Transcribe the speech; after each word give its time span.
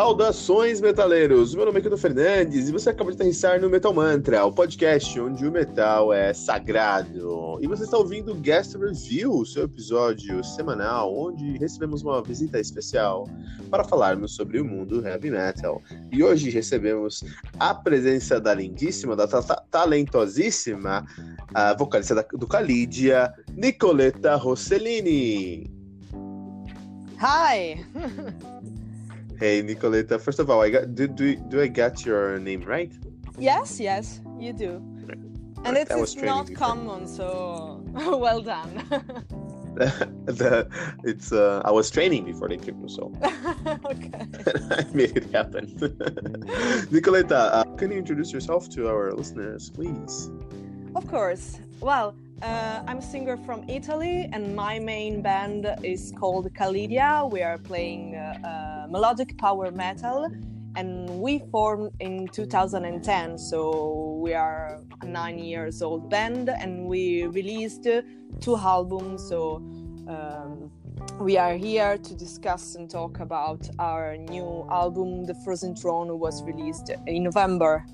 Saudações, 0.00 0.80
metaleiros! 0.80 1.54
Meu 1.54 1.66
nome 1.66 1.78
é 1.78 1.82
Kino 1.82 1.98
Fernandes 1.98 2.70
e 2.70 2.72
você 2.72 2.88
acaba 2.88 3.10
de 3.10 3.16
aterrissar 3.16 3.60
no 3.60 3.68
Metal 3.68 3.92
Mantra, 3.92 4.46
o 4.46 4.50
podcast 4.50 5.20
onde 5.20 5.46
o 5.46 5.52
metal 5.52 6.10
é 6.10 6.32
sagrado. 6.32 7.58
E 7.60 7.66
você 7.66 7.84
está 7.84 7.98
ouvindo 7.98 8.32
o 8.32 8.34
Guest 8.34 8.76
Review, 8.76 9.44
seu 9.44 9.64
episódio 9.64 10.42
semanal, 10.42 11.14
onde 11.14 11.58
recebemos 11.58 12.00
uma 12.02 12.22
visita 12.22 12.58
especial 12.58 13.28
para 13.70 13.84
falarmos 13.84 14.34
sobre 14.34 14.58
o 14.58 14.64
mundo 14.64 15.06
heavy 15.06 15.30
metal. 15.30 15.82
E 16.10 16.24
hoje 16.24 16.48
recebemos 16.48 17.22
a 17.58 17.74
presença 17.74 18.40
da 18.40 18.54
lindíssima, 18.54 19.14
da 19.14 19.28
talentosíssima 19.70 21.04
a 21.52 21.74
vocalista 21.74 22.26
do 22.32 22.46
Calidia, 22.46 23.34
Nicoletta 23.54 24.34
Rossellini. 24.36 25.70
Hi! 27.20 27.84
Hey, 29.40 29.62
Nicoletta. 29.62 30.20
First 30.20 30.38
of 30.38 30.50
all, 30.50 30.60
I 30.60 30.68
got 30.68 30.94
do 30.94 31.08
do, 31.08 31.34
do 31.34 31.62
I 31.62 31.68
get 31.68 32.04
your 32.04 32.38
name 32.38 32.60
right? 32.60 32.92
Yes, 33.38 33.80
yes, 33.80 34.20
you 34.38 34.52
do. 34.52 34.72
Right. 35.08 35.16
And 35.64 35.76
right. 35.76 35.88
it's 35.88 36.14
not 36.14 36.48
before. 36.48 36.58
common, 36.58 37.08
so 37.08 37.82
well 37.94 38.42
done. 38.42 38.84
the, 40.26 40.68
it's 41.04 41.32
uh, 41.32 41.62
I 41.64 41.70
was 41.70 41.90
training 41.90 42.26
before 42.26 42.48
the 42.48 42.56
interview, 42.56 42.86
so 42.86 43.14
okay. 43.86 44.26
I 44.76 44.84
made 44.92 45.16
it 45.16 45.32
happen. 45.32 45.68
Nicoletta, 46.92 47.32
uh, 47.32 47.64
can 47.76 47.92
you 47.92 47.96
introduce 47.96 48.34
yourself 48.34 48.68
to 48.76 48.88
our 48.88 49.10
listeners, 49.12 49.70
please? 49.70 50.28
Of 50.94 51.08
course. 51.08 51.60
Well, 51.80 52.14
uh, 52.42 52.82
I'm 52.86 52.98
a 52.98 53.02
singer 53.02 53.36
from 53.36 53.68
Italy, 53.68 54.28
and 54.32 54.54
my 54.56 54.78
main 54.78 55.22
band 55.22 55.66
is 55.82 56.12
called 56.18 56.52
Kalidia. 56.54 57.30
We 57.30 57.42
are 57.42 57.58
playing 57.58 58.16
uh, 58.16 58.38
uh, 58.44 58.79
melodic 58.90 59.38
power 59.38 59.70
metal, 59.70 60.28
and 60.76 61.08
we 61.20 61.42
formed 61.50 61.90
in 62.00 62.28
2010. 62.28 63.38
So 63.38 64.18
we 64.22 64.34
are 64.34 64.80
a 65.00 65.06
nine 65.06 65.38
years 65.38 65.82
old 65.82 66.10
band, 66.10 66.48
and 66.48 66.86
we 66.86 67.26
released 67.26 67.86
two 68.40 68.56
albums. 68.56 69.28
So 69.28 69.56
um, 70.08 70.70
we 71.20 71.38
are 71.38 71.54
here 71.54 71.96
to 71.98 72.14
discuss 72.14 72.74
and 72.74 72.90
talk 72.90 73.20
about 73.20 73.68
our 73.78 74.16
new 74.16 74.66
album, 74.70 75.24
The 75.24 75.34
Frozen 75.44 75.76
Throne, 75.76 76.18
was 76.18 76.42
released 76.42 76.90
in 77.06 77.22
November 77.22 77.84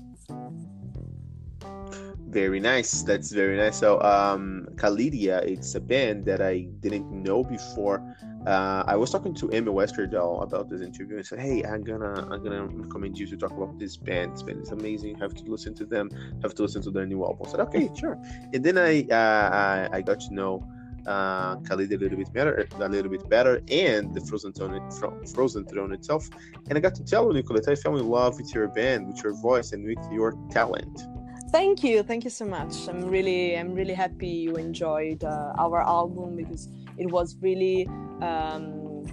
very 2.29 2.59
nice. 2.59 3.03
That's 3.03 3.31
very 3.31 3.57
nice. 3.57 3.77
So, 3.77 4.01
um, 4.01 4.67
it's 4.77 5.75
a 5.75 5.79
band 5.79 6.25
that 6.25 6.41
I 6.41 6.67
didn't 6.81 7.09
know 7.11 7.43
before. 7.43 7.97
Uh, 8.45 8.83
I 8.87 8.95
was 8.95 9.11
talking 9.11 9.33
to 9.35 9.49
Emmy 9.51 9.71
Westerdahl 9.71 10.41
about 10.41 10.69
this 10.69 10.81
interview 10.81 11.17
and 11.17 11.25
said, 11.25 11.39
"Hey, 11.39 11.63
I'm 11.63 11.83
gonna, 11.83 12.27
I'm 12.31 12.43
gonna 12.43 12.65
recommend 12.65 13.17
you 13.19 13.27
to 13.27 13.35
talk 13.35 13.51
about 13.51 13.77
this 13.77 13.97
band. 13.97 14.33
This 14.33 14.43
band 14.43 14.61
is 14.61 14.71
amazing. 14.71 15.17
Have 15.19 15.33
to 15.35 15.43
listen 15.43 15.73
to 15.75 15.85
them. 15.85 16.09
Have 16.43 16.55
to 16.55 16.61
listen 16.61 16.81
to 16.83 16.91
their 16.91 17.05
new 17.05 17.23
album." 17.25 17.45
I 17.47 17.51
said, 17.51 17.59
"Okay, 17.61 17.89
sure." 17.93 18.17
And 18.53 18.63
then 18.63 18.77
I, 18.77 19.01
uh, 19.11 19.89
I, 19.91 19.97
I 19.97 20.01
got 20.01 20.21
to 20.21 20.33
know 20.33 20.65
uh, 21.07 21.55
Khalid 21.57 21.91
a 21.91 21.97
little 21.97 22.17
bit 22.17 22.31
better, 22.31 22.67
a 22.79 22.89
little 22.89 23.09
bit 23.09 23.27
better, 23.29 23.61
and 23.69 24.13
the 24.13 24.21
Frozen 24.21 24.53
Throne, 24.53 24.91
Frozen 25.25 25.65
Throne 25.65 25.93
itself. 25.93 26.29
And 26.69 26.77
I 26.77 26.81
got 26.81 26.95
to 26.95 27.03
tell 27.03 27.27
you, 27.27 27.33
Nicolette, 27.33 27.67
I 27.67 27.75
fell 27.75 27.97
in 27.97 28.07
love 28.07 28.37
with 28.37 28.53
your 28.53 28.67
band, 28.67 29.07
with 29.07 29.23
your 29.23 29.33
voice, 29.33 29.71
and 29.71 29.85
with 29.85 30.05
your 30.11 30.37
talent. 30.51 31.05
Thank 31.51 31.81
you, 31.81 32.03
thank 32.03 32.25
you 32.25 32.29
so 32.29 32.45
much. 32.45 32.89
I'm 32.89 33.05
really, 33.05 33.57
I'm 33.57 33.73
really 33.73 33.93
happy 33.93 34.27
you 34.27 34.55
enjoyed 34.55 35.23
uh, 35.23 35.53
our 35.57 35.81
album 35.81 36.35
because 36.35 36.67
it 36.97 37.11
was 37.11 37.37
really, 37.41 37.87
um, 38.21 39.05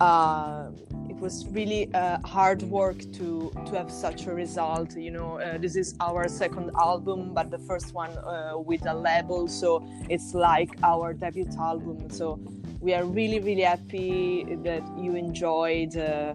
uh, 0.00 0.70
it 1.08 1.16
was 1.16 1.46
really 1.48 1.92
uh, 1.94 2.18
hard 2.24 2.62
work 2.62 2.98
to 3.14 3.52
to 3.66 3.72
have 3.76 3.90
such 3.90 4.26
a 4.26 4.34
result. 4.34 4.96
You 4.96 5.10
know, 5.10 5.40
uh, 5.40 5.58
this 5.58 5.76
is 5.76 5.94
our 6.00 6.28
second 6.28 6.70
album, 6.80 7.34
but 7.34 7.50
the 7.50 7.58
first 7.58 7.94
one 7.94 8.10
uh, 8.18 8.58
with 8.58 8.86
a 8.86 8.94
label, 8.94 9.48
so 9.48 9.86
it's 10.08 10.34
like 10.34 10.70
our 10.82 11.12
debut 11.12 11.48
album. 11.58 12.10
So 12.10 12.38
we 12.80 12.94
are 12.94 13.04
really, 13.04 13.40
really 13.40 13.62
happy 13.62 14.44
that 14.62 14.82
you 14.98 15.16
enjoyed 15.16 15.96
uh, 15.96 16.34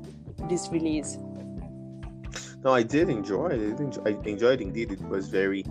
this 0.49 0.69
release. 0.69 1.17
No, 2.63 2.73
I 2.73 2.83
did 2.83 3.09
enjoy 3.09 3.49
it. 3.49 3.99
I 4.05 4.11
enjoyed 4.27 4.61
indeed. 4.61 4.91
It 4.91 5.01
was 5.01 5.27
very. 5.27 5.65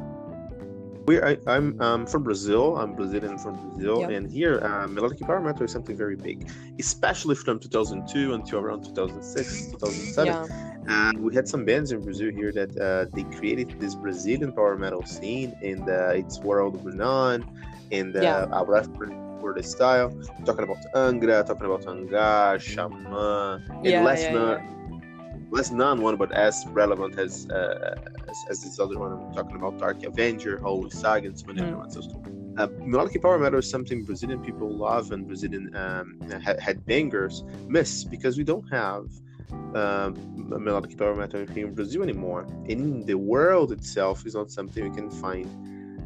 We, 1.06 1.20
I, 1.20 1.36
am 1.46 1.80
um, 1.80 2.06
from 2.06 2.22
Brazil. 2.22 2.76
I'm 2.76 2.94
Brazilian 2.94 3.36
from 3.38 3.56
Brazil, 3.70 4.00
yep. 4.00 4.10
and 4.10 4.30
here 4.30 4.60
uh, 4.64 4.86
melodic 4.86 5.20
power 5.20 5.40
metal 5.40 5.64
is 5.64 5.72
something 5.72 5.96
very 5.96 6.14
big, 6.14 6.48
especially 6.78 7.34
from 7.34 7.58
2002 7.58 8.34
until 8.34 8.60
around 8.60 8.84
2006, 8.84 9.72
2007. 9.72 10.26
Yeah. 10.26 10.72
And 10.86 11.18
we 11.18 11.34
had 11.34 11.48
some 11.48 11.64
bands 11.64 11.90
in 11.90 12.02
Brazil 12.02 12.30
here 12.30 12.52
that 12.52 12.70
uh, 12.78 13.06
they 13.14 13.24
created 13.36 13.80
this 13.80 13.94
Brazilian 13.96 14.52
power 14.52 14.76
metal 14.76 15.04
scene, 15.04 15.56
and 15.62 15.88
uh, 15.88 16.10
it's 16.14 16.38
world 16.38 16.84
renowned. 16.84 17.46
And 17.90 18.14
uh, 18.16 18.20
yeah. 18.20 18.46
our 18.52 18.84
for 19.42 19.52
the 19.52 19.62
style, 19.62 20.10
talking 20.44 20.62
about 20.62 20.78
Angra, 20.94 21.44
talking 21.44 21.66
about 21.66 21.84
Hangar, 21.84 22.60
Shaman, 22.60 23.06
and 23.06 23.84
yeah, 23.84 24.02
yeah, 24.16 24.62
less 25.52 25.70
known 25.70 26.00
one, 26.00 26.16
but 26.16 26.32
as 26.32 26.64
relevant 26.68 27.18
as, 27.18 27.46
uh, 27.50 27.94
as, 28.26 28.36
as 28.48 28.62
this 28.64 28.80
other 28.80 28.98
one 28.98 29.12
I'm 29.12 29.34
talking 29.34 29.56
about, 29.56 29.78
Dark 29.78 30.02
Avenger, 30.02 30.58
Holy 30.58 30.90
Saga, 30.90 31.28
and 31.28 31.38
so 31.38 31.46
many 31.46 31.60
other 31.60 31.76
ones. 31.76 31.94
So, 31.94 32.22
uh, 32.56 32.68
melodic 32.78 33.20
power 33.20 33.38
metal 33.38 33.58
is 33.58 33.68
something 33.68 34.02
Brazilian 34.02 34.42
people 34.42 34.68
love 34.74 35.12
and 35.12 35.26
Brazilian 35.26 35.74
um, 35.76 36.18
headbangers 36.66 37.44
miss 37.68 38.02
because 38.02 38.38
we 38.38 38.44
don't 38.44 38.66
have 38.70 39.10
uh, 39.74 40.10
melodic 40.36 40.96
power 40.96 41.14
metal 41.14 41.46
here 41.46 41.66
in 41.66 41.74
Brazil 41.74 42.02
anymore. 42.02 42.46
In 42.66 43.04
the 43.04 43.14
world 43.14 43.72
itself 43.72 44.24
is 44.26 44.34
not 44.34 44.50
something 44.50 44.82
we 44.88 44.94
can 44.94 45.10
find 45.10 45.46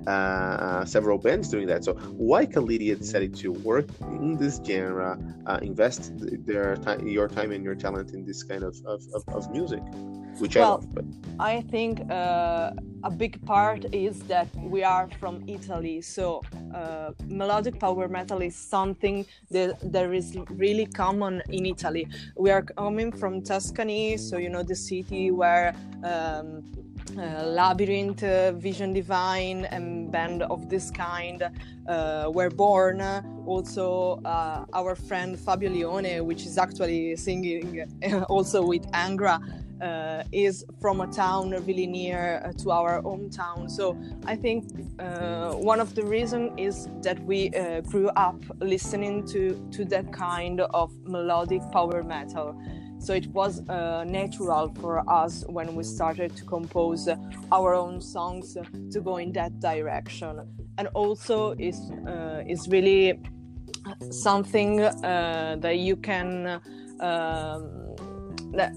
uh, 0.06 0.84
several 0.84 1.18
bands 1.18 1.48
doing 1.48 1.66
that. 1.66 1.84
So 1.84 1.94
why 1.94 2.46
Kalidia 2.46 2.98
decided 2.98 3.34
to 3.36 3.52
work 3.52 3.86
in 4.02 4.36
this 4.36 4.60
genre, 4.64 5.18
uh, 5.46 5.58
invest 5.62 6.12
their 6.46 6.76
time, 6.76 7.06
your 7.06 7.28
time 7.28 7.52
and 7.52 7.64
your 7.64 7.74
talent 7.74 8.12
in 8.12 8.24
this 8.24 8.42
kind 8.42 8.62
of, 8.62 8.76
of, 8.86 9.02
of, 9.14 9.22
of 9.28 9.50
music, 9.50 9.82
which 10.38 10.56
well, 10.56 10.64
I 10.64 10.70
love. 10.70 10.94
But 10.94 11.04
I 11.38 11.60
think 11.62 12.10
uh, 12.10 12.72
a 13.04 13.10
big 13.10 13.44
part 13.46 13.86
is 13.94 14.20
that 14.20 14.48
we 14.56 14.82
are 14.82 15.08
from 15.20 15.44
Italy, 15.48 16.00
so 16.00 16.42
uh, 16.74 17.10
melodic 17.26 17.78
power 17.78 18.08
metal 18.08 18.42
is 18.42 18.54
something 18.54 19.26
that 19.50 19.78
there 19.92 20.12
is 20.12 20.36
really 20.50 20.86
common 20.86 21.42
in 21.50 21.66
Italy. 21.66 22.08
We 22.36 22.50
are 22.50 22.62
coming 22.62 23.12
from 23.12 23.42
Tuscany, 23.42 24.16
so 24.16 24.38
you 24.38 24.48
know 24.48 24.62
the 24.62 24.76
city 24.76 25.30
where. 25.30 25.74
Um, 26.04 26.64
uh, 27.16 27.46
Labyrinth, 27.46 28.22
uh, 28.22 28.52
Vision 28.52 28.92
Divine, 28.92 29.64
and 29.66 30.10
band 30.10 30.42
of 30.42 30.68
this 30.68 30.90
kind 30.90 31.42
uh, 31.88 32.30
were 32.32 32.50
born. 32.50 33.00
Also, 33.46 34.20
uh, 34.24 34.64
our 34.72 34.94
friend 34.94 35.38
Fabio 35.38 35.70
Lione, 35.70 36.24
which 36.24 36.44
is 36.44 36.58
actually 36.58 37.16
singing 37.16 37.86
also 38.28 38.64
with 38.64 38.82
Angra, 38.92 39.40
uh, 39.80 40.24
is 40.32 40.64
from 40.80 41.00
a 41.00 41.06
town 41.06 41.50
really 41.66 41.86
near 41.86 42.52
to 42.58 42.70
our 42.70 43.02
hometown. 43.02 43.70
So 43.70 43.96
I 44.24 44.34
think 44.36 44.64
one 45.62 45.80
of 45.80 45.94
the 45.94 46.04
reasons 46.04 46.52
is 46.56 46.88
that 47.02 47.18
we 47.24 47.50
grew 47.90 48.08
up 48.16 48.42
listening 48.58 49.26
to 49.28 49.54
to 49.72 49.84
that 49.86 50.12
kind 50.12 50.60
of 50.60 50.92
melodic 51.04 51.62
power 51.72 52.02
metal. 52.02 52.58
So 52.98 53.12
it 53.14 53.26
was 53.28 53.66
uh, 53.68 54.04
natural 54.04 54.74
for 54.80 55.08
us 55.08 55.44
when 55.48 55.74
we 55.74 55.84
started 55.84 56.36
to 56.36 56.44
compose 56.44 57.08
our 57.52 57.74
own 57.74 58.00
songs 58.00 58.56
to 58.92 59.00
go 59.00 59.18
in 59.18 59.32
that 59.32 59.60
direction. 59.60 60.40
And 60.78 60.88
also, 60.94 61.54
it's, 61.58 61.90
uh, 62.06 62.42
it's 62.46 62.68
really 62.68 63.20
something 64.10 64.80
uh, 64.80 65.56
that 65.60 65.78
you 65.78 65.96
can. 65.96 66.60
Um, 67.00 67.86
that 68.52 68.72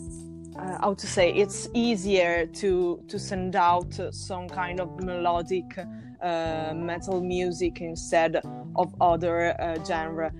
uh, 0.59 0.77
how 0.81 0.93
to 0.93 1.07
say 1.07 1.31
it's 1.31 1.69
easier 1.73 2.45
to 2.45 3.01
to 3.07 3.19
send 3.19 3.55
out 3.55 3.93
some 4.11 4.49
kind 4.49 4.79
of 4.79 5.03
melodic 5.03 5.77
uh, 6.21 6.73
metal 6.75 7.21
music 7.21 7.81
instead 7.81 8.41
of 8.75 8.93
other 8.99 9.55
uh, 9.61 9.83
genre. 9.85 10.31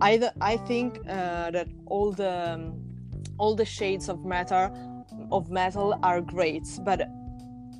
I 0.00 0.30
I 0.40 0.56
think 0.56 0.98
uh, 1.08 1.50
that 1.50 1.68
all 1.86 2.12
the 2.12 2.52
um, 2.54 2.83
all 3.38 3.54
the 3.54 3.64
shades 3.64 4.08
of 4.08 4.24
metal 4.24 4.70
of 5.30 5.50
metal 5.50 5.98
are 6.02 6.20
great, 6.20 6.66
but 6.84 7.08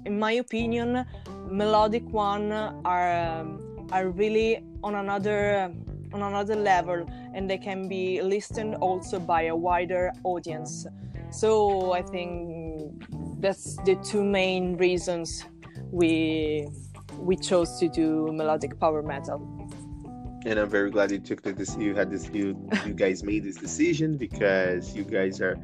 in 0.04 0.18
my 0.18 0.32
opinion, 0.32 1.04
melodic 1.48 2.04
one 2.10 2.52
are 2.84 3.12
um, 3.12 3.88
are 3.92 4.08
really 4.10 4.64
on 4.82 4.94
another 4.96 5.72
on 6.12 6.22
another 6.22 6.56
level, 6.56 7.06
and 7.34 7.50
they 7.50 7.58
can 7.58 7.88
be 7.88 8.22
listened 8.22 8.76
also 8.76 9.18
by 9.18 9.42
a 9.44 9.56
wider 9.56 10.12
audience. 10.24 10.86
So 11.30 11.92
I 11.92 12.02
think 12.02 13.04
that's 13.40 13.76
the 13.84 13.96
two 13.96 14.22
main 14.22 14.76
reasons 14.76 15.44
we 15.90 16.68
we 17.18 17.36
chose 17.36 17.78
to 17.80 17.88
do 17.88 18.30
melodic 18.32 18.78
power 18.78 19.02
metal. 19.02 19.38
And 20.44 20.58
I'm 20.58 20.69
very 20.69 20.91
glad 20.91 21.11
you 21.11 21.19
took 21.19 21.43
this. 21.43 21.76
You 21.76 21.94
had 21.94 22.11
this. 22.11 22.29
You 22.32 22.69
you 22.85 22.94
guys 23.05 23.23
made 23.23 23.44
this 23.44 23.56
decision 23.56 24.17
because 24.17 24.94
you 24.94 25.05
guys 25.05 25.41
are 25.41 25.58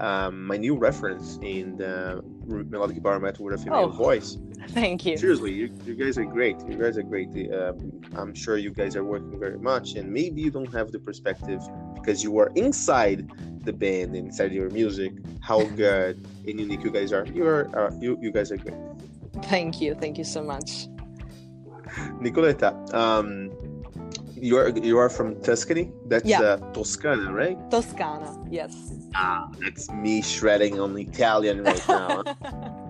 um, 0.00 0.46
my 0.46 0.56
new 0.56 0.76
reference 0.76 1.38
in 1.42 1.76
the 1.76 2.22
melodic 2.46 3.02
metal 3.02 3.44
with 3.44 3.54
a 3.54 3.58
female 3.58 3.84
oh, 3.84 3.88
voice. 3.88 4.36
Thank 4.68 5.06
you. 5.06 5.16
Seriously, 5.16 5.52
you, 5.52 5.72
you 5.84 5.94
guys 5.94 6.18
are 6.18 6.24
great. 6.24 6.56
You 6.68 6.76
guys 6.76 6.98
are 6.98 7.02
great. 7.02 7.28
Um, 7.52 8.02
I'm 8.14 8.34
sure 8.34 8.56
you 8.58 8.70
guys 8.70 8.96
are 8.96 9.04
working 9.04 9.38
very 9.38 9.58
much, 9.58 9.94
and 9.94 10.12
maybe 10.12 10.42
you 10.42 10.50
don't 10.50 10.72
have 10.72 10.92
the 10.92 10.98
perspective 10.98 11.62
because 11.94 12.22
you 12.22 12.38
are 12.38 12.52
inside 12.56 13.30
the 13.64 13.72
band, 13.72 14.14
inside 14.14 14.52
your 14.52 14.70
music, 14.70 15.12
how 15.40 15.64
good 15.76 16.26
and 16.46 16.60
unique 16.60 16.82
you 16.84 16.90
guys 16.90 17.12
are. 17.12 17.26
You 17.26 17.46
are, 17.46 17.78
uh, 17.78 17.90
you 17.98 18.18
you 18.20 18.30
guys 18.32 18.52
are 18.52 18.56
great. 18.56 18.76
Thank 19.44 19.80
you. 19.80 19.94
Thank 19.94 20.18
you 20.18 20.24
so 20.24 20.42
much. 20.42 20.88
Nicoletta, 22.20 22.92
um, 22.92 23.50
you 24.46 24.56
are 24.58 24.68
you 24.68 24.98
are 24.98 25.08
from 25.08 25.40
Tuscany. 25.42 25.92
That's 26.06 26.24
yeah. 26.24 26.40
uh, 26.40 26.72
Toscana, 26.72 27.32
right? 27.32 27.58
Toscana, 27.70 28.30
yes. 28.48 28.74
Ah, 29.14 29.48
that's 29.58 29.90
me 29.90 30.22
shredding 30.22 30.78
on 30.80 30.96
Italian 30.96 31.64
right 31.64 31.88
now. 31.88 32.22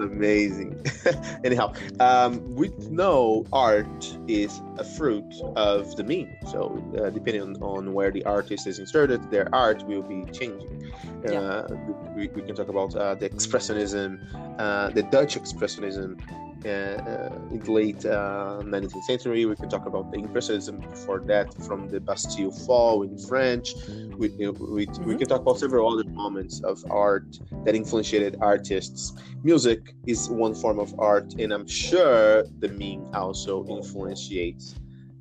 Amazing. 0.00 0.84
Anyhow, 1.44 1.72
um, 2.00 2.42
we 2.54 2.68
know 2.90 3.46
art 3.52 4.18
is 4.26 4.60
a 4.76 4.84
fruit 4.84 5.32
of 5.54 5.96
the 5.96 6.02
meme. 6.02 6.34
So, 6.50 6.82
uh, 6.98 7.10
depending 7.10 7.42
on, 7.42 7.62
on, 7.62 7.92
where 7.92 8.10
the 8.10 8.24
artist 8.24 8.66
is 8.66 8.80
inserted, 8.80 9.30
their 9.30 9.48
art 9.54 9.84
will 9.86 10.02
be 10.02 10.24
changing. 10.32 10.92
Yeah. 11.22 11.38
Uh, 11.38 11.68
we, 12.16 12.26
we, 12.26 12.42
can 12.42 12.56
talk 12.56 12.68
about 12.68 12.96
uh, 12.96 13.14
the 13.14 13.30
expressionism, 13.30 14.18
uh, 14.58 14.90
the 14.90 15.04
Dutch 15.04 15.36
expressionism, 15.36 16.18
in 16.64 17.60
the 17.62 17.70
late 17.70 17.98
19th 17.98 18.96
uh, 18.96 19.00
century. 19.02 19.44
We 19.44 19.56
can 19.56 19.68
talk 19.68 19.86
about 19.86 20.10
the 20.10 20.18
Impressionism 20.18 20.80
before 20.80 21.20
that, 21.26 21.54
from 21.64 21.88
the 21.88 22.00
Bastille 22.00 22.50
Fall 22.50 23.02
in 23.02 23.18
French. 23.18 23.74
We, 24.16 24.28
we, 24.28 24.86
mm-hmm. 24.86 25.04
we 25.04 25.16
can 25.16 25.28
talk 25.28 25.42
about 25.42 25.58
several 25.58 25.92
other 25.92 26.08
moments 26.08 26.60
of 26.62 26.84
art 26.90 27.38
that 27.64 27.74
influenced 27.74 28.14
artists. 28.40 29.14
Music 29.42 29.94
is 30.06 30.28
one 30.28 30.54
form 30.54 30.78
of 30.78 30.98
art, 30.98 31.34
and 31.38 31.52
I'm 31.52 31.66
sure 31.66 32.44
the 32.60 32.68
meme 32.68 33.14
also 33.14 33.64
influences 33.66 34.74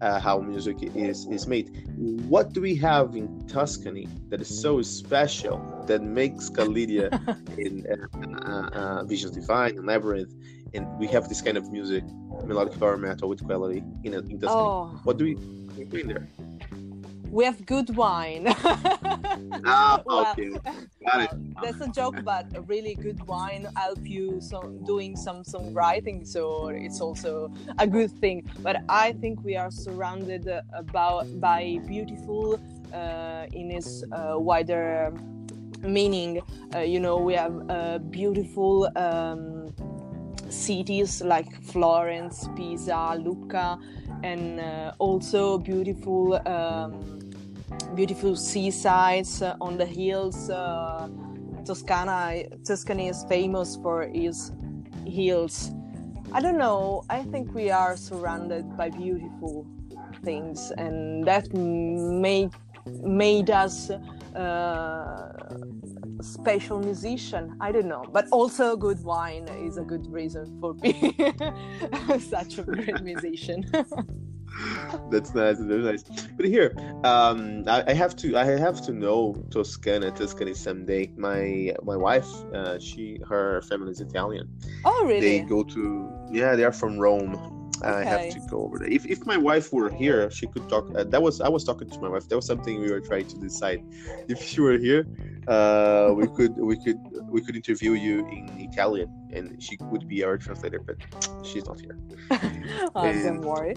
uh, 0.04 0.20
how 0.20 0.40
music 0.40 0.78
is 0.82 1.26
is 1.28 1.48
made. 1.48 1.88
What 2.28 2.52
do 2.54 2.62
we 2.62 2.76
have 2.76 3.16
in 3.16 3.48
Tuscany 3.48 4.08
that 4.30 4.42
is 4.42 4.62
so 4.62 4.82
special 4.82 5.58
that 5.88 6.02
makes 6.04 6.50
Kalidia 6.50 7.08
in 7.58 7.86
uh, 7.88 7.96
uh, 8.20 8.70
uh, 8.80 9.04
Visions 9.06 9.36
Divine 9.36 9.78
and 9.78 9.86
Labyrinth 9.86 10.34
and 10.74 10.88
we 10.98 11.08
have 11.08 11.30
this 11.30 11.42
kind 11.42 11.58
of 11.58 11.72
music, 11.72 12.04
melodic 12.46 12.80
power 12.80 12.98
metal 12.98 13.30
with 13.30 13.46
quality 13.46 13.84
in, 14.04 14.14
in 14.14 14.40
Tuscany. 14.40 14.50
Oh. 14.50 15.00
What 15.04 15.18
do 15.18 15.26
we 15.26 15.36
do 15.86 15.98
in 15.98 16.08
there? 16.08 16.28
We 17.30 17.46
have 17.46 17.66
good 17.66 17.96
wine. 17.96 18.46
ah, 19.66 20.04
okay. 20.08 20.52
Got 21.04 21.22
it. 21.22 21.30
That's 21.64 21.82
a 21.82 21.88
joke, 21.88 22.24
but 22.24 22.46
really 22.68 22.94
good 22.94 23.26
wine 23.26 23.68
help 23.76 24.06
you 24.06 24.40
some 24.40 24.84
doing 24.86 25.16
some 25.16 25.44
songwriting, 25.44 26.28
so 26.28 26.68
it's 26.68 27.02
also 27.02 27.52
a 27.80 27.88
good 27.88 28.12
thing. 28.20 28.48
But 28.60 28.84
I 28.88 29.14
think 29.14 29.44
we 29.44 29.56
are 29.56 29.72
surrounded 29.72 30.48
about 30.74 31.26
by 31.40 31.80
beautiful 31.88 32.62
uh, 32.94 33.48
in 33.52 33.72
its 33.72 34.04
uh, 34.12 34.36
wider 34.38 35.12
meaning. 35.82 36.40
Uh, 36.76 36.80
you 36.80 37.00
know, 37.00 37.18
we 37.18 37.34
have 37.34 37.56
a 37.70 38.00
beautiful. 38.00 38.92
Um, 38.96 39.74
cities 40.54 41.22
like 41.22 41.62
Florence, 41.64 42.48
Pisa, 42.56 43.16
Lucca, 43.20 43.80
and 44.24 44.60
uh, 44.60 44.94
also 45.00 45.58
beautiful, 45.58 46.40
um, 46.48 47.20
beautiful 47.96 48.36
seasides 48.36 49.42
on 49.42 49.78
the 49.78 49.86
hills. 49.86 50.50
Uh, 50.50 51.10
Toscana, 51.66 52.44
Tuscany 52.66 53.08
is 53.08 53.26
famous 53.30 53.78
for 53.78 54.04
its 54.04 54.52
hills. 55.06 55.72
I 56.32 56.42
don't 56.42 56.58
know. 56.58 57.04
I 57.10 57.24
think 57.24 57.54
we 57.54 57.70
are 57.70 57.96
surrounded 57.96 58.76
by 58.76 58.90
beautiful 58.90 59.66
things, 60.24 60.72
and 60.78 61.26
that 61.26 61.54
made 61.54 62.52
made 63.04 63.50
us 63.50 63.92
uh, 64.36 65.32
special 66.22 66.80
musician. 66.80 67.56
I 67.60 67.72
don't 67.72 67.88
know, 67.88 68.04
but 68.12 68.28
also 68.32 68.76
good 68.76 69.04
wine 69.04 69.48
is 69.48 69.78
a 69.78 69.84
good 69.84 70.08
reason 70.12 70.58
for 70.60 70.74
being 70.74 71.16
such 72.20 72.58
a 72.58 72.64
great 72.64 73.02
musician. 73.02 73.64
that's 75.10 75.34
nice. 75.34 75.58
That's 75.60 76.10
nice. 76.10 76.28
But 76.38 76.46
here, 76.46 76.74
um, 77.04 77.64
I, 77.68 77.84
I, 77.88 77.94
have 77.94 78.16
to. 78.18 78.38
I 78.38 78.46
have 78.46 78.82
to 78.86 78.94
know 78.94 79.36
Toscana, 79.50 80.12
Tuscany 80.12 80.54
someday. 80.54 81.12
My 81.18 81.74
my 81.84 81.98
wife, 81.98 82.30
uh, 82.54 82.80
she 82.80 83.20
her 83.28 83.62
family 83.64 83.92
is 83.92 84.02
Italian. 84.02 84.50
Oh, 84.86 85.06
really? 85.06 85.20
They 85.20 85.40
go 85.40 85.64
to 85.64 86.10
yeah. 86.32 86.56
They 86.56 86.64
are 86.64 86.72
from 86.72 87.00
Rome. 87.00 87.63
Okay. 87.84 88.00
I 88.00 88.04
have 88.04 88.30
to 88.30 88.40
go 88.50 88.64
over 88.64 88.80
there. 88.80 88.90
If, 88.90 89.06
if 89.06 89.26
my 89.26 89.36
wife 89.36 89.74
were 89.74 89.90
here, 89.90 90.32
she 90.32 90.48
could 90.48 90.70
talk. 90.70 90.90
Uh, 90.96 91.04
that 91.04 91.22
was 91.22 91.42
I 91.42 91.50
was 91.50 91.64
talking 91.64 91.90
to 91.90 92.00
my 92.00 92.10
wife. 92.10 92.30
That 92.30 92.36
was 92.38 92.46
something 92.46 92.80
we 92.80 92.90
were 92.90 93.02
trying 93.02 93.28
to 93.28 93.38
decide. 93.38 93.84
If 94.30 94.42
she 94.42 94.62
were 94.62 94.78
here, 94.78 95.06
uh, 95.48 96.14
we 96.16 96.28
could 96.36 96.56
we 96.56 96.78
could 96.84 97.00
we 97.28 97.42
could 97.42 97.56
interview 97.56 97.92
you 97.92 98.26
in 98.28 98.48
Italian, 98.72 99.10
and 99.34 99.62
she 99.62 99.78
would 99.92 100.08
be 100.08 100.24
our 100.24 100.38
translator. 100.38 100.80
But 100.80 100.98
she's 101.44 101.66
not 101.66 101.80
here. 101.82 101.98
oh, 102.96 103.12
don't 103.26 103.42
worry 103.42 103.76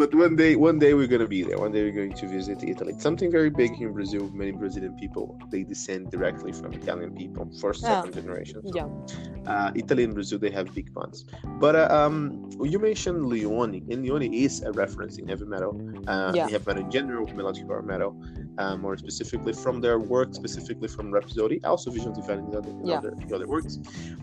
but 0.00 0.14
one 0.14 0.34
day, 0.34 0.56
one 0.56 0.78
day 0.78 0.94
we're 0.94 1.06
gonna 1.14 1.26
be 1.26 1.42
there. 1.42 1.58
One 1.58 1.72
day 1.72 1.82
we're 1.82 1.98
going 2.02 2.14
to 2.14 2.26
visit 2.26 2.64
Italy. 2.64 2.94
It's 2.94 3.02
something 3.02 3.30
very 3.30 3.50
big 3.50 3.74
here 3.74 3.88
in 3.88 3.94
Brazil. 3.94 4.30
Many 4.32 4.52
Brazilian 4.52 4.94
people 4.96 5.38
they 5.52 5.62
descend 5.62 6.10
directly 6.10 6.52
from 6.52 6.72
Italian 6.72 7.10
people, 7.14 7.42
first, 7.60 7.82
second 7.82 8.14
yeah. 8.14 8.20
generation. 8.20 8.62
So, 8.66 8.72
yeah. 8.78 9.52
Uh, 9.52 9.70
Italy 9.74 10.04
and 10.04 10.14
Brazil 10.14 10.38
they 10.38 10.52
have 10.58 10.74
big 10.74 10.94
bonds. 10.94 11.26
But 11.64 11.76
uh, 11.76 11.88
um, 11.98 12.48
you 12.72 12.78
mentioned 12.78 13.20
Lione, 13.30 13.80
and 13.92 13.98
Lione 14.06 14.32
is 14.32 14.62
a 14.62 14.72
reference 14.72 15.18
in 15.18 15.28
heavy 15.28 15.44
metal. 15.44 15.72
Uh, 16.08 16.32
yeah. 16.34 16.48
Heavy 16.48 16.64
metal 16.66 16.84
in 16.84 16.90
general, 16.90 17.26
melodic 17.34 17.68
power 17.68 17.82
metal, 17.82 18.12
uh, 18.56 18.78
more 18.78 18.96
specifically 18.96 19.52
from 19.52 19.82
their 19.82 19.98
work, 19.98 20.34
specifically 20.34 20.88
from 20.88 21.12
Rhapsody, 21.12 21.62
also 21.62 21.90
Vision 21.90 22.14
Divine 22.14 22.38
in 22.48 22.56
other, 22.56 22.72
yeah. 22.82 22.96
other, 22.96 23.12
other 23.34 23.46
works. 23.46 23.76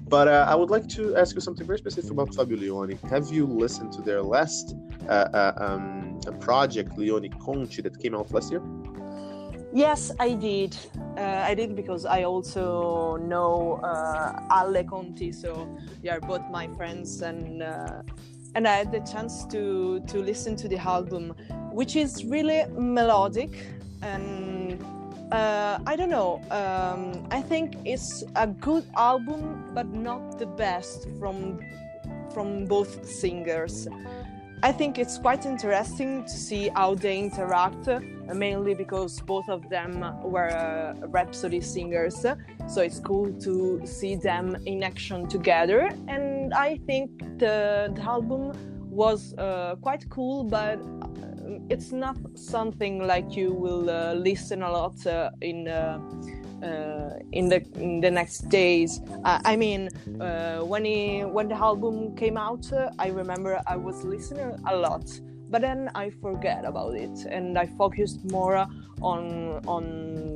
But 0.07 0.27
uh, 0.27 0.47
I 0.49 0.55
would 0.55 0.71
like 0.71 0.87
to 0.97 1.15
ask 1.15 1.35
you 1.35 1.41
something 1.41 1.67
very 1.67 1.77
specific 1.77 2.09
about 2.09 2.33
Fabio 2.33 2.57
Lione. 2.57 2.95
Have 3.11 3.27
you 3.31 3.45
listened 3.45 3.91
to 3.93 4.01
their 4.01 4.23
last? 4.23 4.75
Um, 5.67 6.19
a 6.27 6.31
project, 6.31 6.97
Lione 6.97 7.29
Conti, 7.39 7.81
that 7.81 7.99
came 7.99 8.15
out 8.15 8.31
last 8.31 8.51
year? 8.51 8.61
Yes, 9.73 10.11
I 10.19 10.33
did. 10.33 10.77
Uh, 11.17 11.21
I 11.21 11.53
did 11.53 11.75
because 11.75 12.05
I 12.05 12.23
also 12.23 13.17
know 13.17 13.79
uh, 13.83 14.83
Conti, 14.83 15.31
so 15.31 15.67
they 16.01 16.09
are 16.09 16.21
both 16.21 16.41
my 16.49 16.67
friends, 16.69 17.21
and 17.21 17.61
uh, 17.61 18.01
and 18.55 18.67
I 18.67 18.75
had 18.75 18.91
the 18.91 19.01
chance 19.01 19.45
to 19.47 19.99
to 20.07 20.17
listen 20.19 20.55
to 20.55 20.67
the 20.67 20.77
album, 20.77 21.35
which 21.71 21.95
is 21.95 22.23
really 22.25 22.65
melodic, 22.77 23.51
and 24.01 24.81
uh, 25.31 25.79
I 25.85 25.95
don't 25.95 26.09
know. 26.09 26.41
Um, 26.49 27.27
I 27.29 27.41
think 27.41 27.75
it's 27.83 28.23
a 28.35 28.47
good 28.47 28.85
album, 28.95 29.71
but 29.73 29.87
not 29.87 30.39
the 30.39 30.47
best 30.47 31.07
from 31.19 31.59
from 32.33 32.65
both 32.65 33.05
singers. 33.05 33.87
I 34.63 34.71
think 34.71 34.97
it's 34.97 35.19
quite 35.19 35.45
interesting 35.45 36.23
to 36.23 36.29
see 36.29 36.69
how 36.69 36.95
they 36.95 37.19
interact, 37.19 37.87
uh, 37.87 37.99
mainly 38.33 38.73
because 38.73 39.21
both 39.21 39.47
of 39.49 39.69
them 39.69 39.99
were 40.23 40.49
uh, 40.49 40.95
Rhapsody 41.09 41.61
singers. 41.61 42.25
So 42.67 42.81
it's 42.81 42.99
cool 42.99 43.31
to 43.41 43.85
see 43.85 44.15
them 44.15 44.57
in 44.65 44.81
action 44.81 45.27
together. 45.27 45.91
And 46.07 46.55
I 46.55 46.77
think 46.87 47.19
the, 47.37 47.91
the 47.93 48.01
album 48.01 48.51
was 48.89 49.35
uh, 49.35 49.75
quite 49.79 50.09
cool, 50.09 50.43
but 50.43 50.79
uh, 50.79 51.59
it's 51.69 51.91
not 51.91 52.17
something 52.33 53.05
like 53.05 53.35
you 53.37 53.53
will 53.53 53.87
uh, 53.91 54.15
listen 54.15 54.63
a 54.63 54.71
lot 54.71 55.05
uh, 55.05 55.29
in 55.41 55.67
uh, 56.63 57.19
in 57.31 57.49
the 57.49 57.63
in 57.75 58.01
the 58.01 58.11
next 58.11 58.49
days. 58.49 59.01
Uh, 59.23 59.39
I 59.45 59.55
mean, 59.55 59.89
uh, 60.19 60.59
when 60.59 60.85
he 60.85 61.21
when 61.21 61.49
the 61.49 61.55
album 61.55 62.15
came 62.15 62.37
out, 62.37 62.71
uh, 62.73 62.89
I 62.99 63.09
remember 63.09 63.61
I 63.67 63.75
was 63.75 64.03
listening 64.03 64.57
a 64.67 64.75
lot, 64.75 65.05
but 65.49 65.61
then 65.61 65.89
I 65.95 66.09
forget 66.09 66.65
about 66.65 66.95
it 66.95 67.25
and 67.29 67.57
I 67.57 67.67
focused 67.77 68.29
more 68.31 68.65
on 69.01 69.61
on 69.67 70.27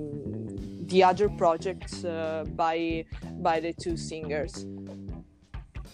the 0.87 1.03
other 1.03 1.29
projects 1.29 2.03
uh, 2.03 2.43
by 2.55 3.05
by 3.41 3.59
the 3.59 3.73
two 3.73 3.97
singers. 3.97 4.65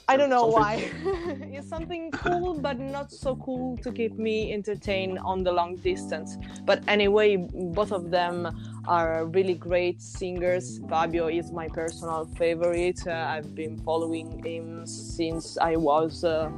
I 0.09 0.15
don't 0.15 0.29
know 0.29 0.45
why. 0.45 0.89
it's 1.51 1.67
something 1.67 2.11
cool, 2.11 2.53
but 2.53 2.79
not 2.79 3.11
so 3.11 3.35
cool 3.35 3.75
to 3.79 3.91
keep 3.91 4.17
me 4.17 4.53
entertained 4.53 5.19
on 5.19 5.43
the 5.43 5.51
long 5.51 5.75
distance. 5.75 6.37
But 6.63 6.81
anyway, 6.87 7.35
both 7.35 7.91
of 7.91 8.09
them 8.09 8.47
are 8.87 9.25
really 9.25 9.55
great 9.55 10.01
singers. 10.01 10.79
Fabio 10.87 11.27
is 11.27 11.51
my 11.51 11.67
personal 11.67 12.25
favorite. 12.37 13.05
Uh, 13.05 13.11
I've 13.11 13.53
been 13.53 13.77
following 13.79 14.41
him 14.45 14.87
since 14.87 15.57
I 15.57 15.75
was 15.75 16.23
uh, 16.23 16.49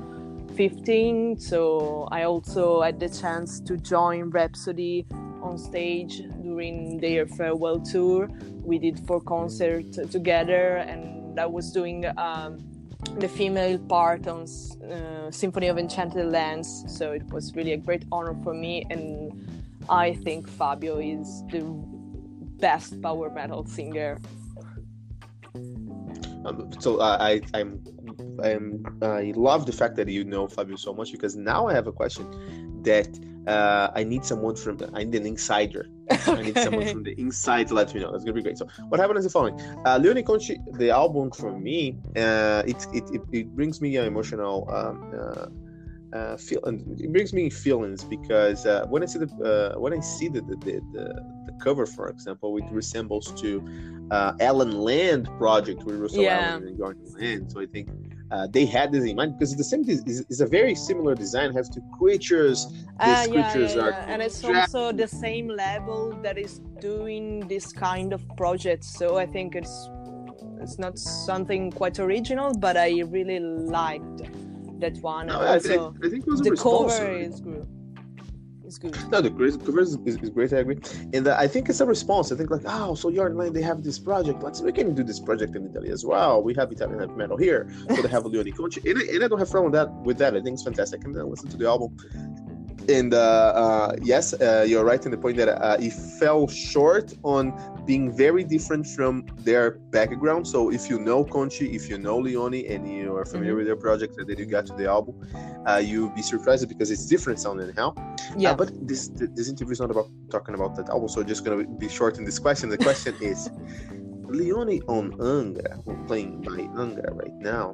15, 0.56 1.40
so 1.40 2.08
I 2.12 2.26
also 2.26 2.84
had 2.84 3.00
the 3.00 3.10
chance 3.10 3.60
to 3.62 3.78
join 3.78 4.30
Rhapsody 4.30 5.08
on 5.42 5.58
stage 5.58 6.22
during 6.44 7.00
their 7.00 7.26
farewell 7.26 7.80
tour. 7.80 8.30
We 8.64 8.78
did 8.78 9.00
four 9.08 9.22
concerts 9.22 9.98
together, 10.12 10.78
and 10.78 11.40
I 11.40 11.48
was 11.48 11.72
doing. 11.72 12.06
Um, 12.16 12.79
the 13.18 13.28
female 13.28 13.78
part 13.80 14.28
on 14.28 14.44
uh, 14.44 15.32
Symphony 15.32 15.68
of 15.68 15.78
Enchanted 15.78 16.26
Lands. 16.26 16.84
So 16.88 17.12
it 17.12 17.26
was 17.32 17.56
really 17.56 17.74
a 17.74 17.78
great 17.78 18.06
honor 18.12 18.36
for 18.44 18.54
me, 18.54 18.86
and 18.90 19.32
I 19.90 20.16
think 20.16 20.48
Fabio 20.48 21.00
is 21.00 21.44
the 21.50 21.62
best 22.60 23.02
power 23.02 23.30
metal 23.30 23.66
singer. 23.66 24.20
Um, 26.46 26.72
so 26.80 26.98
uh, 26.98 27.18
I, 27.20 27.42
I'm, 27.54 27.84
I'm, 28.44 28.98
I 29.02 29.34
love 29.36 29.66
the 29.66 29.74
fact 29.74 29.96
that 29.98 30.08
you 30.08 30.24
know 30.24 30.48
Fabio 30.48 30.76
so 30.76 30.94
much 30.94 31.12
because 31.12 31.36
now 31.36 31.68
I 31.68 31.74
have 31.74 31.88
a 31.88 31.92
question 31.92 32.26
that 32.84 33.10
uh, 33.48 33.92
I 33.96 34.04
need 34.04 34.24
someone 34.26 34.56
from 34.56 34.78
the, 34.78 34.90
I 34.94 35.04
need 35.04 35.16
an 35.16 35.26
insider. 35.26 35.88
Okay. 36.12 36.32
I 36.32 36.42
need 36.42 36.58
someone 36.58 36.88
from 36.88 37.04
the 37.04 37.14
inside 37.20 37.68
to 37.70 37.74
let 37.74 37.94
me 37.94 38.02
know. 38.02 38.12
That's 38.12 38.24
gonna 38.24 38.34
be 38.34 38.42
great. 38.42 38.58
So 38.58 38.68
what 38.90 39.00
happened 39.00 39.20
is 39.20 39.26
the 39.26 39.30
following: 39.30 39.60
uh, 39.86 40.00
Lione 40.00 40.26
Conti, 40.26 40.58
the 40.74 40.90
album 40.90 41.32
for 41.32 41.52
me, 41.58 41.98
uh, 42.16 42.64
it, 42.66 42.86
it, 42.94 43.04
it 43.12 43.22
it 43.32 43.56
brings 43.56 43.82
me 43.82 43.96
an 43.98 44.06
emotional. 44.06 44.70
Um, 44.72 45.14
uh, 45.18 45.46
uh, 46.12 46.36
feel 46.38 46.60
and 46.64 47.00
it 47.00 47.12
brings 47.12 47.34
me 47.34 47.52
feelings 47.52 48.04
because 48.04 48.66
uh, 48.66 48.84
when 48.90 49.04
I 49.04 49.06
see 49.06 49.20
the 49.20 49.74
uh, 49.76 49.80
when 49.80 49.94
I 49.94 50.00
see 50.00 50.28
the 50.28 50.42
the, 50.42 50.56
the 50.56 50.82
the, 50.94 51.54
cover, 51.64 51.86
for 51.86 52.08
example, 52.10 52.58
it 52.58 52.64
resembles 52.72 53.32
to 53.42 53.64
uh, 54.12 54.32
Allen 54.40 54.80
Lande 54.80 55.30
project 55.38 55.84
with 55.84 56.00
Russell 56.00 56.24
yeah. 56.24 56.52
Allen 56.54 56.68
and 56.68 56.80
Jorn 56.80 56.96
Lande. 57.20 57.52
So 57.52 57.60
I 57.62 57.66
think 57.66 57.90
uh, 58.32 58.48
they 58.48 58.66
had 58.66 58.92
this 58.92 59.04
in 59.06 59.16
mind 59.16 59.38
because 59.38 59.56
the 59.56 59.64
same 59.64 59.84
is, 59.90 60.04
is 60.30 60.42
a 60.42 60.46
very 60.46 60.76
similar 60.76 61.16
design. 61.16 61.54
Has 61.54 61.70
two 61.70 61.84
creatures. 61.98 62.68
These 62.68 62.84
uh, 63.00 63.28
yeah, 63.32 63.52
creatures 63.52 63.76
yeah, 63.76 63.88
yeah. 63.88 64.06
and 64.08 64.22
it's 64.22 64.44
also 64.44 64.92
the 64.92 65.08
same 65.08 65.48
level 65.48 66.18
that 66.22 66.38
is 66.38 66.60
doing 66.80 67.48
this 67.48 67.72
kind 67.74 68.14
of 68.14 68.22
project. 68.38 68.84
So 68.84 69.18
I 69.18 69.26
think 69.26 69.56
it's 69.56 69.90
it's 70.62 70.78
not 70.78 71.00
something 71.00 71.72
quite 71.72 72.00
original, 72.00 72.54
but 72.54 72.78
I 72.78 73.02
really 73.08 73.40
liked 73.40 74.24
that 74.80 74.98
one. 75.02 75.28
No, 75.28 75.40
I, 75.40 75.60
think, 75.60 75.82
I 76.04 76.10
think 76.10 76.28
it 76.28 76.28
was 76.28 76.42
the 76.42 76.56
cover 76.56 77.12
is 77.12 77.40
good 77.42 77.68
is 78.70 78.78
good. 78.78 79.12
No, 79.12 79.20
the 79.20 79.30
cover 79.30 79.82
is, 79.82 79.98
is, 80.06 80.30
great. 80.30 80.54
I 80.54 80.58
agree, 80.58 80.80
and 81.14 81.28
I 81.28 81.48
think 81.48 81.68
it's 81.70 81.82
a 81.82 81.86
response. 81.86 82.32
I 82.32 82.36
think 82.38 82.50
like, 82.52 82.62
oh, 82.66 82.96
so 82.96 83.10
you're 83.10 83.30
Line, 83.30 83.52
they 83.52 83.62
have 83.62 83.84
this 83.84 84.00
project. 84.00 84.42
Let's 84.42 84.62
we 84.62 84.72
can 84.72 84.96
do 84.96 85.04
this 85.04 85.20
project 85.20 85.56
in 85.56 85.66
Italy 85.70 85.90
as 85.90 86.06
well. 86.06 86.42
We 86.42 86.54
have 86.56 86.72
Italian 86.72 87.00
heavy 87.00 87.14
metal 87.14 87.38
here, 87.38 87.70
so 87.90 88.02
they 88.02 88.08
have 88.08 88.26
a 88.26 88.30
Lione 88.30 88.56
Conti, 88.56 88.90
and, 88.90 89.02
and 89.02 89.24
I 89.24 89.28
don't 89.28 89.40
have 89.40 89.50
problem 89.50 89.72
with 89.72 89.80
that. 89.80 89.90
With 90.08 90.18
that, 90.20 90.36
I 90.36 90.42
think 90.42 90.54
it's 90.54 90.64
fantastic. 90.64 91.04
And 91.04 91.16
then 91.16 91.30
listen 91.30 91.50
to 91.50 91.58
the 91.58 91.68
album. 91.68 91.98
And 92.90 93.14
uh, 93.14 93.18
uh, 93.18 93.96
yes, 94.02 94.34
uh, 94.34 94.66
you're 94.68 94.84
right 94.84 95.04
in 95.06 95.12
the 95.12 95.18
point 95.18 95.38
that 95.38 95.50
uh, 95.50 95.78
it 95.80 95.94
fell 95.94 96.48
short 96.48 97.14
on 97.24 97.54
being 97.86 98.12
very 98.12 98.44
different 98.44 98.88
from 98.88 99.28
their 99.38 99.72
background. 99.92 100.48
So 100.48 100.72
if 100.72 100.90
you 100.90 101.00
know 101.00 101.24
Conti, 101.24 101.76
if 101.76 101.88
you 101.88 102.00
know 102.00 102.18
Lione, 102.20 102.70
and 102.74 102.90
you 102.92 103.16
are 103.16 103.26
familiar 103.26 103.52
mm-hmm. 103.52 103.58
with 103.58 103.68
their 103.68 103.76
project, 103.76 104.18
and 104.18 104.28
then 104.28 104.40
you 104.40 104.46
got 104.46 104.66
to 104.68 104.74
the 104.74 104.88
album, 104.88 105.16
uh, 105.68 105.78
you'll 105.78 106.10
be 106.10 106.24
surprised 106.24 106.68
because 106.68 106.90
it's 106.90 107.06
different 107.06 107.40
sounding 107.40 107.72
how. 107.76 107.90
Uh, 107.90 108.16
yeah. 108.38 108.56
But 108.56 108.72
this 108.88 109.10
this 109.14 109.50
interview 109.50 109.74
is 109.74 109.80
not 109.80 109.92
about 109.92 110.08
talking 110.32 110.56
about 110.56 110.76
that 110.78 110.90
album, 110.90 111.10
so 111.10 111.22
just 111.22 111.46
gonna 111.46 111.66
be 111.66 111.90
short 111.90 112.18
in 112.18 112.26
this 112.26 112.40
question. 112.40 112.70
The 112.70 112.78
question 112.80 113.16
is, 113.22 113.50
Lione 114.26 114.82
on 114.88 115.12
Angra, 115.18 116.08
playing 116.08 116.42
by 116.42 116.64
Angra 116.82 117.16
right 117.16 117.38
now. 117.38 117.74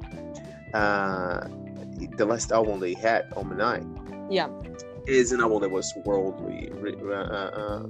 Uh, 0.74 1.48
the 2.18 2.26
last 2.26 2.52
album 2.52 2.80
they 2.80 2.92
had, 2.92 3.32
Omni. 3.34 3.80
Yeah 4.28 4.48
is 5.06 5.32
an 5.32 5.40
album 5.40 5.60
that 5.62 5.70
was 5.70 5.94
worldly 6.04 6.70
uh, 6.72 7.14
uh, 7.14 7.82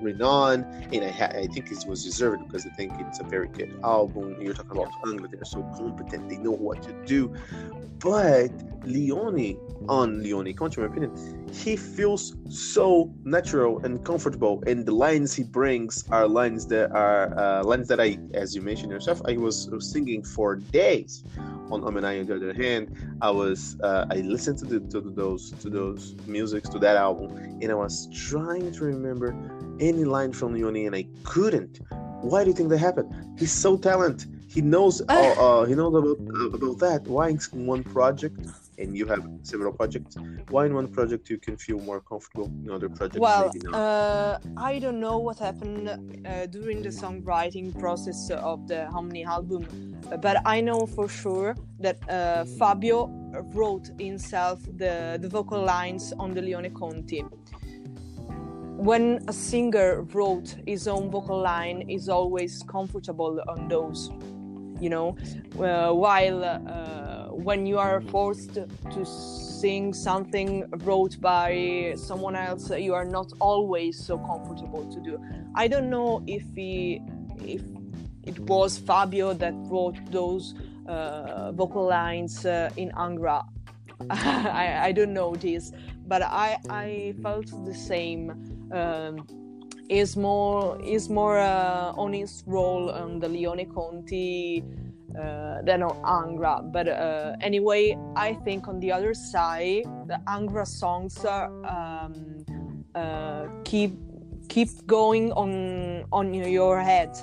renowned, 0.00 0.64
and 0.92 1.04
I, 1.04 1.10
ha- 1.10 1.32
I 1.34 1.46
think 1.46 1.70
it 1.70 1.84
was 1.86 2.04
deserved 2.04 2.46
because 2.46 2.66
I 2.66 2.70
think 2.70 2.92
it's 3.00 3.20
a 3.20 3.24
very 3.24 3.48
good 3.48 3.78
album. 3.82 4.36
You're 4.40 4.54
talking 4.54 4.72
about 4.72 4.92
Angra, 5.02 5.30
they're 5.30 5.44
so 5.44 5.62
competent, 5.76 6.28
they 6.28 6.36
know 6.38 6.52
what 6.52 6.82
to 6.84 6.92
do. 7.06 7.34
But 7.98 8.56
Lione, 8.84 9.56
on 9.88 10.22
Lione 10.22 10.56
Conti, 10.56 10.80
in 10.80 10.86
my 10.86 10.92
opinion, 10.92 11.41
he 11.52 11.76
feels 11.76 12.34
so 12.48 13.12
natural 13.24 13.84
and 13.84 14.04
comfortable, 14.04 14.62
and 14.66 14.86
the 14.86 14.92
lines 14.92 15.34
he 15.34 15.44
brings 15.44 16.04
are 16.10 16.26
lines 16.26 16.66
that 16.68 16.90
are 16.92 17.38
uh, 17.38 17.62
lines 17.64 17.88
that 17.88 18.00
I, 18.00 18.18
as 18.34 18.54
you 18.54 18.62
mentioned 18.62 18.90
yourself, 18.90 19.20
I 19.26 19.36
was 19.36 19.68
singing 19.80 20.22
for 20.22 20.56
days 20.56 21.24
on 21.72 21.82
Omni 21.84 22.20
on 22.20 22.26
the 22.26 22.36
other 22.36 22.52
hand, 22.52 22.94
I 23.20 23.30
was 23.30 23.76
uh, 23.82 24.06
I 24.10 24.16
listened 24.16 24.58
to 24.58 24.66
the 24.66 24.80
to 24.92 25.00
those 25.00 25.52
to 25.62 25.70
those 25.70 26.14
musics 26.26 26.68
to 26.70 26.78
that 26.80 26.96
album, 26.96 27.36
and 27.60 27.70
I 27.70 27.74
was 27.74 28.08
trying 28.12 28.70
to 28.72 28.84
remember 28.84 29.34
any 29.80 30.04
line 30.04 30.32
from 30.32 30.54
Lione, 30.54 30.86
and 30.86 30.94
I 30.94 31.06
couldn't. 31.24 31.80
Why 32.20 32.44
do 32.44 32.50
you 32.50 32.56
think 32.56 32.68
that 32.68 32.78
happened? 32.78 33.38
He's 33.38 33.52
so 33.52 33.76
talented. 33.76 34.28
He 34.48 34.60
knows 34.60 35.00
uh, 35.08 35.12
uh, 35.12 35.64
he 35.64 35.74
knows 35.74 35.94
about 35.94 36.54
about 36.54 36.78
that. 36.78 37.02
Why 37.06 37.28
in 37.30 37.66
one 37.66 37.82
project 37.82 38.46
and 38.82 38.96
you 38.96 39.06
have 39.06 39.24
several 39.42 39.72
projects. 39.72 40.16
Why 40.50 40.66
in 40.66 40.74
one 40.74 40.88
project 40.88 41.30
you 41.30 41.38
can 41.38 41.56
feel 41.56 41.78
more 41.80 42.00
comfortable 42.00 42.50
in 42.64 42.70
other 42.70 42.88
projects 42.88 43.18
well 43.18 43.50
uh, 43.72 44.38
i 44.56 44.78
don't 44.78 45.00
know 45.06 45.18
what 45.18 45.38
happened 45.38 45.88
uh, 45.88 46.46
during 46.46 46.82
the 46.82 46.88
songwriting 47.02 47.66
process 47.78 48.30
of 48.30 48.66
the 48.68 48.80
Omni 48.98 49.24
album 49.24 49.62
but 50.20 50.36
i 50.44 50.60
know 50.60 50.86
for 50.86 51.08
sure 51.08 51.54
that 51.78 51.98
uh, 52.08 52.44
fabio 52.58 52.98
wrote 53.54 53.86
himself 53.98 54.58
the, 54.76 55.18
the 55.20 55.28
vocal 55.28 55.62
lines 55.62 56.12
on 56.18 56.34
the 56.34 56.40
lione 56.40 56.72
conti. 56.74 57.24
When 58.90 59.24
a 59.28 59.32
singer 59.32 60.02
wrote 60.12 60.56
his 60.66 60.88
own 60.88 61.10
vocal 61.10 61.40
line 61.40 61.88
is 61.88 62.08
always 62.08 62.62
comfortable 62.64 63.40
on 63.48 63.68
those 63.68 64.10
you 64.82 64.90
know? 64.90 65.16
Uh, 65.58 65.92
while 65.92 66.44
uh, 66.44 66.58
when 67.32 67.66
you 67.66 67.78
are 67.78 68.00
forced 68.00 68.54
to 68.54 69.04
sing 69.04 69.92
something 69.92 70.68
wrote 70.84 71.20
by 71.20 71.94
someone 71.96 72.36
else 72.36 72.70
you 72.70 72.94
are 72.94 73.04
not 73.04 73.32
always 73.40 74.04
so 74.04 74.18
comfortable 74.18 74.84
to 74.92 75.00
do. 75.00 75.18
I 75.54 75.68
don't 75.68 75.90
know 75.90 76.22
if 76.26 76.42
he 76.54 77.00
if 77.44 77.62
it 78.24 78.38
was 78.40 78.78
fabio 78.78 79.32
that 79.34 79.54
wrote 79.54 79.98
those 80.10 80.54
uh, 80.86 81.52
vocal 81.52 81.86
lines 81.86 82.44
uh, 82.46 82.70
in 82.76 82.90
angra. 82.92 83.44
I, 84.10 84.88
I 84.88 84.92
don't 84.92 85.12
know 85.12 85.36
this 85.36 85.70
but 86.06 86.22
i 86.22 86.58
i 86.68 87.14
felt 87.22 87.46
the 87.64 87.74
same 87.74 88.22
um, 88.72 89.26
is 89.88 90.16
more 90.16 90.80
is 90.82 91.08
more 91.08 91.38
uh, 91.38 91.92
on 91.96 92.12
his 92.12 92.42
role 92.46 92.90
on 92.90 93.18
the 93.18 93.28
lione 93.28 93.66
conti 93.74 94.64
uh, 95.18 95.62
than 95.62 95.82
Angra. 95.82 96.60
But 96.72 96.88
uh, 96.88 97.36
anyway, 97.40 97.96
I 98.16 98.34
think 98.44 98.68
on 98.68 98.80
the 98.80 98.92
other 98.92 99.14
side, 99.14 99.84
the 100.06 100.20
Angra 100.26 100.66
songs 100.66 101.24
are, 101.24 101.50
um, 101.66 102.44
uh, 102.94 103.46
keep 103.64 103.92
keep 104.48 104.68
going 104.86 105.32
on 105.32 106.04
on 106.12 106.34
your 106.34 106.80
head 106.80 107.16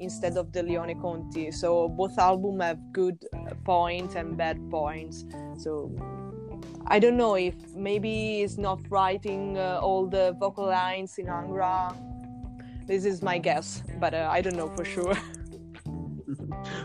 instead 0.00 0.36
of 0.36 0.52
the 0.52 0.62
Lione 0.62 1.00
Conti. 1.00 1.50
So 1.50 1.88
both 1.88 2.18
albums 2.18 2.62
have 2.62 2.78
good 2.92 3.24
points 3.64 4.14
and 4.14 4.36
bad 4.36 4.58
points. 4.70 5.24
So 5.58 5.92
I 6.86 6.98
don't 6.98 7.16
know 7.16 7.36
if 7.36 7.54
maybe 7.74 8.40
he's 8.40 8.58
not 8.58 8.80
writing 8.90 9.58
uh, 9.58 9.78
all 9.82 10.06
the 10.06 10.36
vocal 10.40 10.66
lines 10.66 11.18
in 11.18 11.26
Angra. 11.26 11.94
This 12.86 13.04
is 13.04 13.22
my 13.22 13.38
guess, 13.38 13.82
but 14.00 14.14
uh, 14.14 14.28
I 14.30 14.40
don't 14.40 14.56
know 14.56 14.68
for 14.68 14.84
sure. 14.84 15.16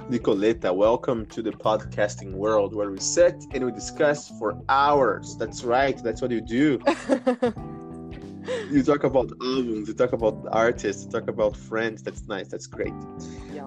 Nicoletta, 0.10 0.72
welcome 0.72 1.26
to 1.26 1.42
the 1.42 1.50
podcasting 1.50 2.32
world 2.34 2.76
where 2.76 2.92
we 2.92 3.00
sit 3.00 3.44
and 3.56 3.66
we 3.66 3.72
discuss 3.72 4.30
for 4.38 4.56
hours. 4.70 5.36
That's 5.36 5.64
right, 5.64 5.98
that's 5.98 6.22
what 6.22 6.30
you 6.30 6.42
do. 6.42 6.80
you 8.70 8.84
talk 8.84 9.04
about 9.04 9.32
albums, 9.42 9.88
you 9.88 9.96
talk 9.96 10.14
about 10.14 10.48
artists, 10.52 11.06
you 11.06 11.12
talk 11.12 11.28
about 11.28 11.58
friends. 11.58 12.04
That's 12.04 12.28
nice. 12.28 12.50
That's 12.50 12.68
great. 12.68 12.94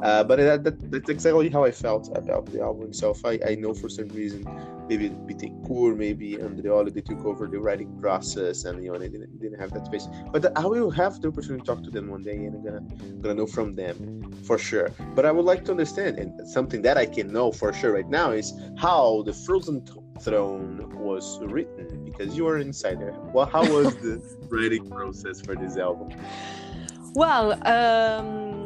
Uh, 0.02 0.24
but 0.24 0.36
that, 0.38 0.64
that, 0.64 0.90
that's 0.90 1.08
exactly 1.08 1.48
how 1.48 1.64
I 1.64 1.70
felt 1.70 2.08
about 2.16 2.46
the 2.46 2.60
album 2.60 2.88
itself. 2.88 3.24
I, 3.24 3.38
I 3.46 3.54
know 3.56 3.74
for 3.74 3.88
some 3.88 4.08
reason, 4.08 4.44
maybe 4.88 5.10
Bittencourt, 5.10 5.96
maybe 5.96 6.36
Andreoli, 6.36 6.92
they 6.92 7.00
took 7.00 7.24
over 7.24 7.46
the 7.46 7.58
writing 7.58 7.98
process, 7.98 8.64
and 8.64 8.82
you 8.82 8.92
know 8.92 8.98
they 8.98 9.08
didn't, 9.08 9.38
didn't 9.40 9.58
have 9.58 9.72
that 9.72 9.86
space. 9.86 10.08
But 10.32 10.56
I 10.56 10.66
will 10.66 10.90
have 10.90 11.20
the 11.20 11.28
opportunity 11.28 11.60
to 11.62 11.66
talk 11.66 11.82
to 11.84 11.90
them 11.90 12.08
one 12.08 12.22
day, 12.22 12.36
and 12.36 12.54
I'm 12.54 12.64
gonna 12.64 12.82
gonna 13.20 13.34
know 13.34 13.46
from 13.46 13.74
them 13.74 14.32
for 14.44 14.58
sure. 14.58 14.90
But 15.14 15.26
I 15.26 15.32
would 15.32 15.44
like 15.44 15.64
to 15.66 15.70
understand, 15.72 16.18
and 16.18 16.48
something 16.48 16.82
that 16.82 16.96
I 16.96 17.06
can 17.06 17.32
know 17.32 17.52
for 17.52 17.72
sure 17.72 17.92
right 17.92 18.08
now 18.08 18.30
is 18.30 18.52
how 18.76 19.22
the 19.26 19.32
Frozen 19.32 19.86
Throne 20.20 20.88
was 20.98 21.38
written 21.42 22.04
because 22.04 22.36
you 22.36 22.46
are 22.48 22.56
an 22.56 22.62
insider. 22.62 23.14
Well, 23.32 23.46
how 23.46 23.62
was 23.62 23.96
the 23.96 24.22
writing 24.48 24.88
process 24.88 25.40
for 25.40 25.54
this 25.54 25.76
album? 25.76 26.10
Well, 27.14 27.52
um, 27.66 28.57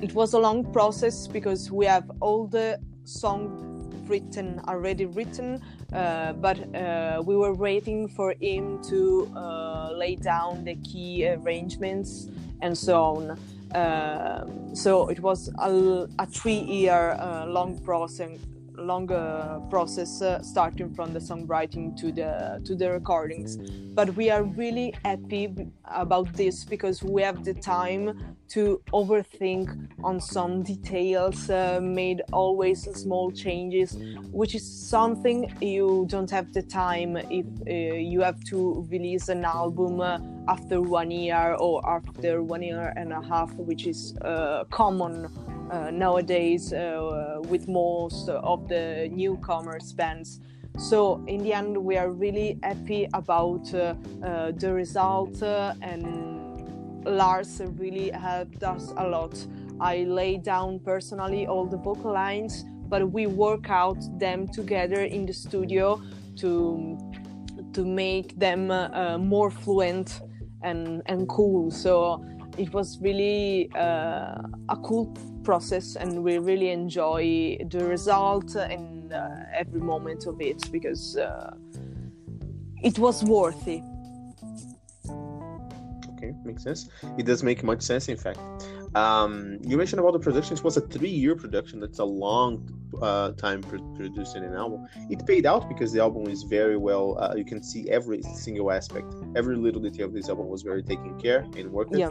it 0.00 0.14
was 0.14 0.34
a 0.34 0.38
long 0.38 0.64
process 0.72 1.26
because 1.26 1.70
we 1.70 1.86
have 1.86 2.10
all 2.20 2.46
the 2.46 2.78
songs 3.04 3.64
written 4.08 4.60
already 4.66 5.06
written 5.06 5.60
uh, 5.92 6.34
but 6.34 6.58
uh, 6.74 7.22
we 7.24 7.34
were 7.34 7.54
waiting 7.54 8.08
for 8.08 8.34
him 8.40 8.82
to 8.82 9.30
uh, 9.34 9.90
lay 9.92 10.16
down 10.16 10.62
the 10.64 10.74
key 10.76 11.26
arrangements 11.26 12.28
and 12.60 12.76
so 12.76 13.02
on. 13.02 13.38
Um, 13.74 14.74
so 14.74 15.08
it 15.08 15.20
was 15.20 15.48
a, 15.58 16.06
a 16.18 16.26
three-year 16.26 17.16
uh, 17.18 17.46
long 17.46 17.78
process, 17.78 18.38
longer 18.78 19.60
process 19.70 20.22
uh, 20.22 20.42
starting 20.42 20.94
from 20.94 21.12
the 21.12 21.18
songwriting 21.18 21.96
to 21.96 22.12
the 22.12 22.60
to 22.64 22.74
the 22.74 22.90
recordings. 22.90 23.56
But 23.94 24.14
we 24.14 24.30
are 24.30 24.42
really 24.42 24.94
happy 25.04 25.54
about 25.84 26.32
this 26.34 26.64
because 26.64 27.02
we 27.02 27.22
have 27.22 27.44
the 27.44 27.54
time 27.54 28.36
to 28.48 28.80
overthink 28.92 29.88
on 30.02 30.20
some 30.20 30.62
details 30.62 31.50
uh, 31.50 31.80
made 31.82 32.22
always 32.32 32.82
small 32.96 33.30
changes 33.30 33.96
which 34.32 34.54
is 34.54 34.64
something 34.64 35.52
you 35.60 36.06
don't 36.08 36.30
have 36.30 36.52
the 36.52 36.62
time 36.62 37.16
if 37.16 37.46
uh, 37.66 37.72
you 37.96 38.20
have 38.20 38.42
to 38.44 38.86
release 38.90 39.28
an 39.28 39.44
album 39.44 40.00
uh, 40.00 40.18
after 40.48 40.80
one 40.80 41.10
year 41.10 41.54
or 41.60 41.86
after 41.88 42.42
one 42.42 42.62
year 42.62 42.92
and 42.96 43.12
a 43.12 43.20
half 43.20 43.52
which 43.54 43.86
is 43.86 44.16
uh, 44.22 44.64
common 44.70 45.28
uh, 45.70 45.90
nowadays 45.90 46.72
uh, 46.72 47.40
with 47.48 47.68
most 47.68 48.28
of 48.28 48.68
the 48.68 49.08
newcomers 49.12 49.92
bands. 49.92 50.40
So 50.78 51.22
in 51.26 51.42
the 51.42 51.52
end, 51.52 51.76
we 51.76 51.96
are 51.96 52.10
really 52.10 52.58
happy 52.62 53.08
about 53.12 53.74
uh, 53.74 53.94
uh, 54.22 54.52
the 54.52 54.72
result, 54.72 55.42
and 55.42 57.04
Lars 57.04 57.60
really 57.76 58.10
helped 58.10 58.62
us 58.62 58.92
a 58.96 59.06
lot. 59.06 59.34
I 59.80 60.04
lay 60.04 60.36
down 60.36 60.78
personally 60.78 61.46
all 61.46 61.66
the 61.66 61.76
vocal 61.76 62.12
lines, 62.12 62.64
but 62.88 63.10
we 63.10 63.26
work 63.26 63.70
out 63.70 63.98
them 64.18 64.46
together 64.48 65.02
in 65.02 65.26
the 65.26 65.32
studio 65.32 66.00
to 66.36 66.96
to 67.72 67.84
make 67.84 68.38
them 68.38 68.70
uh, 68.70 69.18
more 69.18 69.50
fluent 69.50 70.20
and 70.62 71.02
and 71.06 71.28
cool. 71.28 71.70
So 71.70 72.24
it 72.56 72.72
was 72.72 72.98
really 73.00 73.70
uh, 73.74 74.34
a 74.68 74.76
cool 74.82 75.06
process 75.44 75.96
and 75.96 76.22
we 76.22 76.38
really 76.38 76.70
enjoy 76.70 77.58
the 77.70 77.84
result 77.84 78.54
and 78.54 79.12
uh, 79.12 79.28
every 79.54 79.80
moment 79.80 80.26
of 80.26 80.40
it 80.40 80.70
because 80.72 81.16
uh, 81.16 81.54
it 82.82 82.98
was 82.98 83.24
worthy. 83.24 83.82
Okay 86.14 86.34
makes 86.44 86.64
sense. 86.64 86.88
It 87.16 87.26
does 87.26 87.42
make 87.42 87.62
much 87.62 87.82
sense 87.82 88.08
in 88.08 88.16
fact 88.16 88.40
um, 88.94 89.58
you 89.62 89.76
mentioned 89.76 90.00
about 90.00 90.12
the 90.12 90.18
production 90.18 90.56
it 90.56 90.64
was 90.64 90.76
a 90.76 90.80
three-year 90.80 91.36
production. 91.36 91.80
That's 91.80 91.98
a 91.98 92.04
long 92.04 92.68
uh, 93.02 93.32
time 93.32 93.62
producing 93.62 94.44
an 94.44 94.54
album. 94.54 94.86
It 95.10 95.26
paid 95.26 95.46
out 95.46 95.68
because 95.68 95.92
the 95.92 96.00
album 96.00 96.28
is 96.28 96.42
very 96.42 96.76
well 96.76 97.18
uh, 97.18 97.34
you 97.36 97.44
can 97.44 97.62
see 97.62 97.88
every 97.90 98.22
single 98.22 98.70
aspect. 98.72 99.12
Every 99.36 99.56
little 99.56 99.80
detail 99.80 100.06
of 100.06 100.12
this 100.12 100.28
album 100.28 100.48
was 100.48 100.62
very 100.62 100.82
taken 100.82 101.18
care 101.20 101.46
and 101.56 101.70
worked 101.70 101.94
yeah. 101.96 102.10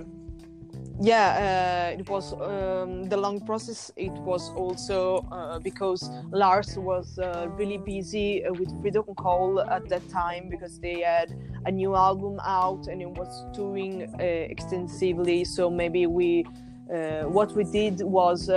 Yeah 1.00 1.92
uh, 1.94 2.00
it 2.00 2.10
was 2.10 2.34
um, 2.34 3.04
the 3.04 3.18
long 3.18 3.40
process. 3.46 3.92
It 3.96 4.12
was 4.12 4.50
also 4.56 5.28
uh, 5.32 5.60
because 5.60 6.10
lars 6.32 6.78
was 6.78 7.20
uh, 7.20 7.48
really 7.52 7.78
busy 7.78 8.44
uh, 8.44 8.54
with 8.54 8.70
freedom 8.82 9.06
call 9.16 9.62
at 9.62 9.88
that 9.90 10.08
time 10.10 10.50
because 10.50 10.80
they 10.80 11.02
had 11.02 11.36
a 11.66 11.72
new 11.72 11.96
album 11.96 12.40
out 12.44 12.88
and 12.88 13.02
it 13.02 13.10
was 13.10 13.46
touring 13.54 14.02
extensively. 14.20 15.44
So 15.44 15.70
maybe 15.70 16.08
we 16.08 16.46
uh, 16.94 17.24
what 17.24 17.52
we 17.54 17.64
did 17.64 18.02
was 18.02 18.50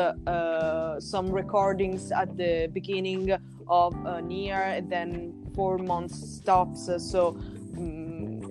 some 0.98 1.30
recordings 1.30 2.12
at 2.12 2.36
the 2.36 2.68
beginning 2.72 3.32
of 3.68 3.94
a 4.06 4.22
year 4.28 4.62
and 4.62 4.90
then 4.90 5.32
four 5.54 5.78
months 5.78 6.36
stops. 6.36 6.90
So 6.98 7.36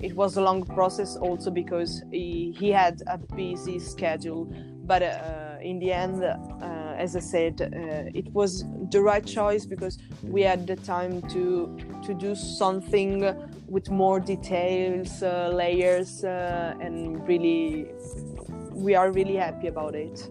it 0.02 0.16
was 0.16 0.38
a 0.38 0.42
long 0.42 0.64
process 0.64 1.16
also 1.18 1.52
because 1.52 2.04
he, 2.12 2.56
he 2.58 2.72
had 2.72 3.02
a 3.08 3.18
busy 3.18 3.80
schedule. 3.80 4.46
But 4.86 5.04
uh, 5.04 5.50
in 5.62 5.80
the 5.80 5.92
end 5.92 6.24
uh, 6.24 6.38
as 6.98 7.16
i 7.16 7.20
said 7.20 7.62
uh, 7.62 8.10
it 8.14 8.28
was 8.34 8.64
the 8.92 9.02
right 9.02 9.26
choice 9.26 9.66
because 9.66 9.98
we 10.24 10.42
had 10.42 10.66
the 10.68 10.76
time 10.78 11.22
to 11.24 11.78
to 12.04 12.14
do 12.14 12.36
something 12.36 13.24
with 13.68 13.90
more 13.90 14.20
details 14.20 15.22
uh, 15.22 15.50
layers 15.54 16.24
uh, 16.24 16.74
and 16.80 17.28
really 17.28 17.88
we 18.80 18.96
are 18.96 19.12
really 19.12 19.36
happy 19.36 19.68
about 19.68 19.96
it 19.96 20.30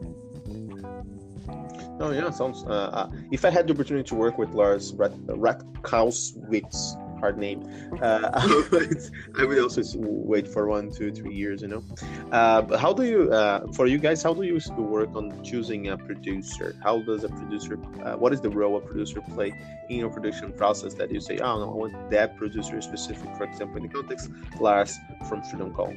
Oh 2.00 2.12
yeah, 2.12 2.30
sounds. 2.30 2.64
Uh, 2.64 3.10
if 3.32 3.44
I 3.44 3.50
had 3.50 3.66
the 3.66 3.74
opportunity 3.74 4.08
to 4.08 4.14
work 4.14 4.38
with 4.38 4.50
Lars 4.50 4.94
Rat- 4.94 5.18
Ratkauswitz, 5.26 6.96
hard 7.18 7.36
name. 7.36 7.68
Uh, 8.00 8.30
I 9.38 9.44
would 9.44 9.58
also 9.58 9.82
wait 9.96 10.46
for 10.46 10.68
one, 10.68 10.92
two, 10.92 11.10
three 11.10 11.34
years, 11.34 11.62
you 11.62 11.68
know. 11.68 11.82
Uh, 12.30 12.62
but 12.62 12.78
how 12.78 12.92
do 12.92 13.02
you, 13.04 13.32
uh, 13.32 13.66
for 13.72 13.88
you 13.88 13.98
guys, 13.98 14.22
how 14.22 14.32
do 14.32 14.42
you 14.42 14.60
work 14.76 15.14
on 15.16 15.42
choosing 15.42 15.88
a 15.88 15.98
producer? 15.98 16.76
How 16.84 17.00
does 17.00 17.24
a 17.24 17.28
producer, 17.28 17.78
uh, 18.04 18.14
what 18.14 18.32
is 18.32 18.40
the 18.40 18.50
role 18.50 18.76
a 18.76 18.80
producer 18.80 19.20
play 19.20 19.52
in 19.88 19.96
your 19.96 20.10
production 20.10 20.52
process 20.52 20.94
that 20.94 21.10
you 21.10 21.20
say, 21.20 21.38
oh 21.38 21.58
no, 21.58 21.72
I 21.72 21.74
want 21.74 22.10
that 22.10 22.36
producer 22.36 22.80
specific, 22.80 23.34
for 23.36 23.44
example, 23.44 23.78
in 23.78 23.82
the 23.84 23.88
context, 23.88 24.30
Lars 24.60 24.96
from 25.28 25.42
Freedom 25.42 25.74
Call? 25.74 25.92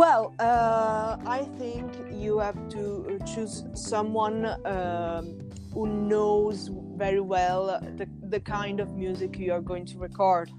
Well, 0.00 0.34
uh, 0.38 1.18
I 1.26 1.46
think 1.58 1.92
you 2.10 2.38
have 2.38 2.70
to 2.70 3.18
choose 3.26 3.64
someone 3.74 4.46
um, 4.64 5.50
who 5.74 5.86
knows 5.88 6.70
very 6.96 7.20
well 7.20 7.78
the, 7.98 8.08
the 8.30 8.40
kind 8.40 8.80
of 8.80 8.96
music 8.96 9.38
you 9.38 9.52
are 9.52 9.60
going 9.60 9.84
to 9.84 9.98
record. 9.98 10.50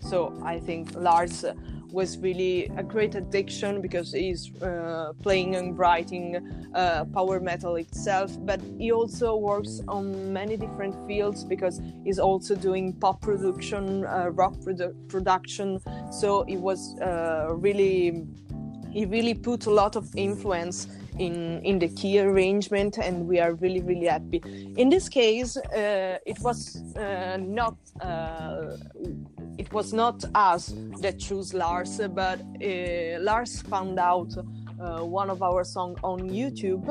So 0.00 0.38
I 0.44 0.60
think 0.60 0.94
Lars 0.94 1.42
was 1.90 2.18
really 2.18 2.70
a 2.76 2.82
great 2.82 3.14
addiction 3.14 3.80
because 3.80 4.12
he's 4.12 4.50
uh, 4.62 5.12
playing 5.22 5.56
and 5.56 5.78
writing 5.78 6.70
uh, 6.74 7.04
power 7.14 7.40
metal 7.40 7.76
itself, 7.76 8.36
but 8.40 8.60
he 8.78 8.92
also 8.92 9.36
works 9.36 9.80
on 9.88 10.32
many 10.32 10.56
different 10.56 10.94
fields 11.06 11.44
because 11.44 11.80
he's 12.04 12.18
also 12.18 12.54
doing 12.54 12.92
pop 12.94 13.20
production, 13.20 14.04
uh, 14.04 14.30
rock 14.32 14.54
produ- 14.56 14.94
production. 15.08 15.80
So 16.10 16.42
it 16.42 16.56
was 16.56 16.98
uh, 17.00 17.48
really, 17.50 18.26
he 18.92 19.06
really 19.06 19.34
put 19.34 19.66
a 19.66 19.70
lot 19.70 19.96
of 19.96 20.08
influence 20.14 20.86
in 21.18 21.60
in 21.62 21.78
the 21.78 21.88
key 21.88 22.18
arrangement 22.20 22.98
and 22.98 23.26
we 23.28 23.38
are 23.38 23.54
really 23.54 23.80
really 23.80 24.06
happy 24.06 24.40
in 24.76 24.88
this 24.88 25.08
case 25.08 25.56
uh, 25.56 26.18
it 26.26 26.38
was 26.40 26.76
uh, 26.96 27.36
not 27.40 27.76
uh, 28.00 28.76
it 29.58 29.72
was 29.72 29.92
not 29.92 30.24
us 30.34 30.74
that 31.00 31.18
chose 31.18 31.52
lars 31.52 32.00
but 32.14 32.40
uh, 32.40 33.20
lars 33.20 33.62
found 33.62 33.98
out 33.98 34.32
uh, 34.36 35.00
one 35.04 35.28
of 35.28 35.42
our 35.42 35.64
song 35.64 35.96
on 36.02 36.30
youtube 36.30 36.88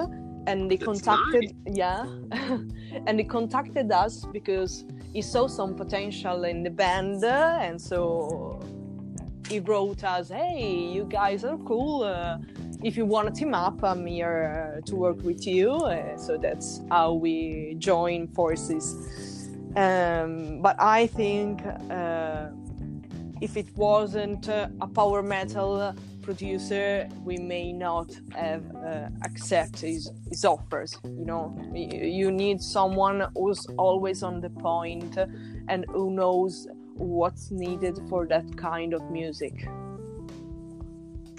and 0.48 0.70
they 0.70 0.78
That's 0.78 1.02
contacted 1.02 1.56
nice. 1.66 1.78
yeah 1.78 2.06
and 3.08 3.20
he 3.20 3.26
contacted 3.26 3.92
us 3.92 4.26
because 4.32 4.86
he 5.14 5.22
saw 5.22 5.48
some 5.48 5.76
potential 5.76 6.44
in 6.44 6.64
the 6.64 6.70
band 6.70 7.24
and 7.24 7.82
so 7.82 8.60
he 9.52 9.60
wrote 9.60 10.04
us, 10.04 10.30
"Hey, 10.30 10.90
you 10.96 11.04
guys 11.04 11.44
are 11.44 11.58
cool. 11.58 12.04
Uh, 12.04 12.38
if 12.84 12.96
you 12.98 13.06
want 13.06 13.28
to 13.28 13.34
team 13.34 13.54
up, 13.54 13.84
I'm 13.84 14.06
here 14.06 14.40
uh, 14.48 14.82
to 14.88 14.96
work 14.96 15.22
with 15.24 15.46
you." 15.46 15.72
Uh, 15.72 16.18
so 16.18 16.38
that's 16.38 16.82
how 16.90 17.14
we 17.14 17.76
join 17.78 18.28
forces. 18.28 18.84
Um, 19.76 20.62
but 20.62 20.76
I 20.80 21.08
think 21.08 21.62
uh, 21.90 22.48
if 23.42 23.58
it 23.58 23.70
wasn't 23.76 24.48
a 24.48 24.88
power 24.96 25.22
metal 25.22 25.96
producer, 26.22 27.10
we 27.26 27.38
may 27.38 27.74
not 27.74 28.10
have 28.36 28.64
uh, 28.76 29.10
accept 29.24 29.82
his, 29.82 30.12
his 30.30 30.46
offers. 30.46 30.98
You 31.04 31.26
know, 31.26 31.44
you 31.74 32.32
need 32.32 32.62
someone 32.62 33.28
who's 33.36 33.66
always 33.78 34.24
on 34.24 34.40
the 34.40 34.50
point 34.50 35.18
and 35.68 35.86
who 35.90 36.12
knows 36.12 36.68
what's 36.96 37.52
needed 37.52 38.00
for 38.10 38.28
that 38.28 38.58
kind 38.58 38.94
of 38.94 39.10
music. 39.12 39.68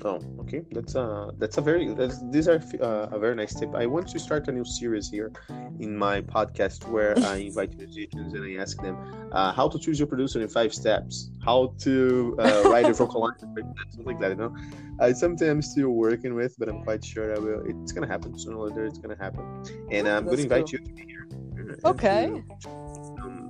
Oh, 0.05 0.19
okay. 0.41 0.62
That's 0.73 0.95
a 0.97 1.31
that's 1.38 1.59
a 1.59 1.61
very 1.61 1.95
that's 1.95 2.21
these 2.31 2.49
are 2.49 2.61
uh, 2.81 3.09
a 3.17 3.19
very 3.19 3.37
nice 3.37 3.55
tip. 3.55 3.75
I 3.75 3.87
want 3.87 4.09
to 4.09 4.19
start 4.19 4.49
a 4.49 4.53
new 4.53 4.65
series 4.65 5.09
here 5.09 5.33
in 5.79 5.97
my 5.97 6.23
podcast 6.23 6.88
where 6.88 7.17
I 7.19 7.37
invite 7.49 7.77
musicians 7.77 8.35
and 8.35 8.45
I 8.45 8.61
ask 8.61 8.81
them 8.83 8.97
uh, 9.31 9.53
how 9.53 9.69
to 9.69 9.79
choose 9.79 10.01
your 10.01 10.09
producer 10.09 10.41
in 10.41 10.49
five 10.49 10.75
steps, 10.75 11.31
how 11.45 11.75
to 11.81 12.37
uh, 12.41 12.62
write 12.67 12.87
a 12.87 12.93
vocal 12.93 13.21
line, 13.21 13.38
something 13.38 14.05
like 14.05 14.19
that. 14.21 14.31
You 14.31 14.37
know, 14.37 14.57
I 14.99 15.12
sometimes 15.12 15.71
still 15.71 15.91
working 15.91 16.35
with, 16.35 16.59
but 16.59 16.69
I'm 16.69 16.83
quite 16.83 17.05
sure 17.05 17.37
I 17.37 17.38
will. 17.38 17.62
It's 17.67 17.93
gonna 17.93 18.09
happen 18.09 18.37
sooner 18.37 18.57
or 18.57 18.71
later. 18.71 18.87
It's 18.87 18.99
gonna 18.99 19.19
happen, 19.19 19.45
and 19.91 20.09
I'm 20.09 20.25
going 20.25 20.38
to 20.38 20.43
invite 20.43 20.67
cool. 20.67 20.81
you 20.81 20.87
to 20.87 20.93
be 20.95 21.05
here. 21.07 21.29
Okay. 21.85 22.43
To, 22.62 23.41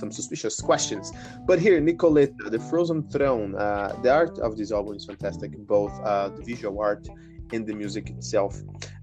some 0.00 0.10
suspicious 0.10 0.60
questions. 0.60 1.12
But 1.46 1.58
here, 1.60 1.80
Nicoletta, 1.80 2.50
The 2.50 2.58
Frozen 2.58 3.00
Throne, 3.10 3.54
uh, 3.54 3.96
the 4.02 4.10
art 4.20 4.38
of 4.38 4.56
this 4.56 4.72
album 4.72 4.96
is 4.96 5.04
fantastic, 5.04 5.50
both 5.76 5.92
uh, 6.02 6.30
the 6.36 6.42
visual 6.42 6.80
art 6.80 7.06
and 7.52 7.66
the 7.66 7.74
music 7.74 8.10
itself. 8.10 8.54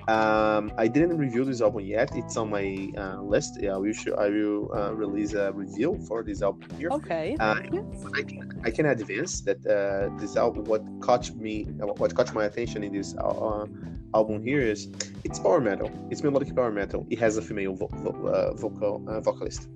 Um, 0.08 0.72
I 0.78 0.88
didn't 0.88 1.18
review 1.18 1.44
this 1.44 1.62
album 1.62 1.82
yet. 1.82 2.16
It's 2.16 2.38
on 2.38 2.50
my 2.50 2.90
uh, 2.98 3.22
list. 3.22 3.60
Yeah, 3.62 3.78
we 3.78 3.94
should. 3.94 4.14
I 4.14 4.30
will 4.30 4.72
uh, 4.74 4.94
release 4.94 5.34
a 5.34 5.52
review 5.52 6.00
for 6.08 6.24
this 6.24 6.42
album 6.42 6.70
here. 6.78 6.90
Okay. 6.92 7.36
Uh, 7.40 7.56
I 8.16 8.22
can 8.22 8.62
I 8.64 8.72
can 8.72 8.86
advance 8.86 9.42
that 9.42 9.60
uh, 9.68 10.18
this 10.18 10.38
album. 10.38 10.64
What 10.64 10.84
caught 11.02 11.36
me, 11.36 11.64
what 12.02 12.16
caught 12.16 12.34
my 12.34 12.46
attention 12.46 12.84
in 12.84 12.94
this 12.94 13.16
uh, 13.18 13.66
album 14.16 14.42
here 14.42 14.62
is 14.62 14.90
it's 15.26 15.40
power 15.40 15.60
metal. 15.60 15.92
It's 16.10 16.24
melodic 16.24 16.56
power 16.56 16.72
metal. 16.72 17.06
It 17.10 17.20
has 17.20 17.36
a 17.36 17.42
female 17.42 17.76
vo- 17.76 17.90
vo- 17.92 18.28
uh, 18.28 18.54
vocal 18.54 19.04
vocalist 19.22 19.68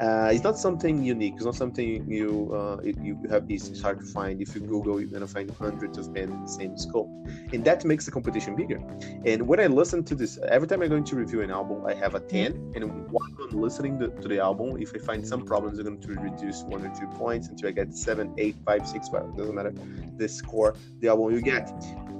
uh, 0.00 0.30
it's 0.32 0.42
not 0.42 0.58
something 0.58 1.04
unique. 1.04 1.34
It's 1.36 1.44
not 1.44 1.54
something 1.54 2.10
you 2.10 2.52
uh, 2.52 2.80
you 2.82 3.18
have. 3.30 3.44
It's 3.48 3.80
hard 3.80 4.00
to 4.00 4.06
find. 4.06 4.42
If 4.42 4.54
you 4.54 4.60
Google, 4.60 5.00
you're 5.00 5.10
gonna 5.10 5.26
find 5.26 5.50
hundreds 5.50 5.98
of 5.98 6.12
bands 6.12 6.32
in 6.32 6.42
the 6.42 6.48
same 6.48 6.76
scope, 6.76 7.08
and 7.52 7.64
that 7.64 7.84
makes 7.84 8.04
the 8.04 8.10
competition 8.10 8.56
bigger. 8.56 8.80
And 9.24 9.46
when 9.46 9.60
I 9.60 9.66
listen 9.74 10.04
to 10.04 10.14
this, 10.14 10.38
every 10.48 10.68
time 10.68 10.82
I'm 10.82 10.88
going 10.88 11.04
to 11.04 11.16
review 11.16 11.42
an 11.42 11.50
album, 11.50 11.84
I 11.86 11.94
have 11.94 12.14
a 12.14 12.20
ten, 12.20 12.72
and 12.74 13.10
while 13.10 13.28
I'm 13.42 13.60
listening 13.60 13.98
to, 14.00 14.08
to 14.08 14.28
the 14.28 14.38
album, 14.38 14.80
if 14.80 14.94
I 14.94 14.98
find 14.98 15.26
some 15.26 15.44
problems, 15.44 15.78
I'm 15.78 15.84
going 15.84 16.00
to 16.00 16.20
reduce 16.20 16.62
one 16.62 16.84
or 16.86 16.94
two 16.94 17.06
points 17.18 17.48
until 17.48 17.68
I 17.68 17.72
get 17.72 17.94
seven, 17.94 18.34
eight, 18.38 18.56
five, 18.64 18.86
six. 18.86 19.10
Well, 19.10 19.28
it 19.28 19.36
doesn't 19.36 19.54
matter 19.54 19.74
the 20.16 20.28
score 20.28 20.74
the 21.00 21.08
album 21.08 21.32
you 21.32 21.40
get. 21.40 21.70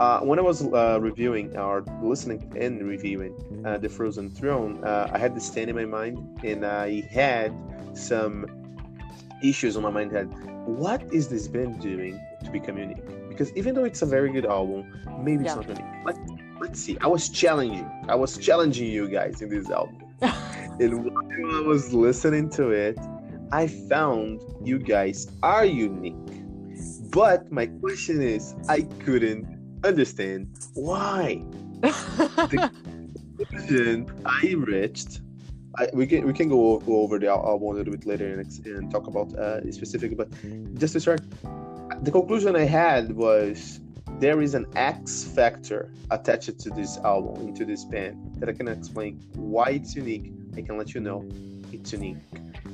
Uh, 0.00 0.20
when 0.20 0.38
I 0.38 0.42
was 0.42 0.64
uh, 0.64 0.98
reviewing 1.00 1.56
or 1.56 1.84
listening 2.02 2.52
and 2.56 2.82
reviewing 2.86 3.34
uh, 3.64 3.78
the 3.78 3.88
Frozen 3.88 4.30
Throne, 4.30 4.82
uh, 4.84 5.10
I 5.12 5.18
had 5.18 5.36
this 5.36 5.48
10 5.50 5.68
in 5.68 5.76
my 5.76 5.84
mind, 5.84 6.40
and 6.42 6.66
I 6.66 7.02
had 7.02 7.54
some 7.94 8.46
issues 9.42 9.76
on 9.76 9.82
my 9.82 9.90
mind. 9.90 10.12
Had 10.12 10.26
what 10.66 11.02
is 11.12 11.28
this 11.28 11.46
band 11.46 11.80
doing 11.80 12.20
to 12.44 12.50
become 12.50 12.78
unique? 12.78 13.28
Because 13.28 13.52
even 13.54 13.74
though 13.74 13.84
it's 13.84 14.02
a 14.02 14.06
very 14.06 14.32
good 14.32 14.46
album, 14.46 14.92
maybe 15.20 15.44
yeah. 15.44 15.58
it's 15.58 15.68
not 15.68 15.78
unique. 15.78 15.94
Let, 16.04 16.43
let's 16.64 16.80
see. 16.80 16.96
I 17.00 17.06
was 17.06 17.28
challenging. 17.28 17.88
I 18.08 18.14
was 18.14 18.38
challenging 18.38 18.88
you 18.90 19.08
guys 19.08 19.42
in 19.42 19.50
this 19.50 19.68
album, 19.70 20.02
and 20.80 21.04
while 21.04 21.56
I 21.56 21.60
was 21.60 21.92
listening 21.92 22.48
to 22.50 22.70
it, 22.70 22.98
I 23.52 23.66
found 23.66 24.40
you 24.62 24.78
guys 24.78 25.28
are 25.42 25.66
unique. 25.66 26.16
But 27.10 27.52
my 27.52 27.66
question 27.66 28.22
is, 28.22 28.54
I 28.68 28.82
couldn't 29.04 29.44
understand 29.84 30.56
why. 30.72 31.44
the 31.80 32.70
conclusion 33.36 34.08
I 34.24 34.54
reached 34.56 35.20
I, 35.76 35.88
we 35.92 36.06
can 36.06 36.24
we 36.24 36.32
can 36.32 36.48
go, 36.48 36.78
go 36.78 37.00
over 37.02 37.18
the 37.18 37.28
album 37.28 37.68
a 37.68 37.72
little 37.78 37.92
bit 37.92 38.06
later 38.06 38.28
and, 38.32 38.66
and 38.66 38.90
talk 38.90 39.06
about 39.08 39.34
uh, 39.34 39.60
specific. 39.72 40.16
But 40.16 40.28
just 40.78 40.92
to 40.94 41.00
start, 41.00 41.20
the 42.02 42.12
conclusion 42.12 42.54
I 42.54 42.64
had 42.64 43.12
was 43.12 43.80
there 44.20 44.40
is 44.40 44.54
an 44.54 44.66
X 44.76 45.24
factor 45.24 45.92
attached 46.10 46.58
to 46.60 46.70
this 46.70 46.98
album, 46.98 47.48
into 47.48 47.64
this 47.64 47.84
band 47.84 48.36
that 48.36 48.48
I 48.48 48.52
can 48.52 48.68
explain 48.68 49.20
why 49.34 49.70
it's 49.70 49.96
unique. 49.96 50.32
I 50.56 50.62
can 50.62 50.78
let 50.78 50.94
you 50.94 51.00
know 51.00 51.28
it's 51.72 51.92
unique. 51.92 52.18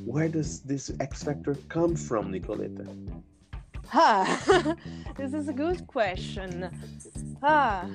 Where 0.05 0.29
does 0.29 0.61
this 0.61 0.91
X 1.01 1.23
factor 1.23 1.55
come 1.69 1.97
from, 1.97 2.33
Nicoletta? 2.33 2.87
Ah, 3.93 4.77
this 5.17 5.33
is 5.33 5.49
a 5.49 5.53
good 5.53 5.87
question. 5.87 6.71
Ah, 7.43 7.87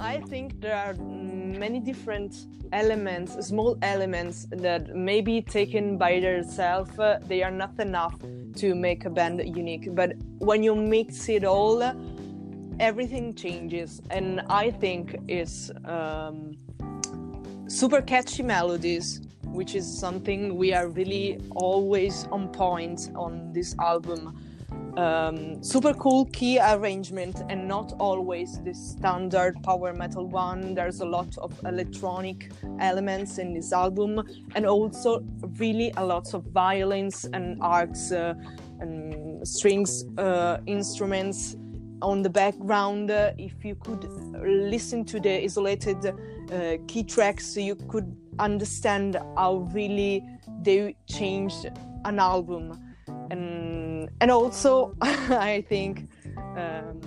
I 0.00 0.20
think 0.20 0.60
there 0.60 0.76
are 0.76 0.94
many 0.94 1.80
different 1.80 2.46
elements, 2.72 3.46
small 3.46 3.78
elements 3.82 4.46
that 4.50 4.94
maybe 4.94 5.42
taken 5.42 5.96
by 5.96 6.20
themselves, 6.20 6.98
uh, 6.98 7.20
they 7.26 7.42
are 7.42 7.50
not 7.50 7.78
enough 7.80 8.14
to 8.56 8.74
make 8.74 9.04
a 9.04 9.10
band 9.10 9.40
unique. 9.44 9.94
But 9.94 10.12
when 10.38 10.62
you 10.62 10.74
mix 10.74 11.28
it 11.28 11.44
all, 11.44 11.82
everything 12.80 13.34
changes. 13.34 14.00
And 14.10 14.40
I 14.48 14.70
think 14.70 15.16
it's 15.28 15.70
um, 15.84 16.56
super 17.68 18.02
catchy 18.02 18.42
melodies, 18.42 19.20
which 19.44 19.74
is 19.74 19.86
something 19.98 20.56
we 20.56 20.72
are 20.72 20.88
really 20.88 21.40
always 21.54 22.26
on 22.30 22.48
point 22.48 23.10
on 23.14 23.52
this 23.52 23.74
album 23.80 24.36
um, 24.98 25.62
super 25.62 25.94
cool 25.94 26.26
key 26.26 26.58
arrangement 26.58 27.42
and 27.48 27.68
not 27.68 27.92
always 28.00 28.60
the 28.62 28.74
standard 28.74 29.62
power 29.62 29.92
metal 29.92 30.26
one. 30.26 30.74
There's 30.74 31.00
a 31.00 31.06
lot 31.06 31.38
of 31.38 31.52
electronic 31.64 32.50
elements 32.80 33.38
in 33.38 33.54
this 33.54 33.72
album 33.72 34.20
and 34.56 34.66
also 34.66 35.24
really 35.58 35.92
a 35.96 36.04
lot 36.04 36.34
of 36.34 36.42
violins 36.46 37.24
and 37.32 37.58
arcs 37.60 38.10
uh, 38.10 38.34
and 38.80 39.46
strings 39.46 40.04
uh, 40.18 40.58
instruments 40.66 41.56
on 42.02 42.22
the 42.22 42.30
background. 42.30 43.10
Uh, 43.10 43.32
if 43.38 43.64
you 43.64 43.74
could 43.76 44.04
listen 44.42 45.04
to 45.06 45.20
the 45.20 45.42
isolated 45.42 46.04
uh, 46.06 46.76
key 46.86 47.02
tracks, 47.02 47.56
you 47.56 47.74
could 47.74 48.16
understand 48.38 49.16
how 49.36 49.68
really 49.72 50.24
they 50.62 50.94
changed 51.06 51.70
an 52.04 52.18
album 52.18 52.72
and 53.30 54.08
and 54.20 54.30
also 54.30 54.94
I 55.00 55.64
think 55.68 56.08
um, 56.56 57.00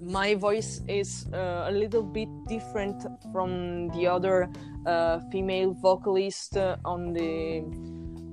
my 0.00 0.34
voice 0.34 0.80
is 0.88 1.26
uh, 1.32 1.66
a 1.68 1.72
little 1.72 2.02
bit 2.02 2.28
different 2.48 3.06
from 3.32 3.88
the 3.90 4.06
other 4.06 4.48
uh, 4.86 5.20
female 5.30 5.72
vocalist 5.74 6.56
on 6.56 7.12
the 7.12 7.62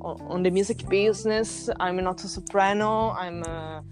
on 0.01 0.43
the 0.43 0.49
music 0.49 0.87
business. 0.87 1.69
I'm 1.79 1.97
not 1.97 2.23
a 2.23 2.27
soprano. 2.27 3.11
I'm 3.11 3.43
a, 3.43 3.83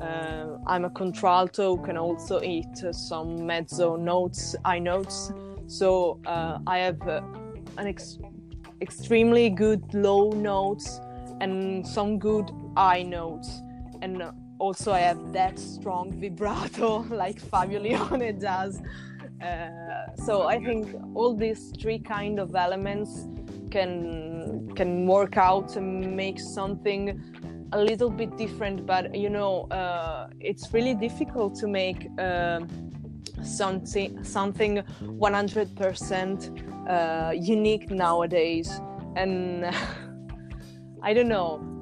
uh, 0.00 0.58
I'm 0.66 0.84
a 0.84 0.90
contralto 0.90 1.76
can 1.76 1.96
also 1.96 2.40
hit 2.40 2.78
some 2.92 3.46
mezzo 3.46 3.96
notes, 3.96 4.56
high 4.64 4.78
notes. 4.78 5.32
So 5.66 6.20
uh, 6.26 6.58
I 6.66 6.78
have 6.78 7.00
uh, 7.02 7.22
an 7.78 7.86
ex- 7.86 8.18
extremely 8.80 9.48
good 9.50 9.82
low 9.94 10.30
notes 10.30 11.00
and 11.40 11.86
some 11.86 12.18
good 12.18 12.50
high 12.76 13.02
notes 13.02 13.62
and 14.02 14.22
also 14.58 14.92
I 14.92 15.00
have 15.00 15.32
that 15.32 15.58
strong 15.58 16.12
vibrato 16.20 17.04
like 17.10 17.40
Fabio 17.40 17.80
Lione 17.80 18.38
does. 18.50 18.80
Uh, 19.40 20.14
so 20.16 20.42
I 20.42 20.58
think 20.58 20.94
all 21.14 21.34
these 21.34 21.72
three 21.80 21.98
kind 21.98 22.38
of 22.38 22.54
elements 22.54 23.28
can 23.70 24.70
can 24.76 25.06
work 25.06 25.36
out 25.36 25.76
and 25.76 26.16
make 26.16 26.38
something 26.38 27.20
a 27.72 27.82
little 27.82 28.10
bit 28.10 28.36
different. 28.36 28.86
But 28.86 29.14
you 29.14 29.30
know, 29.30 29.62
uh, 29.70 30.28
it's 30.40 30.72
really 30.72 30.94
difficult 30.94 31.54
to 31.56 31.66
make 31.66 32.08
uh, 32.18 32.60
something 33.42 34.22
something 34.24 34.82
100% 35.02 36.88
uh, 36.88 37.32
unique 37.32 37.90
nowadays, 37.90 38.80
and 39.16 39.64
I 41.02 41.12
don't 41.14 41.28
know 41.28 41.72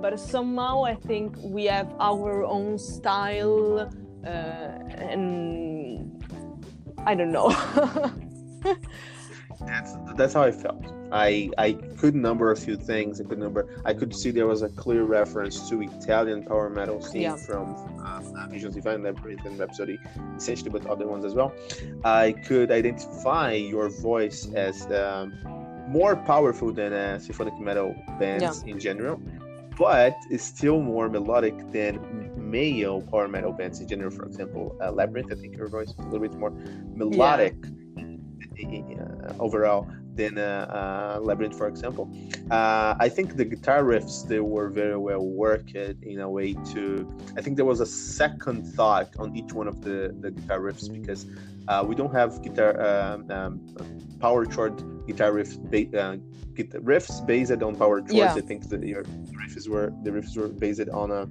but 0.00 0.18
somehow 0.18 0.84
I 0.84 0.94
think 0.94 1.36
we 1.42 1.66
have 1.66 1.94
our 2.00 2.44
own 2.44 2.78
style, 2.78 3.90
uh, 4.24 4.28
and 4.28 6.24
I 7.06 7.14
don't 7.14 7.32
know. 7.32 7.50
that's 9.60 9.96
that's 10.16 10.34
how 10.34 10.42
I 10.42 10.52
felt. 10.52 10.99
I 11.12 11.50
I 11.58 11.72
could 11.98 12.14
number 12.14 12.52
a 12.52 12.56
few 12.56 12.76
things. 12.76 13.20
I 13.20 13.24
could 13.24 13.38
number. 13.38 13.68
I 13.84 13.94
could 13.94 14.14
see 14.14 14.30
there 14.30 14.46
was 14.46 14.62
a 14.62 14.68
clear 14.68 15.04
reference 15.04 15.68
to 15.68 15.82
Italian 15.82 16.44
power 16.44 16.70
metal 16.70 17.00
scene 17.00 17.22
yeah. 17.22 17.36
from 17.36 17.74
uh, 18.04 18.46
Visions 18.48 18.74
Divine 18.74 19.02
Labyrinth 19.02 19.44
and 19.44 19.58
Rhapsody, 19.58 19.98
essentially, 20.36 20.70
but 20.70 20.86
other 20.86 21.06
ones 21.06 21.24
as 21.24 21.34
well. 21.34 21.52
I 22.04 22.32
could 22.46 22.70
identify 22.70 23.52
your 23.52 23.88
voice 23.88 24.52
as 24.54 24.86
um, 24.92 25.34
more 25.88 26.16
powerful 26.16 26.72
than 26.72 26.92
uh, 26.92 27.18
symphonic 27.18 27.58
metal 27.58 27.94
bands 28.18 28.62
yeah. 28.64 28.72
in 28.72 28.78
general, 28.78 29.20
but 29.76 30.14
it's 30.30 30.44
still 30.44 30.80
more 30.80 31.08
melodic 31.08 31.56
than 31.72 32.30
male 32.36 33.00
power 33.02 33.28
metal 33.28 33.52
bands 33.52 33.80
in 33.80 33.88
general. 33.88 34.10
For 34.10 34.26
example, 34.26 34.76
uh, 34.80 34.92
Labyrinth. 34.92 35.32
I 35.32 35.34
think 35.34 35.56
your 35.56 35.68
voice 35.68 35.90
is 35.90 35.98
a 35.98 36.02
little 36.02 36.20
bit 36.20 36.34
more 36.34 36.52
melodic. 36.94 37.56
Yeah 37.64 37.70
uh, 38.62 39.34
overall 39.38 39.88
than 40.14 40.38
uh, 40.38 41.16
uh, 41.18 41.20
Labyrinth, 41.20 41.56
for 41.56 41.68
example. 41.68 42.10
Uh, 42.50 42.94
I 42.98 43.08
think 43.08 43.36
the 43.36 43.44
guitar 43.44 43.82
riffs 43.82 44.26
they 44.26 44.40
were 44.40 44.68
very 44.68 44.96
well 44.96 45.24
worked 45.24 45.74
in 45.74 46.20
a 46.20 46.28
way 46.28 46.54
to. 46.72 47.08
I 47.36 47.40
think 47.42 47.56
there 47.56 47.64
was 47.64 47.80
a 47.80 47.86
second 47.86 48.66
thought 48.74 49.16
on 49.18 49.36
each 49.36 49.52
one 49.52 49.68
of 49.68 49.82
the 49.82 50.14
the 50.20 50.30
guitar 50.30 50.60
riffs 50.60 50.92
because 50.92 51.26
uh, 51.68 51.84
we 51.86 51.94
don't 51.94 52.12
have 52.12 52.42
guitar 52.42 52.80
um, 52.80 53.30
um, 53.30 53.60
power 54.20 54.44
chord 54.46 54.82
guitar 55.06 55.32
riff 55.32 55.58
ba- 55.58 56.20
guitar 56.54 56.80
riffs 56.80 57.24
based 57.26 57.62
on 57.62 57.76
power 57.76 58.00
chords. 58.00 58.12
Yeah. 58.12 58.34
I 58.34 58.40
think 58.40 58.68
the 58.68 58.78
your 58.86 59.04
riffs 59.40 59.68
were 59.68 59.92
the 60.02 60.10
riffs 60.10 60.36
were 60.36 60.48
based 60.48 60.88
on 60.88 61.10
a 61.10 61.26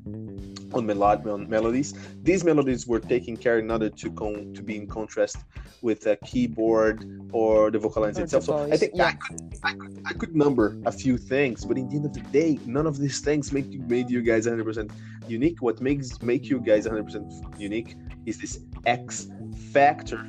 on, 0.73 0.85
melod- 0.85 1.25
on 1.31 1.49
melodies. 1.49 1.93
These 2.23 2.43
melodies 2.43 2.87
were 2.87 2.99
taken 2.99 3.37
care 3.37 3.59
in 3.59 3.71
order 3.71 3.89
to 3.89 4.11
con- 4.11 4.53
to 4.53 4.61
be 4.63 4.77
in 4.77 4.87
contrast 4.87 5.37
with 5.81 6.05
a 6.07 6.15
keyboard 6.17 7.05
or 7.31 7.71
the 7.71 7.79
vocal 7.79 8.03
lines 8.03 8.19
or 8.19 8.23
itself. 8.23 8.43
So 8.43 8.57
I 8.71 8.77
think 8.77 8.93
yeah. 8.95 9.07
I, 9.07 9.11
could, 9.13 9.59
I, 9.63 9.73
could, 9.73 10.03
I 10.07 10.13
could 10.13 10.35
number 10.35 10.77
a 10.85 10.91
few 10.91 11.17
things, 11.17 11.65
but 11.65 11.77
in 11.77 11.87
the 11.89 11.95
end 11.97 12.05
of 12.05 12.13
the 12.13 12.21
day, 12.21 12.59
none 12.65 12.87
of 12.87 12.97
these 12.97 13.19
things 13.21 13.51
make 13.51 13.71
you 13.71 13.81
made 13.81 14.09
you 14.09 14.21
guys 14.21 14.47
100% 14.47 14.91
unique. 15.27 15.61
What 15.61 15.81
makes 15.81 16.21
make 16.21 16.49
you 16.49 16.59
guys 16.59 16.85
100% 16.85 17.59
unique 17.59 17.95
is 18.25 18.39
this 18.39 18.59
X 18.85 19.27
factor 19.71 20.25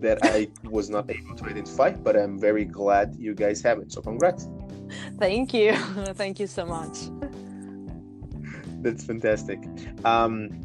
that 0.00 0.18
I 0.22 0.48
was 0.64 0.90
not 0.90 1.10
able 1.10 1.34
to 1.36 1.44
identify, 1.44 1.90
but 1.90 2.16
I'm 2.16 2.38
very 2.38 2.64
glad 2.64 3.16
you 3.18 3.34
guys 3.34 3.62
have 3.62 3.78
it. 3.78 3.92
So 3.92 4.02
congrats. 4.02 4.48
Thank 5.18 5.54
you. 5.54 5.74
Thank 6.14 6.38
you 6.38 6.46
so 6.46 6.66
much 6.66 7.10
that's 8.84 9.04
fantastic. 9.04 9.60
Um, 10.04 10.60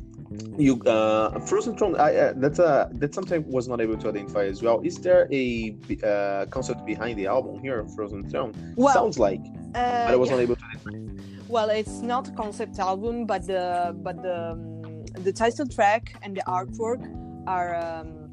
you 0.58 0.80
uh, 0.84 1.40
Frozen 1.40 1.78
Throne. 1.78 1.96
I, 1.96 2.16
uh, 2.16 2.34
that's 2.36 2.60
a 2.60 2.90
that's 2.94 3.16
something 3.16 3.44
was 3.50 3.68
not 3.68 3.82
able 3.82 3.98
to 3.98 4.10
identify 4.10 4.44
as 4.46 4.62
well. 4.62 4.80
Is 4.82 4.98
there 4.98 5.28
a 5.32 5.76
uh, 6.04 6.46
concept 6.52 6.86
behind 6.86 7.18
the 7.18 7.26
album 7.26 7.60
here, 7.60 7.84
Frozen 7.96 8.30
Throne? 8.30 8.54
Well, 8.76 8.94
Sounds 8.94 9.18
like, 9.18 9.42
uh, 9.74 10.06
but 10.06 10.14
I 10.14 10.16
was 10.16 10.30
yeah. 10.30 10.36
not 10.36 10.42
able 10.44 10.56
to. 10.56 10.66
Identify. 10.66 11.24
Well, 11.48 11.70
it's 11.72 12.02
not 12.02 12.28
a 12.28 12.32
concept 12.34 12.78
album, 12.78 13.26
but 13.26 13.48
the 13.48 13.96
but 14.04 14.22
the 14.22 14.52
um, 14.52 15.06
the 15.24 15.34
title 15.34 15.68
track 15.68 16.14
and 16.22 16.38
the 16.38 16.44
artwork 16.46 17.02
are 17.48 17.74
um, 17.76 18.32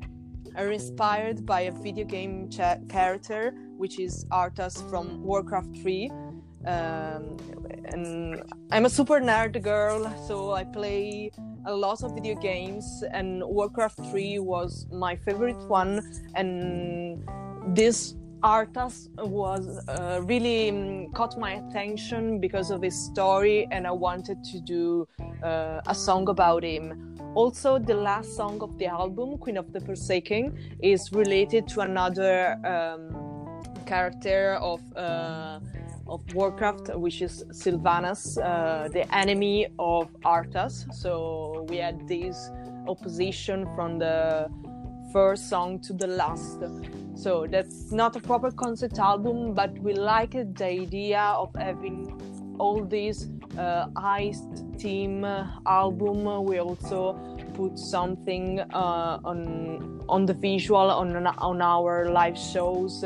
are 0.54 0.70
inspired 0.70 1.46
by 1.46 1.62
a 1.62 1.72
video 1.72 2.04
game 2.04 2.50
cha- 2.50 2.80
character, 2.90 3.54
which 3.78 3.98
is 3.98 4.26
Arthas 4.26 4.76
from 4.90 5.22
Warcraft 5.22 5.78
3 5.78 6.10
um, 6.66 7.36
and 7.92 8.42
I'm 8.72 8.86
a 8.86 8.90
super 8.90 9.20
nerd 9.20 9.62
girl, 9.62 10.12
so 10.26 10.52
I 10.52 10.64
play 10.64 11.30
a 11.66 11.74
lot 11.74 12.02
of 12.02 12.14
video 12.14 12.34
games, 12.34 13.04
and 13.12 13.42
Warcraft 13.44 13.98
3 14.10 14.38
was 14.40 14.86
my 14.92 15.16
favorite 15.16 15.58
one. 15.68 16.00
And 16.34 17.24
this 17.68 18.14
Arthas 18.42 19.08
was 19.18 19.80
uh, 19.88 20.20
really 20.24 20.68
um, 20.70 21.12
caught 21.12 21.38
my 21.38 21.52
attention 21.54 22.40
because 22.40 22.70
of 22.70 22.82
his 22.82 22.94
story, 22.94 23.66
and 23.70 23.86
I 23.86 23.92
wanted 23.92 24.42
to 24.44 24.60
do 24.60 25.08
uh, 25.42 25.80
a 25.86 25.94
song 25.94 26.28
about 26.28 26.62
him. 26.62 27.16
Also, 27.34 27.78
the 27.78 27.94
last 27.94 28.34
song 28.34 28.62
of 28.62 28.78
the 28.78 28.86
album, 28.86 29.38
Queen 29.38 29.56
of 29.56 29.72
the 29.72 29.80
Forsaken, 29.80 30.56
is 30.80 31.12
related 31.12 31.68
to 31.68 31.80
another 31.80 32.56
um, 32.64 33.84
character 33.84 34.58
of. 34.60 34.80
Uh, 34.96 35.60
of 36.08 36.22
Warcraft, 36.34 36.96
which 36.96 37.22
is 37.22 37.44
Sylvanas, 37.50 38.38
uh, 38.38 38.88
the 38.88 39.12
enemy 39.14 39.66
of 39.78 40.08
Arthas. 40.22 40.92
So 40.94 41.66
we 41.68 41.78
had 41.78 42.06
this 42.08 42.50
opposition 42.86 43.66
from 43.74 43.98
the 43.98 44.48
first 45.12 45.48
song 45.48 45.80
to 45.80 45.92
the 45.92 46.06
last. 46.06 46.60
So 47.14 47.46
that's 47.50 47.90
not 47.92 48.16
a 48.16 48.20
proper 48.20 48.50
concept 48.50 48.98
album, 48.98 49.54
but 49.54 49.76
we 49.78 49.94
like 49.94 50.32
the 50.32 50.64
idea 50.64 51.20
of 51.20 51.54
having 51.56 52.20
all 52.58 52.84
these 52.84 53.30
uh, 53.58 53.86
iced 53.96 54.78
team 54.78 55.24
album. 55.66 56.44
We 56.44 56.58
also 56.58 57.14
put 57.54 57.78
something 57.78 58.60
uh, 58.60 59.20
on 59.24 60.02
on 60.08 60.26
the 60.26 60.34
visual 60.34 60.90
on 60.90 61.26
on 61.26 61.62
our 61.62 62.10
live 62.10 62.38
shows. 62.38 63.04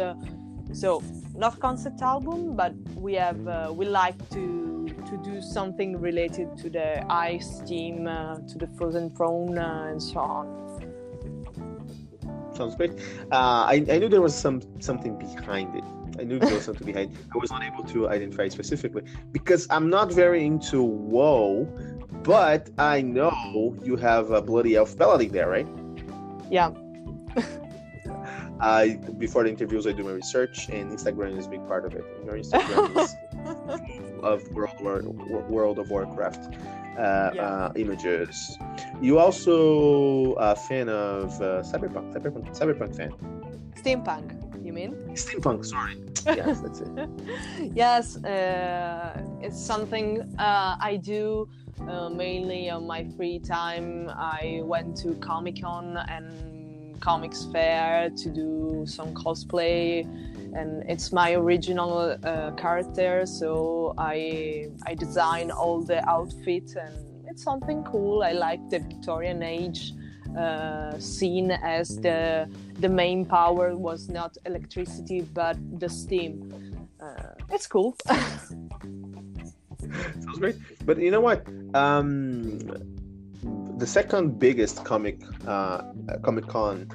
So 0.72 1.02
not 1.40 1.58
concept 1.58 2.02
album, 2.02 2.54
but 2.54 2.74
we 2.94 3.14
have 3.14 3.48
uh, 3.48 3.72
we 3.74 3.86
like 3.86 4.18
to 4.30 4.86
to 5.08 5.16
do 5.24 5.40
something 5.40 5.98
related 5.98 6.56
to 6.58 6.68
the 6.68 6.88
ice 7.10 7.60
team, 7.60 8.06
uh, 8.06 8.36
to 8.50 8.58
the 8.58 8.68
frozen 8.76 9.10
throne, 9.16 9.56
uh, 9.58 9.88
and 9.90 10.02
so 10.02 10.20
on. 10.20 10.46
Sounds 12.54 12.74
great. 12.76 12.92
Uh, 13.32 13.64
I, 13.72 13.84
I 13.88 13.98
knew 13.98 14.10
there 14.10 14.20
was 14.20 14.34
some 14.34 14.60
something 14.80 15.18
behind 15.18 15.74
it. 15.74 15.84
I 16.20 16.24
knew 16.24 16.38
there 16.38 16.54
was 16.54 16.66
something 16.66 16.86
behind. 16.86 17.12
It. 17.12 17.18
I 17.34 17.38
was 17.38 17.50
not 17.50 17.62
able 17.64 17.84
to 17.84 18.10
identify 18.10 18.48
specifically 18.48 19.04
because 19.32 19.66
I'm 19.70 19.88
not 19.88 20.12
very 20.12 20.44
into 20.44 20.82
WoW, 20.82 21.66
but 22.22 22.68
I 22.76 23.00
know 23.00 23.74
you 23.82 23.96
have 23.96 24.30
a 24.30 24.42
bloody 24.42 24.76
elf 24.76 24.94
melody 24.96 25.28
there, 25.28 25.48
right? 25.48 25.68
Yeah. 26.50 26.72
I 28.60 28.98
before 29.18 29.44
the 29.44 29.50
interviews, 29.50 29.86
I 29.86 29.92
do 29.92 30.04
my 30.04 30.12
research, 30.12 30.68
and 30.68 30.92
Instagram 30.92 31.38
is 31.38 31.46
a 31.46 31.50
big 31.50 31.66
part 31.66 31.84
of 31.84 31.94
it. 31.94 32.04
Your 32.24 32.34
Instagram 32.34 32.96
is 32.96 33.16
of 34.22 34.46
World 34.52 34.80
War, 34.80 35.02
World 35.48 35.78
of 35.78 35.90
Warcraft 35.90 36.54
uh, 36.98 37.30
yeah. 37.34 37.42
uh, 37.42 37.72
images. 37.76 38.58
You 39.00 39.18
also 39.18 40.34
a 40.34 40.54
fan 40.54 40.88
of 40.88 41.40
uh, 41.40 41.62
cyberpunk, 41.62 42.14
cyberpunk, 42.14 42.58
cyberpunk 42.58 42.96
fan. 42.96 43.12
Steampunk, 43.76 44.64
you 44.64 44.72
mean? 44.72 44.92
Steampunk, 45.14 45.64
sorry. 45.64 45.96
yes, 46.26 46.60
that's 46.60 46.80
it. 46.80 47.72
yes, 47.74 48.22
uh, 48.24 49.22
it's 49.40 49.58
something 49.58 50.20
uh, 50.38 50.76
I 50.78 50.98
do 51.02 51.48
uh, 51.88 52.10
mainly 52.10 52.68
on 52.68 52.86
my 52.86 53.04
free 53.16 53.38
time. 53.38 54.10
I 54.10 54.60
went 54.64 54.96
to 54.98 55.14
Comic 55.14 55.62
Con 55.62 55.96
and 55.96 56.49
comics 57.00 57.46
fair 57.52 58.10
to 58.10 58.30
do 58.30 58.84
some 58.86 59.14
cosplay 59.14 60.04
and 60.54 60.82
it's 60.88 61.12
my 61.12 61.32
original 61.32 62.16
uh, 62.24 62.50
character 62.52 63.24
so 63.24 63.94
i 63.98 64.68
i 64.86 64.94
design 64.94 65.50
all 65.50 65.80
the 65.80 66.06
outfits 66.08 66.76
and 66.76 67.10
it's 67.30 67.44
something 67.44 67.84
cool. 67.84 68.22
I 68.22 68.32
like 68.32 68.68
the 68.68 68.80
victorian 68.80 69.42
age 69.42 69.92
uh, 70.36 70.98
scene 70.98 71.50
as 71.50 71.98
the 72.00 72.48
the 72.80 72.88
main 72.88 73.24
power 73.24 73.76
was 73.76 74.08
not 74.08 74.36
electricity 74.44 75.22
but 75.22 75.56
the 75.78 75.88
steam. 75.88 76.52
Uh, 77.00 77.34
it's 77.50 77.66
cool. 77.66 77.96
Sounds 78.08 78.54
great. 80.38 80.56
But 80.84 80.98
you 80.98 81.10
know 81.10 81.20
what? 81.20 81.46
Um 81.74 82.58
the 83.80 83.86
second 83.86 84.38
biggest 84.38 84.84
comic 84.84 85.22
uh, 85.46 85.80
comic 86.22 86.46
con 86.46 86.86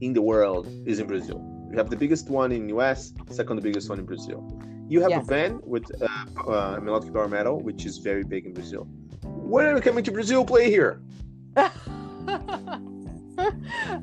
in 0.00 0.14
the 0.14 0.22
world 0.22 0.66
is 0.86 0.98
in 0.98 1.06
Brazil. 1.06 1.38
You 1.70 1.76
have 1.76 1.90
the 1.90 1.96
biggest 1.96 2.30
one 2.30 2.50
in 2.50 2.66
US, 2.70 3.12
second 3.28 3.62
biggest 3.62 3.90
one 3.90 3.98
in 3.98 4.06
Brazil. 4.06 4.40
You 4.88 5.02
have 5.02 5.12
a 5.12 5.20
band 5.20 5.60
with 5.62 5.84
uh, 6.00 6.06
uh, 6.50 6.80
melodic 6.80 7.12
power 7.12 7.28
metal, 7.28 7.60
which 7.60 7.84
is 7.84 7.98
very 7.98 8.24
big 8.24 8.46
in 8.46 8.54
Brazil. 8.54 8.88
When 9.22 9.66
are 9.66 9.76
you 9.76 9.82
coming 9.82 10.02
to 10.04 10.12
Brazil? 10.12 10.42
Play 10.46 10.70
here. 10.70 11.02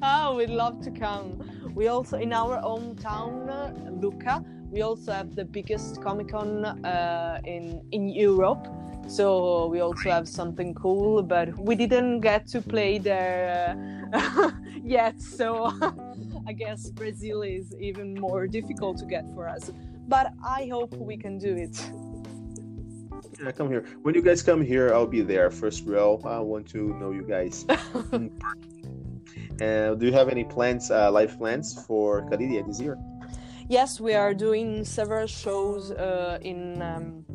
oh, 0.04 0.36
we'd 0.38 0.52
love 0.52 0.80
to 0.84 0.92
come. 0.92 1.42
We 1.74 1.88
also 1.88 2.18
in 2.18 2.32
our 2.34 2.62
hometown, 2.62 4.00
Lucca. 4.00 4.46
We 4.70 4.84
also 4.84 5.12
have 5.12 5.36
the 5.36 5.46
biggest 5.46 6.04
Comic 6.04 6.30
Con 6.30 6.66
uh, 6.66 7.42
in 7.46 7.82
in 7.92 8.10
Europe 8.10 8.68
so 9.08 9.68
we 9.68 9.80
also 9.80 10.10
have 10.10 10.28
something 10.28 10.74
cool 10.74 11.24
but 11.24 11.58
we 11.58 11.76
didn't 11.76 12.20
get 12.20 12.46
to 12.48 12.62
play 12.62 12.98
there 12.98 13.78
uh, 14.14 14.52
yet 14.84 15.20
so 15.22 15.72
i 16.48 16.54
guess 16.54 16.90
brazil 16.92 17.42
is 17.42 17.74
even 17.80 18.14
more 18.14 18.48
difficult 18.48 18.98
to 18.98 19.06
get 19.06 19.26
for 19.34 19.48
us. 19.48 19.72
But 20.08 20.32
i 20.46 20.70
hope 20.72 20.94
we 20.94 21.18
can 21.18 21.38
do 21.38 21.54
it. 21.56 21.76
Yeah 23.42 23.52
come 23.52 23.70
here. 23.70 23.84
When 24.04 24.16
you 24.16 24.22
guys 24.22 24.42
come 24.42 24.62
here 24.62 24.94
i'll 24.94 25.14
be 25.20 25.22
there. 25.22 25.52
First 25.52 25.86
row 25.86 26.22
i 26.24 26.40
want 26.40 26.68
to 26.70 26.94
know 27.00 27.12
you 27.12 27.24
guys. 27.24 27.66
Uh, 29.62 29.96
do 29.96 30.06
you 30.06 30.12
have 30.14 30.30
any 30.30 30.44
plans 30.44 30.92
uh, 30.92 31.12
life 31.12 31.38
plans 31.38 31.74
for 31.88 32.22
Kalidia 32.30 32.66
this 32.66 32.80
year? 32.80 32.96
Yes, 33.70 34.00
we 34.00 34.14
are 34.14 34.34
doing 34.34 34.86
several 34.86 35.26
shows 35.26 35.92
uh, 35.92 36.38
in 36.42 36.80
um, 36.82 37.26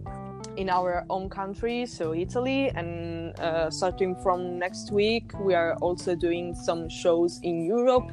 in 0.56 0.68
our 0.68 1.04
home 1.08 1.28
country, 1.28 1.86
so 1.86 2.14
Italy, 2.14 2.70
and 2.74 3.38
uh, 3.40 3.70
starting 3.70 4.16
from 4.22 4.58
next 4.58 4.92
week, 4.92 5.32
we 5.40 5.54
are 5.54 5.74
also 5.76 6.14
doing 6.14 6.54
some 6.54 6.88
shows 6.88 7.40
in 7.42 7.64
Europe, 7.64 8.10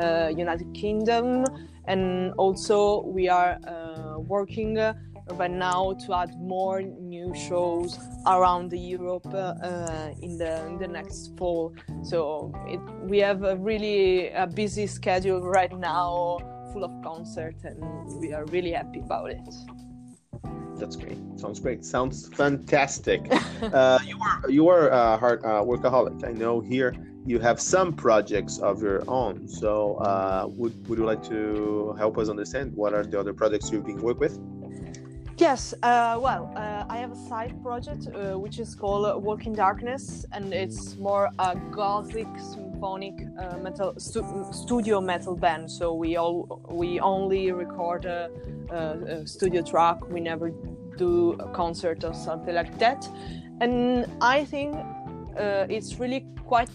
uh, 0.00 0.30
United 0.36 0.72
Kingdom, 0.74 1.44
and 1.86 2.32
also 2.34 3.02
we 3.06 3.28
are 3.28 3.58
uh, 3.66 4.18
working 4.18 4.78
uh, 4.78 4.94
right 5.34 5.50
now 5.50 5.92
to 6.06 6.14
add 6.14 6.30
more 6.40 6.82
new 6.82 7.34
shows 7.34 7.98
around 8.26 8.72
Europe 8.72 9.26
uh, 9.32 10.10
in 10.22 10.38
the 10.38 10.66
in 10.66 10.78
the 10.78 10.88
next 10.88 11.36
fall. 11.36 11.74
So 12.02 12.52
it, 12.66 12.80
we 13.08 13.18
have 13.18 13.42
a 13.44 13.56
really 13.56 14.30
a 14.30 14.46
busy 14.46 14.86
schedule 14.86 15.40
right 15.40 15.76
now, 15.76 16.38
full 16.72 16.84
of 16.84 16.92
concerts, 17.02 17.64
and 17.64 17.82
we 18.20 18.32
are 18.32 18.44
really 18.46 18.72
happy 18.72 19.00
about 19.00 19.30
it. 19.30 19.48
That's 20.80 20.96
great. 20.96 21.18
Sounds 21.36 21.60
great. 21.60 21.84
Sounds 21.84 22.28
fantastic. 22.28 23.20
uh, 23.62 23.98
you 24.06 24.18
are 24.18 24.50
you 24.50 24.68
are 24.68 24.88
a 24.88 25.16
hard 25.18 25.44
uh, 25.44 25.62
workaholic. 25.62 26.26
I 26.26 26.32
know 26.32 26.60
here 26.60 26.94
you 27.26 27.38
have 27.38 27.60
some 27.60 27.92
projects 27.92 28.58
of 28.58 28.82
your 28.82 29.02
own. 29.06 29.46
So 29.46 29.96
uh, 29.96 30.46
would 30.48 30.74
would 30.88 30.98
you 30.98 31.04
like 31.04 31.22
to 31.28 31.94
help 31.98 32.16
us 32.16 32.30
understand 32.30 32.74
what 32.74 32.94
are 32.94 33.04
the 33.04 33.20
other 33.20 33.34
projects 33.34 33.70
you've 33.70 33.84
been 33.84 34.00
working 34.00 34.20
with? 34.20 34.40
Yes, 35.36 35.72
uh, 35.82 36.18
well, 36.20 36.52
uh, 36.54 36.84
I 36.88 36.98
have 36.98 37.12
a 37.12 37.28
side 37.28 37.62
project 37.62 38.08
uh, 38.08 38.38
which 38.38 38.58
is 38.58 38.74
called 38.74 39.22
Walk 39.22 39.46
in 39.46 39.54
Darkness, 39.54 40.26
and 40.32 40.52
it's 40.52 40.96
more 40.96 41.30
a 41.38 41.56
gothic 41.70 42.28
symphonic 42.80 43.26
uh, 43.38 43.58
metal 43.58 43.94
stu- 43.98 44.46
studio 44.52 45.00
metal 45.00 45.36
band. 45.36 45.70
So 45.70 45.92
we 45.92 46.16
all 46.16 46.62
we 46.70 47.00
only 47.00 47.52
record 47.52 48.06
a, 48.06 48.30
a, 48.70 49.26
studio 49.26 49.62
track. 49.62 50.08
We 50.08 50.20
never 50.20 50.50
do 50.96 51.32
a 51.32 51.48
concert 51.52 52.04
or 52.04 52.14
something 52.14 52.54
like 52.54 52.78
that. 52.78 53.06
And 53.60 54.06
I 54.20 54.44
think 54.44 54.74
uh, 55.38 55.66
it's 55.68 55.98
really 56.00 56.24
quite 56.46 56.70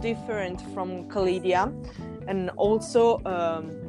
different 0.00 0.60
from 0.74 1.08
Kalidia, 1.08 1.72
and 2.26 2.50
also. 2.56 3.20
Um, 3.24 3.80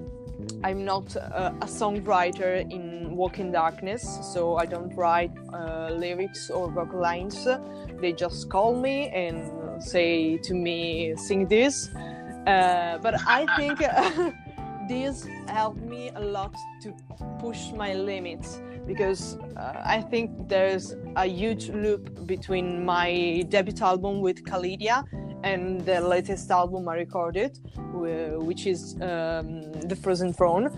I'm 0.63 0.86
not 0.86 1.15
a, 1.15 1.56
a 1.62 1.65
songwriter 1.65 2.60
in 2.72 3.15
Walk 3.15 3.39
in 3.39 3.52
Darkness, 3.52 4.04
so 4.34 4.58
I 4.58 4.65
don't 4.65 4.94
write 4.96 5.32
uh, 5.54 5.89
lyrics 5.91 6.50
or 6.50 6.70
vocal 6.70 7.02
lines. 7.02 7.48
They 8.02 8.13
just 8.13 8.50
call 8.50 8.76
me 8.76 9.10
and 9.10 9.52
say 9.79 10.38
to 10.38 10.53
me, 10.53 11.15
sing 11.15 11.47
this. 11.47 11.89
Uh, 12.47 12.99
but 13.01 13.15
I 13.27 13.45
think 13.57 13.79
this 14.88 15.27
helped 15.47 15.81
me 15.81 16.11
a 16.15 16.21
lot 16.21 16.55
to 16.81 16.93
push 17.39 17.71
my 17.71 17.93
limits 17.93 18.61
because 18.85 19.38
uh, 19.57 19.81
I 19.83 20.01
think 20.01 20.31
there's 20.47 20.95
a 21.15 21.25
huge 21.25 21.69
loop 21.69 22.27
between 22.27 22.85
my 22.85 23.43
debut 23.49 23.73
album 23.81 24.21
with 24.21 24.43
Kalidia 24.43 25.03
and 25.43 25.81
the 25.81 26.01
latest 26.01 26.49
album 26.51 26.88
I 26.88 26.95
recorded, 26.95 27.59
which 27.93 28.65
is 28.67 28.95
um, 29.01 29.71
The 29.73 29.95
Frozen 29.95 30.33
Throne. 30.33 30.69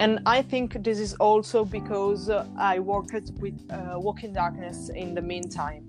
And 0.00 0.20
I 0.26 0.42
think 0.42 0.82
this 0.82 0.98
is 0.98 1.14
also 1.14 1.64
because 1.64 2.28
uh, 2.28 2.46
I 2.58 2.80
worked 2.80 3.30
with 3.38 3.54
uh, 3.70 3.98
Walk 3.98 4.24
in 4.24 4.32
Darkness 4.32 4.88
in 4.88 5.14
the 5.14 5.22
meantime. 5.22 5.86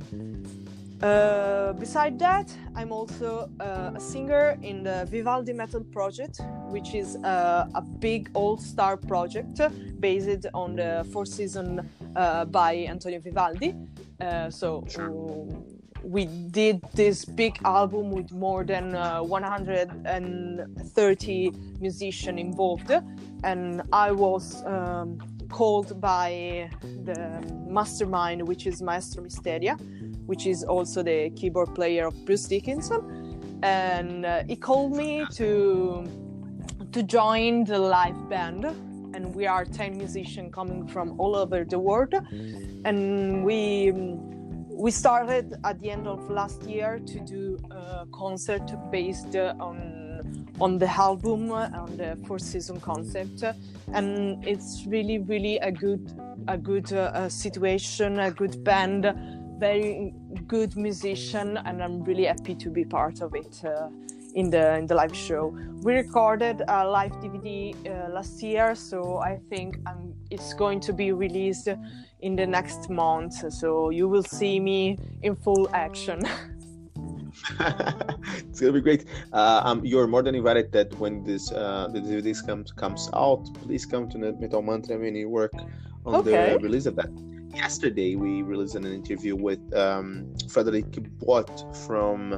Uh, 1.02 1.74
beside 1.74 2.18
that, 2.20 2.56
I'm 2.76 2.92
also 2.92 3.50
uh, 3.60 3.92
a 3.96 4.00
singer 4.00 4.58
in 4.62 4.84
the 4.84 5.08
Vivaldi 5.10 5.54
Metal 5.54 5.84
Project, 5.84 6.40
which 6.70 6.96
is 6.96 7.18
uh, 7.18 7.68
a 7.76 7.82
big 7.82 8.30
all-star 8.34 8.98
project 8.98 9.60
based 10.00 10.48
on 10.54 10.78
the 10.78 11.06
fourth 11.12 11.28
season 11.28 11.90
uh, 12.16 12.46
by 12.46 12.86
Antonio 12.88 13.20
Vivaldi. 13.20 13.76
Uh, 14.22 14.50
so 14.50 14.86
we 16.06 16.26
did 16.26 16.82
this 16.94 17.26
big 17.26 17.58
album 17.66 18.12
with 18.12 18.32
more 18.32 18.64
than 18.64 18.96
uh, 18.96 19.22
130 19.24 21.52
musicians 21.80 22.40
involved 22.40 22.92
and 23.44 23.82
i 23.92 24.12
was 24.12 24.64
um, 24.66 25.18
called 25.50 26.00
by 26.00 26.70
the 26.82 27.44
mastermind 27.68 28.48
which 28.48 28.68
is 28.68 28.84
maestro 28.84 29.24
Mistheria 29.24 29.76
which 30.26 30.46
is 30.48 30.64
also 30.64 31.04
the 31.04 31.30
keyboard 31.32 31.74
player 31.76 32.08
of 32.08 32.26
bruce 32.26 32.46
dickinson. 32.46 33.60
And 33.64 34.26
uh, 34.26 34.44
he 34.48 34.56
called 34.56 34.96
me 34.96 35.26
to 35.36 36.06
to 36.92 37.04
join 37.04 37.66
the 37.66 37.78
live 37.78 38.30
band. 38.30 38.66
And 39.14 39.34
we 39.34 39.48
are 39.48 39.66
10 39.66 39.98
musicians 39.98 40.54
coming 40.54 40.88
from 40.88 41.20
all 41.20 41.36
over 41.36 41.64
the 41.64 41.80
world. 41.80 42.14
And 42.86 43.44
we 43.46 43.92
we 44.76 44.92
started 44.92 45.56
at 45.64 45.80
the 45.80 45.90
end 45.90 46.06
of 46.08 46.30
last 46.30 46.64
year 46.64 47.00
to 47.00 47.20
do 47.22 47.58
a 47.72 48.06
concert 48.12 48.64
based 48.92 49.36
on 49.36 50.06
on 50.60 50.78
the 50.78 50.90
album 50.90 51.52
on 51.52 51.98
the 51.98 52.18
fourth 52.26 52.42
season 52.42 52.80
concept. 52.80 53.44
And 53.94 54.46
it's 54.46 54.86
really 54.88 55.20
really 55.20 55.58
a 55.58 55.72
good 55.72 56.14
a 56.48 56.58
good 56.58 56.92
uh, 56.94 57.30
situation 57.30 58.20
a 58.20 58.32
good 58.32 58.64
band 58.64 59.06
very 59.60 60.14
good 60.48 60.76
musician 60.76 61.58
and 61.66 61.82
i'm 61.84 62.04
really 62.04 62.26
happy 62.26 62.56
to 62.56 62.70
be 62.70 62.84
part 62.86 63.22
of 63.22 63.34
it 63.36 63.62
uh, 63.66 63.90
in 64.34 64.50
the 64.50 64.76
in 64.78 64.86
the 64.86 64.96
live 64.96 65.16
show 65.16 65.56
we 65.84 65.94
recorded 65.94 66.62
a 66.68 66.86
live 66.86 67.12
dvd 67.14 67.76
uh, 67.88 68.10
last 68.10 68.42
year 68.44 68.76
so 68.76 69.18
i 69.20 69.40
think 69.50 69.78
um, 69.88 70.14
it's 70.30 70.54
going 70.54 70.80
to 70.80 70.94
be 70.94 71.12
released 71.12 71.70
in 72.22 72.36
the 72.36 72.46
next 72.46 72.90
month. 72.90 73.54
So 73.54 73.90
you 73.90 74.08
will 74.08 74.24
see 74.24 74.60
me 74.60 74.98
in 75.22 75.36
full 75.36 75.70
action. 75.74 76.22
it's 77.60 78.60
gonna 78.60 78.74
be 78.74 78.82
great. 78.82 79.06
Uh, 79.32 79.62
um, 79.64 79.86
you're 79.86 80.08
more 80.08 80.24
than 80.24 80.36
invited 80.36 80.72
that 80.72 80.94
when 81.00 81.24
this 81.24 81.52
uh, 81.52 81.88
the 81.94 82.00
DVD 82.00 82.46
comes 82.46 82.72
comes 82.72 83.10
out, 83.14 83.44
please 83.62 83.86
come 83.86 84.10
to 84.10 84.18
Metal 84.18 84.62
Mantra 84.62 84.98
you 84.98 85.30
work 85.30 85.54
on 86.06 86.16
okay. 86.16 86.54
the 86.54 86.60
release 86.60 86.86
of 86.86 86.96
that. 86.96 87.12
Yesterday 87.56 88.16
we 88.16 88.42
released 88.42 88.76
an 88.76 88.86
interview 88.86 89.36
with 89.36 89.62
um, 89.74 90.36
Frederick 90.50 90.92
Bott 91.20 91.50
from 91.86 92.34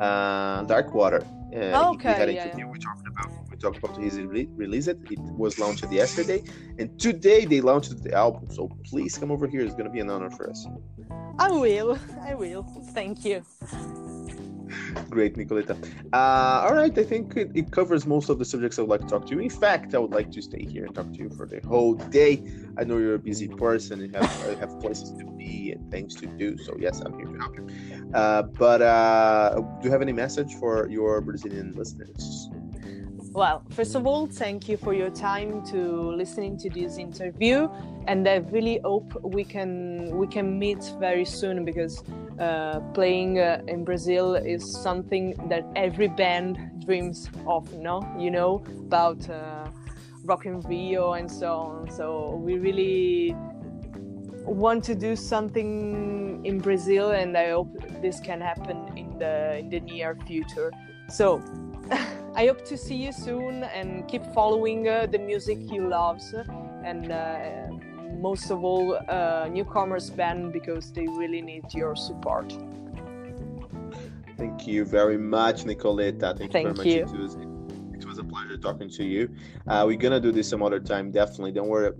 uh, 0.00 0.64
Darkwater. 0.64 1.22
Uh, 1.54 1.92
okay, 1.92 2.08
we 2.08 2.14
had 2.14 2.28
an 2.28 2.36
interview. 2.36 2.66
Yeah. 2.66 2.72
We 2.72 2.78
talked 2.80 3.06
about 3.06 3.30
we 3.50 3.56
talked 3.56 3.78
about 3.78 3.96
his 3.96 4.18
re- 4.18 4.48
release. 4.56 4.88
It 4.88 4.98
it 5.08 5.20
was 5.20 5.60
launched 5.60 5.90
yesterday, 5.92 6.42
and 6.78 6.98
today 6.98 7.44
they 7.44 7.60
launched 7.60 8.02
the 8.02 8.12
album. 8.12 8.50
So 8.50 8.68
please 8.84 9.16
come 9.16 9.30
over 9.30 9.46
here. 9.46 9.60
It's 9.60 9.74
gonna 9.74 9.88
be 9.90 10.00
an 10.00 10.10
honor 10.10 10.30
for 10.30 10.50
us. 10.50 10.66
I 11.38 11.50
will. 11.52 11.98
I 12.22 12.34
will. 12.34 12.64
Thank 12.92 13.24
you. 13.24 13.42
Great, 15.10 15.36
Nicoletta. 15.36 15.76
Uh, 16.12 16.66
all 16.66 16.74
right, 16.74 16.96
I 16.96 17.04
think 17.04 17.36
it, 17.36 17.50
it, 17.54 17.70
covers 17.70 18.06
most 18.06 18.28
of 18.28 18.38
the 18.38 18.44
subjects 18.44 18.78
I 18.78 18.82
would 18.82 18.90
like 18.90 19.00
to 19.02 19.06
talk 19.06 19.26
to 19.26 19.34
you. 19.34 19.40
In 19.40 19.50
fact, 19.50 19.94
I 19.94 19.98
would 19.98 20.12
like 20.12 20.30
to 20.32 20.42
stay 20.42 20.64
here 20.64 20.84
and 20.84 20.94
talk 20.94 21.12
to 21.12 21.18
you 21.18 21.30
for 21.30 21.46
the 21.46 21.60
whole 21.66 21.94
day. 21.94 22.42
I 22.78 22.84
know 22.84 22.98
you're 22.98 23.14
a 23.14 23.18
busy 23.18 23.48
person 23.48 24.02
and 24.02 24.14
have 24.14 24.58
have 24.60 24.80
places 24.80 25.12
to 25.18 25.24
be 25.38 25.72
and 25.72 25.90
things 25.90 26.14
to 26.16 26.26
do. 26.26 26.56
So 26.58 26.76
yes, 26.78 27.00
I'm 27.00 27.16
here 27.18 27.26
to 27.26 27.38
help 27.38 27.56
you. 27.56 27.66
Uh, 28.14 28.42
but 28.42 28.82
uh, 28.82 29.60
do 29.80 29.86
you 29.86 29.90
have 29.90 30.02
any 30.02 30.12
message 30.12 30.54
for 30.54 30.88
your 30.88 31.20
Brazilian 31.20 31.74
listeners? 31.74 32.48
Well, 33.36 33.62
first 33.68 33.94
of 33.94 34.06
all, 34.06 34.26
thank 34.26 34.66
you 34.66 34.78
for 34.78 34.94
your 34.94 35.10
time 35.10 35.62
to 35.66 36.10
listening 36.10 36.56
to 36.56 36.70
this 36.70 36.96
interview, 36.96 37.68
and 38.06 38.26
I 38.26 38.36
really 38.36 38.80
hope 38.82 39.12
we 39.22 39.44
can 39.44 40.16
we 40.16 40.26
can 40.26 40.58
meet 40.58 40.82
very 40.98 41.26
soon 41.26 41.62
because 41.62 42.02
uh, 42.40 42.80
playing 42.94 43.38
uh, 43.38 43.60
in 43.68 43.84
Brazil 43.84 44.36
is 44.36 44.64
something 44.64 45.34
that 45.50 45.66
every 45.76 46.08
band 46.08 46.56
dreams 46.86 47.28
of. 47.46 47.70
No, 47.74 48.00
you 48.18 48.30
know 48.30 48.64
about 48.86 49.28
uh, 49.28 49.68
Rock 50.24 50.46
in 50.46 50.62
Rio 50.62 51.12
and 51.12 51.30
so 51.30 51.52
on. 51.52 51.90
So 51.90 52.40
we 52.42 52.56
really 52.56 53.36
want 54.46 54.82
to 54.84 54.94
do 54.94 55.14
something 55.14 56.40
in 56.42 56.58
Brazil, 56.58 57.10
and 57.10 57.36
I 57.36 57.50
hope 57.50 57.68
this 58.00 58.18
can 58.18 58.40
happen 58.40 58.96
in 58.96 59.18
the 59.18 59.58
in 59.58 59.68
the 59.68 59.80
near 59.80 60.16
future. 60.26 60.72
So. 61.10 61.42
I 62.34 62.46
hope 62.46 62.64
to 62.66 62.76
see 62.76 62.96
you 62.96 63.12
soon 63.12 63.64
and 63.64 64.06
keep 64.08 64.24
following 64.34 64.88
uh, 64.88 65.06
the 65.06 65.18
music 65.18 65.58
you 65.70 65.88
love 65.88 66.20
and 66.84 67.10
uh, 67.10 67.68
most 68.18 68.50
of 68.50 68.64
all 68.64 68.98
uh, 69.08 69.48
newcomers 69.50 70.10
band 70.10 70.52
because 70.52 70.92
they 70.92 71.06
really 71.06 71.42
need 71.42 71.64
your 71.72 71.96
support. 71.96 72.52
Thank 74.36 74.66
you 74.66 74.84
very 74.84 75.16
much, 75.16 75.64
Nicoletta. 75.64 76.36
Thank, 76.36 76.52
Thank 76.52 76.68
you 76.68 76.74
very 76.74 77.04
much. 77.04 77.12
You 77.12 77.92
It 77.94 78.04
was 78.04 78.18
a 78.18 78.24
pleasure 78.24 78.58
talking 78.58 78.90
to 78.90 79.04
you. 79.04 79.30
Uh, 79.66 79.84
we're 79.86 79.96
gonna 79.96 80.20
do 80.20 80.30
this 80.30 80.48
some 80.48 80.62
other 80.62 80.80
time, 80.80 81.10
definitely. 81.10 81.52
Don't 81.52 81.68
worry, 81.68 81.92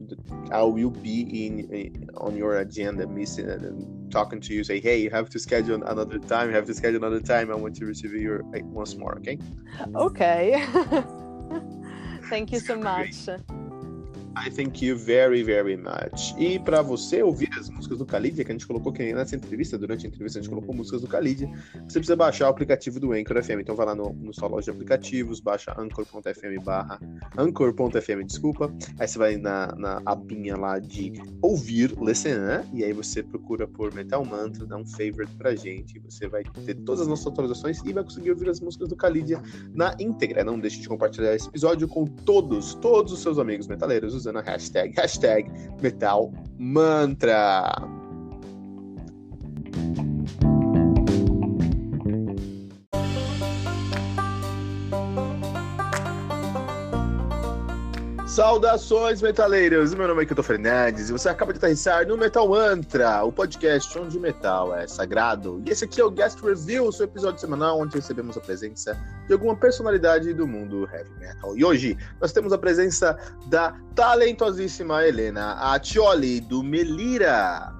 I 0.52 0.62
will 0.62 0.90
be 0.90 1.46
in, 1.46 1.70
in 1.70 2.10
on 2.16 2.36
your 2.36 2.58
agenda, 2.58 3.06
missing 3.06 3.48
it 3.48 3.62
and 3.62 3.95
talking 4.10 4.40
to 4.40 4.54
you. 4.54 4.64
Say, 4.64 4.80
hey, 4.80 4.98
you 4.98 5.10
have 5.10 5.30
to 5.30 5.38
schedule 5.38 5.82
another 5.82 6.18
time. 6.18 6.48
You 6.48 6.54
have 6.56 6.66
to 6.66 6.74
schedule 6.74 7.04
another 7.04 7.20
time. 7.20 7.50
I 7.50 7.54
want 7.54 7.76
to 7.76 7.86
receive 7.86 8.12
you 8.14 8.40
once 8.64 8.96
more. 8.96 9.16
Okay. 9.18 9.38
Okay. 9.94 10.66
Thank 12.28 12.52
you 12.52 12.60
so 12.60 12.76
much. 12.76 13.28
I 14.38 14.50
thank 14.50 14.84
you 14.84 14.98
very, 14.98 15.42
very 15.42 15.78
much. 15.78 16.34
E 16.38 16.58
para 16.58 16.82
você 16.82 17.22
ouvir 17.22 17.48
as 17.58 17.70
músicas 17.70 17.96
do 17.96 18.04
Khalid, 18.04 18.44
que 18.44 18.52
a 18.52 18.54
gente 18.54 18.66
colocou 18.66 18.92
aqui 18.92 19.14
nessa 19.14 19.34
entrevista, 19.34 19.78
durante 19.78 20.04
a 20.04 20.08
entrevista 20.08 20.38
a 20.38 20.42
gente 20.42 20.50
colocou 20.50 20.74
músicas 20.74 21.00
do 21.00 21.06
Khalid, 21.06 21.46
você 21.88 21.98
precisa 21.98 22.14
baixar 22.14 22.46
o 22.46 22.50
aplicativo 22.50 23.00
do 23.00 23.12
Anchor 23.12 23.42
FM. 23.42 23.60
Então 23.60 23.74
vai 23.74 23.86
lá 23.86 23.94
no, 23.94 24.12
no 24.12 24.34
sua 24.34 24.46
loja 24.46 24.66
de 24.66 24.70
aplicativos, 24.72 25.40
baixa 25.40 25.74
anchor.fm 25.78 26.62
barra 26.62 27.00
anchor.fm, 27.38 28.26
desculpa. 28.26 28.70
Aí 28.98 29.08
você 29.08 29.18
vai 29.18 29.36
na, 29.38 29.74
na 29.74 30.02
abinha 30.04 30.54
lá 30.54 30.78
de 30.78 31.14
ouvir, 31.40 31.96
listen, 31.98 32.36
e 32.74 32.84
aí 32.84 32.92
você 32.92 33.22
procura 33.22 33.66
por 33.66 33.94
Metal 33.94 34.22
Mantra, 34.22 34.66
dá 34.66 34.76
um 34.76 34.86
favorite 34.86 35.34
pra 35.38 35.54
gente. 35.54 35.98
Você 36.00 36.28
vai 36.28 36.44
ter 36.44 36.74
todas 36.74 37.00
as 37.00 37.08
nossas 37.08 37.26
atualizações 37.26 37.80
e 37.86 37.90
vai 37.90 38.04
conseguir 38.04 38.32
ouvir 38.32 38.50
as 38.50 38.60
músicas 38.60 38.90
do 38.90 38.96
Khalid 38.96 39.38
na 39.72 39.96
íntegra. 39.98 40.44
Não 40.44 40.58
deixe 40.60 40.78
de 40.78 40.88
compartilhar 40.88 41.34
esse 41.34 41.48
episódio 41.48 41.88
com 41.88 42.04
todos, 42.04 42.74
todos 42.74 43.14
os 43.14 43.20
seus 43.20 43.38
amigos 43.38 43.66
metaleiros 43.66 44.25
usando 44.26 44.40
a 44.40 44.42
hashtag, 44.42 44.92
hashtag 44.96 45.48
Metal 45.80 46.32
Saudações, 58.36 59.22
metaleiros! 59.22 59.94
Meu 59.94 60.06
nome 60.06 60.22
é 60.22 60.26
Kilton 60.26 60.42
Fernandes 60.42 61.08
e 61.08 61.12
você 61.12 61.26
acaba 61.30 61.54
de 61.54 61.58
aterrissar 61.58 62.06
no 62.06 62.18
Metal 62.18 62.46
Mantra, 62.46 63.24
o 63.24 63.32
podcast 63.32 63.98
onde 63.98 64.20
metal 64.20 64.76
é 64.76 64.86
sagrado. 64.86 65.62
E 65.64 65.70
esse 65.70 65.86
aqui 65.86 66.02
é 66.02 66.04
o 66.04 66.10
Guest 66.10 66.42
Review, 66.42 66.84
o 66.84 66.92
seu 66.92 67.06
episódio 67.06 67.40
semanal 67.40 67.80
onde 67.80 67.96
recebemos 67.96 68.36
a 68.36 68.40
presença 68.42 68.94
de 69.26 69.32
alguma 69.32 69.56
personalidade 69.56 70.34
do 70.34 70.46
mundo 70.46 70.86
heavy 70.92 71.18
metal. 71.18 71.56
E 71.56 71.64
hoje 71.64 71.96
nós 72.20 72.30
temos 72.30 72.52
a 72.52 72.58
presença 72.58 73.18
da 73.46 73.74
talentosíssima 73.94 75.02
Helena 75.02 75.52
Atioli, 75.72 76.42
do 76.42 76.62
Melira. 76.62 77.72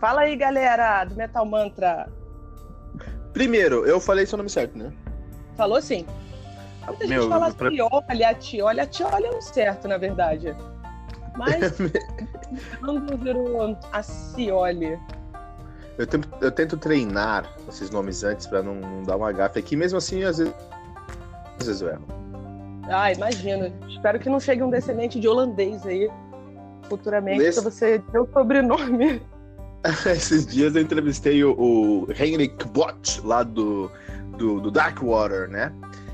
Fala 0.00 0.22
aí, 0.22 0.34
galera, 0.34 1.04
do 1.04 1.14
Metal 1.14 1.44
Mantra. 1.44 2.10
Primeiro, 3.34 3.84
eu 3.84 4.00
falei 4.00 4.24
seu 4.24 4.38
nome 4.38 4.48
certo, 4.48 4.78
né? 4.78 4.90
Falou 5.58 5.82
sim. 5.82 6.06
Muita 6.86 7.06
Meu, 7.06 7.22
gente 7.22 7.30
fala 7.30 7.52
pra... 7.52 7.70
Tioli, 7.70 8.24
a 8.24 8.34
Tioli. 8.34 8.80
A 8.80 8.86
Tioli 8.86 9.26
é 9.26 9.30
o 9.30 9.40
certo, 9.40 9.88
na 9.88 9.98
verdade. 9.98 10.54
Mas 11.36 11.72
vamos 12.80 13.20
ver 13.20 13.36
o 13.36 13.76
a 13.92 14.02
Cioli. 14.02 14.98
Eu 15.98 16.06
tento, 16.06 16.28
eu 16.40 16.50
tento 16.50 16.76
treinar 16.76 17.46
esses 17.68 17.90
nomes 17.90 18.24
antes 18.24 18.46
para 18.46 18.62
não, 18.62 18.74
não, 18.74 19.02
dar 19.02 19.16
uma 19.16 19.30
gafe 19.30 19.58
aqui, 19.58 19.76
mesmo 19.76 19.98
assim, 19.98 20.24
às 20.24 20.38
vezes, 20.38 20.54
às 21.60 21.66
vezes 21.66 21.82
eu 21.82 21.88
erro. 21.88 22.06
Ah, 22.88 23.12
imagino. 23.12 23.72
Espero 23.88 24.18
que 24.18 24.28
não 24.28 24.40
chegue 24.40 24.62
um 24.62 24.70
descendente 24.70 25.20
de 25.20 25.28
holandês 25.28 25.86
aí 25.86 26.10
futuramente 26.88 27.38
Nesse... 27.38 27.60
para 27.60 27.70
você 27.70 27.98
ter 27.98 28.18
o 28.18 28.26
sobrenome. 28.32 29.22
Esses 30.06 30.46
dias 30.46 30.74
eu 30.76 30.82
entrevistei 30.82 31.42
o, 31.42 31.54
o 31.58 32.06
Henrik 32.12 32.66
Bott, 32.68 33.20
lá 33.24 33.42
do, 33.42 33.90
do, 34.36 34.60
do 34.60 34.70
Darkwater, 34.70 35.48
né? 35.48 35.72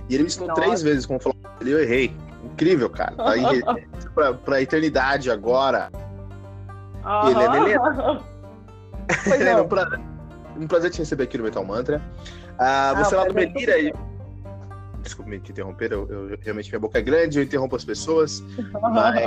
E 0.09 0.15
ele 0.15 0.25
me 0.25 0.29
ensinou 0.29 0.49
Nossa. 0.49 0.61
três 0.61 0.83
vezes 0.83 1.07
como 1.07 1.21
falar 1.21 1.37
ele 1.61 1.73
eu 1.73 1.81
errei. 1.81 2.17
Incrível, 2.45 2.89
cara. 2.89 3.15
Tá 3.15 3.31
aí 3.31 3.43
pra, 4.15 4.35
pra 4.35 4.63
eternidade 4.63 5.31
agora. 5.31 5.91
Uhum. 7.05 7.31
Helena 7.31 7.57
Helena. 7.57 8.25
Helena, 9.27 9.63
um 9.63 9.69
prazer, 9.69 10.01
um 10.57 10.67
prazer 10.67 10.91
te 10.91 10.99
receber 10.99 11.25
aqui 11.25 11.39
no 11.39 11.45
Metal 11.45 11.65
Mantra. 11.65 12.03
Uh, 12.55 12.99
você 12.99 13.15
ah, 13.15 13.19
lá 13.19 13.25
do 13.27 13.35
Melira 13.35 13.79
e. 13.79 13.93
Desculpa 15.03 15.31
me 15.31 15.37
interromper, 15.37 15.93
eu, 15.93 16.07
eu, 16.09 16.39
realmente 16.43 16.69
minha 16.71 16.81
boca 16.81 16.99
é 16.99 17.03
grande, 17.03 17.39
eu 17.39 17.45
interrompo 17.45 17.77
as 17.77 17.85
pessoas. 17.85 18.43
Mas... 18.83 19.25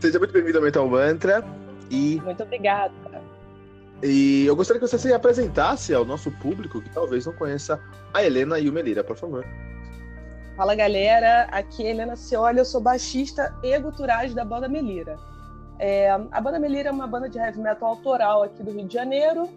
Seja 0.00 0.18
muito 0.18 0.32
bem-vindo 0.32 0.58
ao 0.58 0.64
Metal 0.64 0.88
Mantra. 0.88 1.44
E... 1.90 2.20
Muito 2.24 2.42
obrigada. 2.42 2.92
E 4.02 4.44
eu 4.44 4.54
gostaria 4.54 4.80
que 4.80 4.86
você 4.86 4.98
se 4.98 5.12
apresentasse 5.12 5.94
ao 5.94 6.04
nosso 6.04 6.30
público 6.30 6.82
que 6.82 6.90
talvez 6.90 7.24
não 7.24 7.32
conheça 7.32 7.80
a 8.12 8.22
Helena 8.22 8.58
e 8.58 8.68
o 8.68 8.72
Melira, 8.72 9.02
por 9.02 9.16
favor. 9.16 9.44
Fala 10.56 10.74
galera, 10.74 11.44
aqui 11.50 11.86
é 11.86 11.90
Helena 11.90 12.16
Cioli, 12.16 12.58
eu 12.58 12.64
sou 12.64 12.80
baixista 12.80 13.54
e 13.62 13.78
guturais 13.78 14.34
da 14.34 14.44
banda 14.44 14.68
Melira. 14.68 15.18
É, 15.78 16.10
a 16.10 16.40
banda 16.40 16.58
Melira 16.58 16.88
é 16.88 16.92
uma 16.92 17.06
banda 17.06 17.28
de 17.28 17.38
heavy 17.38 17.60
metal 17.60 17.90
autoral 17.90 18.42
aqui 18.42 18.62
do 18.62 18.70
Rio 18.70 18.86
de 18.86 18.94
Janeiro, 18.94 19.48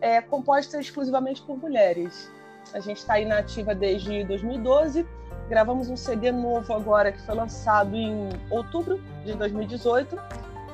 é, 0.00 0.20
composta 0.20 0.78
exclusivamente 0.78 1.42
por 1.42 1.56
mulheres. 1.56 2.30
A 2.74 2.80
gente 2.80 2.98
está 2.98 3.14
aí 3.14 3.24
na 3.24 3.38
ativa 3.38 3.74
desde 3.74 4.24
2012, 4.24 5.06
gravamos 5.48 5.88
um 5.88 5.96
CD 5.96 6.30
novo 6.30 6.72
agora 6.74 7.12
que 7.12 7.20
foi 7.22 7.34
lançado 7.34 7.94
em 7.94 8.28
outubro 8.50 9.00
de 9.24 9.34
2018 9.34 10.16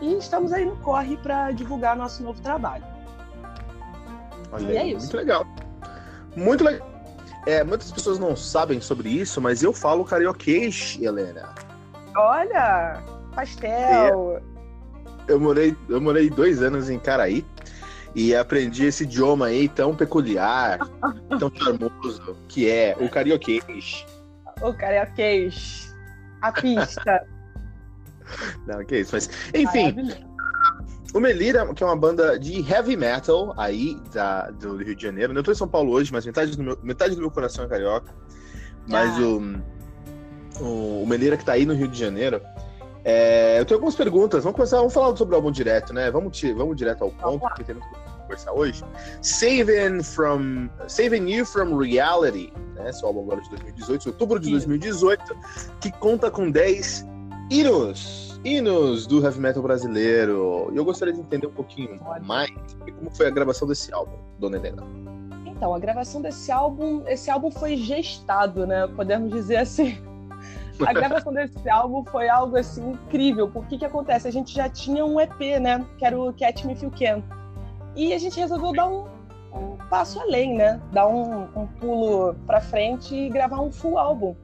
e 0.01 0.15
estamos 0.15 0.53
aí 0.53 0.65
no 0.65 0.77
corre 0.79 1.17
para 1.17 1.53
divulgar 1.53 1.97
nosso 1.97 2.23
novo 2.23 2.41
trabalho. 2.41 2.90
Olha, 4.53 4.73
e 4.73 4.77
é 4.77 4.87
isso. 4.89 5.01
Muito 5.01 5.17
legal. 5.17 5.47
Muito 6.37 6.65
legal. 6.65 6.89
É, 7.47 7.65
muitas 7.65 7.91
pessoas 7.91 8.19
não 8.19 8.37
sabem 8.37 8.81
sobre 8.81 9.09
isso, 9.09 9.41
mas 9.41 9.63
eu 9.63 9.73
falo 9.73 10.05
carioquês, 10.05 10.99
Helena. 11.01 11.55
Olha, 12.17 13.03
pastel. 13.35 14.37
É, 14.37 15.33
eu 15.33 15.41
morei, 15.41 15.77
eu 15.89 16.01
morei 16.01 16.29
dois 16.29 16.63
anos 16.63 16.91
em 16.91 16.99
Caraí 16.99 17.45
e 18.15 18.35
aprendi 18.35 18.87
esse 18.87 19.05
idioma 19.05 19.47
aí 19.47 19.69
tão 19.69 19.95
peculiar, 19.95 20.79
tão 21.39 21.51
charmoso, 21.55 22.37
que 22.49 22.69
é 22.69 22.97
o 23.01 23.09
carioquês. 23.09 24.05
O 24.61 24.75
carioquês. 24.75 25.95
A 26.43 26.53
pista. 26.53 27.27
não, 28.67 28.85
que 28.85 28.99
isso, 28.99 29.15
mas 29.15 29.31
enfim. 29.55 30.30
O 31.13 31.19
Melira, 31.19 31.67
que 31.75 31.83
é 31.83 31.87
uma 31.87 31.97
banda 31.97 32.39
de 32.39 32.61
heavy 32.61 32.97
metal 32.97 33.53
aí 33.57 33.97
da, 34.13 34.51
do 34.51 34.77
Rio 34.77 34.95
de 34.95 35.03
Janeiro. 35.03 35.33
Eu 35.33 35.43
tô 35.43 35.51
em 35.51 35.57
São 35.57 35.67
Paulo 35.67 35.93
hoje, 35.93 36.13
mas 36.13 36.25
metade 36.25 36.57
do 36.57 36.63
meu, 36.63 36.79
metade 36.83 37.15
do 37.15 37.21
meu 37.21 37.31
coração 37.31 37.65
é 37.65 37.69
carioca. 37.69 38.15
Mas 38.87 39.11
ah. 39.19 40.63
o, 40.63 41.03
o, 41.03 41.07
Melira 41.07 41.37
que 41.37 41.45
tá 41.45 41.53
aí 41.53 41.67
no 41.67 41.75
Rio 41.75 41.89
de 41.89 41.99
Janeiro. 41.99 42.41
É, 43.05 43.59
eu 43.59 43.65
tenho 43.65 43.79
algumas 43.79 43.97
perguntas. 43.97 44.45
Vamos 44.45 44.57
começar, 44.57 44.77
vamos 44.77 44.95
falar 44.95 45.17
sobre 45.17 45.35
o 45.35 45.37
álbum 45.37 45.51
direto, 45.51 45.93
né? 45.93 46.11
Vamos, 46.11 46.41
vamos 46.57 46.77
direto 46.77 47.03
ao 47.03 47.11
ponto, 47.11 47.41
porque 47.41 47.65
tem 47.65 47.75
muito 47.75 47.89
conversar 48.21 48.53
hoje. 48.53 48.85
Saving 49.21 50.03
from 50.05 50.69
Saving 50.87 51.29
You 51.29 51.45
from 51.45 51.77
Reality, 51.77 52.53
né? 52.77 52.91
Esse 52.91 53.05
álbum 53.05 53.23
agora 53.23 53.41
de 53.41 53.51
2018, 53.51 54.07
outubro 54.11 54.39
de 54.39 54.51
2018, 54.51 55.37
que 55.81 55.91
conta 55.91 56.31
com 56.31 56.51
10 56.51 57.05
hinos 57.51 58.31
hinos 58.45 59.07
do 59.07 59.23
heavy 59.23 59.41
metal 59.41 59.63
brasileiro. 59.63 60.71
E 60.73 60.77
eu 60.77 60.85
gostaria 60.85 61.13
de 61.13 61.21
entender 61.21 61.47
um 61.47 61.53
pouquinho 61.53 62.01
mais 62.23 62.51
como 62.99 63.11
foi 63.15 63.27
a 63.27 63.31
gravação 63.31 63.67
desse 63.69 63.93
álbum, 63.93 64.17
Dona 64.39 64.57
Helena. 64.57 64.83
Então, 65.47 65.75
a 65.75 65.79
gravação 65.79 66.23
desse 66.23 66.51
álbum, 66.51 67.03
esse 67.07 67.31
álbum 67.31 67.51
foi 67.51 67.77
gestado, 67.77 68.67
né? 68.67 68.87
Podemos 68.87 69.31
dizer 69.31 69.57
assim. 69.57 69.99
A 70.87 70.95
gravação 70.95 71.31
desse 71.31 71.69
álbum 71.69 72.03
foi 72.07 72.31
algo 72.31 72.57
assim 72.57 72.93
incrível. 72.93 73.51
Porque 73.51 73.77
que 73.77 73.85
acontece? 73.85 74.27
A 74.27 74.31
gente 74.31 74.55
já 74.55 74.67
tinha 74.67 75.05
um 75.05 75.21
EP, 75.21 75.39
né? 75.61 75.85
Que 75.99 76.07
era 76.07 76.19
o 76.19 76.33
Catch 76.33 76.65
Me 76.65 76.73
If 76.73 76.83
You 76.83 76.91
Can. 76.91 77.23
E 77.95 78.15
a 78.15 78.19
gente 78.19 78.41
resolveu 78.41 78.73
dar 78.73 78.89
um, 78.89 79.05
um 79.53 79.77
passo 79.91 80.19
além, 80.19 80.57
né? 80.57 80.81
Dar 80.91 81.07
um, 81.07 81.43
um 81.55 81.67
pulo 81.79 82.35
pra 82.47 82.63
frente 82.63 83.15
e 83.15 83.29
gravar 83.29 83.61
um 83.61 83.71
full 83.71 83.99
álbum. 83.99 84.35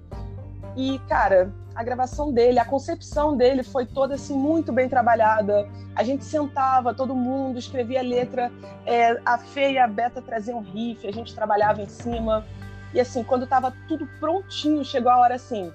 E, 0.77 0.99
cara, 1.09 1.51
a 1.77 1.83
gravação 1.85 2.33
dele, 2.33 2.59
a 2.59 2.65
concepção 2.65 3.37
dele 3.37 3.63
foi 3.63 3.85
toda 3.85 4.15
assim 4.15 4.35
muito 4.35 4.73
bem 4.73 4.89
trabalhada. 4.89 5.69
A 5.95 6.03
gente 6.03 6.25
sentava, 6.25 6.95
todo 6.95 7.15
mundo 7.15 7.59
escrevia 7.59 8.01
a 8.01 8.03
letra, 8.03 8.51
é, 8.87 9.21
a 9.27 9.37
Fê 9.37 9.73
e 9.73 9.79
a 9.79 9.87
Beta 9.87 10.23
traziam 10.23 10.61
riff, 10.61 11.07
a 11.07 11.13
gente 11.13 11.35
trabalhava 11.35 11.83
em 11.83 11.87
cima. 11.87 12.47
E 12.95 12.99
assim, 13.01 13.23
quando 13.23 13.45
estava 13.45 13.75
tudo 13.87 14.07
prontinho, 14.19 14.83
chegou 14.83 15.13
a 15.13 15.19
hora 15.19 15.35
assim, 15.35 15.71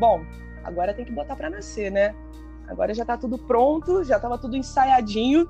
bom, 0.00 0.20
agora 0.64 0.92
tem 0.92 1.04
que 1.04 1.12
botar 1.12 1.36
para 1.36 1.48
nascer, 1.48 1.92
né? 1.92 2.12
Agora 2.66 2.92
já 2.92 3.02
está 3.02 3.16
tudo 3.16 3.38
pronto, 3.38 4.02
já 4.02 4.16
estava 4.16 4.36
tudo 4.36 4.56
ensaiadinho 4.56 5.48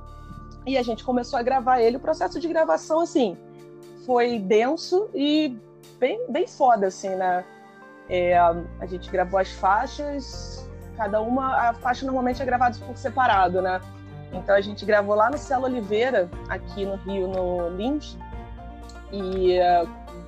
e 0.67 0.77
a 0.77 0.83
gente 0.83 1.03
começou 1.03 1.39
a 1.39 1.43
gravar 1.43 1.81
ele. 1.81 1.97
O 1.97 2.01
processo 2.01 2.39
de 2.39 2.47
gravação 2.47 3.01
assim 3.01 3.35
foi 4.05 4.39
denso 4.39 5.09
e 5.15 5.59
bem 5.99 6.31
bem 6.31 6.47
foda 6.47 6.89
assim, 6.89 7.09
né? 7.09 7.47
É, 8.09 8.39
a 8.39 8.87
gente 8.87 9.11
gravou 9.11 9.41
as 9.41 9.51
faixas, 9.51 10.69
cada 10.97 11.21
uma, 11.21 11.71
a 11.71 11.75
faixa 11.75 12.07
normalmente 12.07 12.41
é 12.41 12.45
gravada 12.45 12.77
por 12.79 12.97
separado, 12.97 13.61
né? 13.61 13.81
Então 14.33 14.55
a 14.55 14.61
gente 14.61 14.85
gravou 14.85 15.15
lá 15.15 15.31
no 15.31 15.39
Celo 15.39 15.65
Oliveira, 15.65 16.29
aqui 16.49 16.85
no 16.85 16.97
Rio, 16.97 17.29
no 17.29 17.69
Lins. 17.71 18.17
E, 19.13 19.59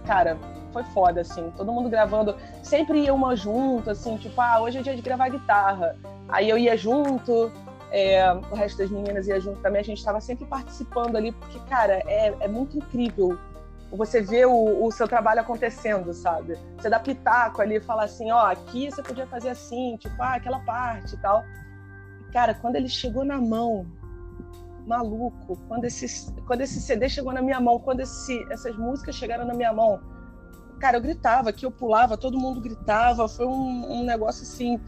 cara, 0.06 0.36
foi 0.72 0.84
foda, 0.84 1.20
assim. 1.20 1.52
Todo 1.56 1.72
mundo 1.72 1.88
gravando. 1.88 2.36
Sempre 2.62 3.00
ia 3.00 3.14
uma 3.14 3.34
junto, 3.34 3.90
assim, 3.90 4.16
tipo, 4.16 4.40
ah, 4.40 4.60
hoje 4.60 4.78
é 4.78 4.82
dia 4.82 4.96
de 4.96 5.02
gravar 5.02 5.28
guitarra. 5.28 5.96
Aí 6.28 6.48
eu 6.48 6.58
ia 6.58 6.76
junto, 6.76 7.50
é, 7.90 8.32
o 8.32 8.54
resto 8.54 8.78
das 8.78 8.90
meninas 8.90 9.26
ia 9.26 9.40
junto 9.40 9.60
também. 9.60 9.80
A 9.80 9.84
gente 9.84 9.98
estava 9.98 10.20
sempre 10.20 10.46
participando 10.46 11.16
ali, 11.16 11.32
porque, 11.32 11.58
cara, 11.68 12.02
é, 12.06 12.34
é 12.40 12.48
muito 12.48 12.76
incrível 12.76 13.38
você 13.90 14.20
vê 14.20 14.44
o, 14.44 14.84
o, 14.84 14.90
seu 14.90 15.08
trabalho 15.08 15.40
acontecendo, 15.40 16.12
sabe? 16.12 16.58
Você 16.76 16.90
dá 16.90 17.00
pitaco 17.00 17.62
ali, 17.62 17.80
fala 17.80 18.04
assim, 18.04 18.30
ó, 18.30 18.46
aqui 18.46 18.90
você 18.90 19.02
podia 19.02 19.26
fazer 19.26 19.48
assim, 19.48 19.96
tipo, 19.96 20.22
ah, 20.22 20.34
aquela 20.34 20.60
parte 20.60 21.14
e 21.14 21.18
tal. 21.18 21.42
Cara, 22.32 22.54
quando 22.54 22.76
ele 22.76 22.88
chegou 22.88 23.24
na 23.24 23.40
mão, 23.40 23.86
maluco, 24.86 25.56
quando 25.68 25.84
esse, 25.86 26.32
quando 26.46 26.60
esse 26.60 26.80
CD 26.80 27.08
chegou 27.08 27.32
na 27.32 27.40
minha 27.40 27.60
mão, 27.60 27.78
quando 27.78 28.00
esse, 28.00 28.46
essas 28.50 28.76
músicas 28.76 29.14
chegaram 29.14 29.46
na 29.46 29.54
minha 29.54 29.72
mão, 29.72 30.00
cara, 30.78 30.98
eu 30.98 31.00
gritava, 31.00 31.52
que 31.52 31.64
eu 31.64 31.70
pulava, 31.70 32.16
todo 32.16 32.38
mundo 32.38 32.60
gritava, 32.60 33.26
foi 33.26 33.46
um, 33.46 34.00
um 34.00 34.04
negócio 34.04 34.42
assim 34.42 34.78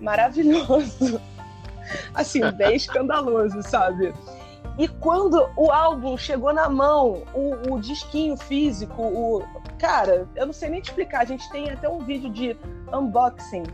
maravilhoso, 0.00 1.20
assim 2.14 2.40
bem 2.52 2.76
escandaloso, 2.76 3.62
sabe? 3.62 4.14
E 4.78 4.86
quando 4.86 5.50
o 5.56 5.72
álbum 5.72 6.16
chegou 6.16 6.52
na 6.52 6.68
mão, 6.68 7.24
o, 7.34 7.74
o 7.74 7.80
disquinho 7.80 8.36
físico, 8.36 9.02
o 9.02 9.42
cara, 9.76 10.28
eu 10.36 10.46
não 10.46 10.52
sei 10.52 10.70
nem 10.70 10.80
te 10.80 10.90
explicar. 10.90 11.22
A 11.22 11.24
gente 11.24 11.50
tem 11.50 11.68
até 11.68 11.88
um 11.88 11.98
vídeo 11.98 12.30
de 12.30 12.56
unboxing 12.92 13.64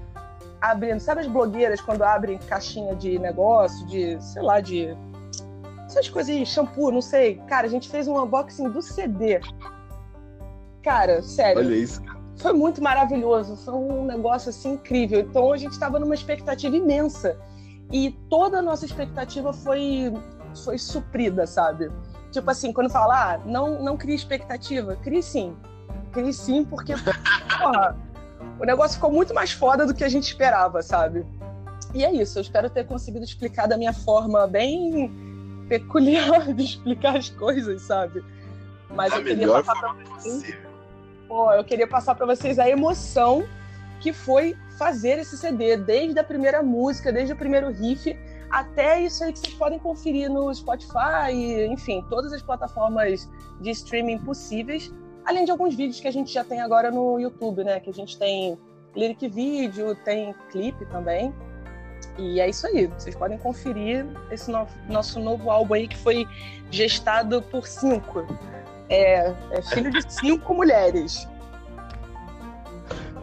abrindo, 0.63 0.99
sabe 0.99 1.21
as 1.21 1.27
blogueiras 1.27 1.79
quando 1.83 2.03
abrem 2.03 2.39
caixinha 2.39 2.95
de 2.95 3.19
negócio, 3.19 3.87
de 3.87 4.19
sei 4.23 4.43
lá, 4.43 4.61
de 4.61 4.97
essas 5.85 6.09
coisas 6.09 6.35
de 6.35 6.47
shampoo, 6.47 6.91
não 6.91 7.03
sei. 7.03 7.37
Cara, 7.47 7.67
a 7.67 7.71
gente 7.71 7.89
fez 7.91 8.09
um 8.09 8.19
unboxing 8.19 8.71
do 8.71 8.81
CD. 8.81 9.41
Cara, 10.83 11.23
sério. 11.23 11.61
Olha 11.61 11.75
isso, 11.75 12.03
Foi 12.39 12.55
muito 12.55 12.83
maravilhoso, 12.83 13.57
foi 13.59 13.75
um 13.75 14.07
negócio 14.07 14.49
assim 14.49 14.73
incrível. 14.73 15.21
Então 15.21 15.53
a 15.53 15.57
gente 15.59 15.73
estava 15.73 15.99
numa 15.99 16.15
expectativa 16.15 16.75
imensa. 16.75 17.39
E 17.93 18.11
toda 18.31 18.59
a 18.59 18.63
nossa 18.63 18.87
expectativa 18.87 19.53
foi 19.53 20.11
foi 20.63 20.79
suprida, 20.79 21.47
sabe? 21.47 21.91
Tipo 22.31 22.51
assim, 22.51 22.73
quando 22.73 22.91
fala, 22.91 23.35
ah, 23.35 23.39
não, 23.45 23.83
não 23.83 23.97
cria 23.97 24.15
expectativa, 24.15 24.97
crie 24.97 25.23
sim. 25.23 25.57
Crie 26.13 26.33
sim, 26.33 26.65
porque, 26.65 26.95
porra, 27.59 27.97
o 28.61 28.65
negócio 28.65 28.97
ficou 28.97 29.11
muito 29.11 29.33
mais 29.33 29.53
foda 29.53 29.87
do 29.87 29.95
que 29.95 30.05
a 30.05 30.09
gente 30.09 30.25
esperava, 30.25 30.83
sabe? 30.83 31.25
E 31.95 32.05
é 32.05 32.13
isso, 32.13 32.39
eu 32.39 32.43
espero 32.43 32.69
ter 32.69 32.85
conseguido 32.87 33.25
explicar 33.25 33.67
da 33.67 33.77
minha 33.77 33.93
forma 33.93 34.47
bem 34.47 35.11
peculiar 35.69 36.53
de 36.53 36.65
explicar 36.65 37.17
as 37.17 37.31
coisas, 37.31 37.83
sabe? 37.83 38.25
Mas 38.91 39.13
a 39.13 39.19
eu 39.19 39.25
queria 39.25 39.49
passar 39.49 39.81
pra 39.81 39.93
vocês. 39.93 40.57
Pô, 41.29 41.53
eu 41.53 41.65
queria 41.65 41.87
passar 41.87 42.15
para 42.15 42.27
vocês 42.27 42.59
a 42.59 42.69
emoção 42.69 43.47
que 44.01 44.13
foi 44.13 44.57
fazer 44.79 45.19
esse 45.19 45.37
CD, 45.39 45.77
desde 45.77 46.19
a 46.19 46.25
primeira 46.25 46.63
música, 46.63 47.13
desde 47.13 47.33
o 47.33 47.37
primeiro 47.37 47.71
riff, 47.71 48.17
até 48.55 49.01
isso 49.01 49.25
aí 49.25 49.33
que 49.33 49.41
vocês 49.41 49.55
podem 49.55 49.81
conferir 49.81 50.31
no 50.31 50.55
Spotify, 50.55 51.35
enfim, 51.69 52.05
todas 52.09 52.33
as 52.33 52.41
plataformas 52.41 53.29
de 53.61 53.71
streaming 53.71 54.19
possíveis, 54.19 54.95
além 55.25 55.45
de 55.45 55.51
alguns 55.51 55.75
vídeos 55.75 55.99
que 55.99 56.07
a 56.07 56.13
gente 56.13 56.33
já 56.33 56.45
tem 56.45 56.61
agora 56.61 56.89
no 56.89 57.19
YouTube, 57.19 57.65
né? 57.65 57.81
Que 57.81 57.91
a 57.91 57.93
gente 57.93 58.17
tem 58.17 58.57
lyric 58.95 59.27
vídeo, 59.27 59.97
tem 60.05 60.33
clipe 60.53 60.87
também. 60.87 61.35
E 62.17 62.39
é 62.39 62.49
isso 62.49 62.65
aí, 62.69 62.87
vocês 62.87 63.17
podem 63.17 63.39
conferir 63.39 64.07
esse 64.31 64.49
no 64.49 64.69
nosso 64.89 65.19
novo 65.19 65.51
álbum 65.51 65.75
aí 65.75 65.89
que 65.89 65.97
foi 65.97 66.25
gestado 66.71 67.43
por 67.43 67.67
cinco. 67.67 68.25
É, 68.89 69.35
é 69.51 69.63
filho 69.63 69.91
de 69.91 70.15
cinco 70.15 70.55
mulheres. 70.55 71.29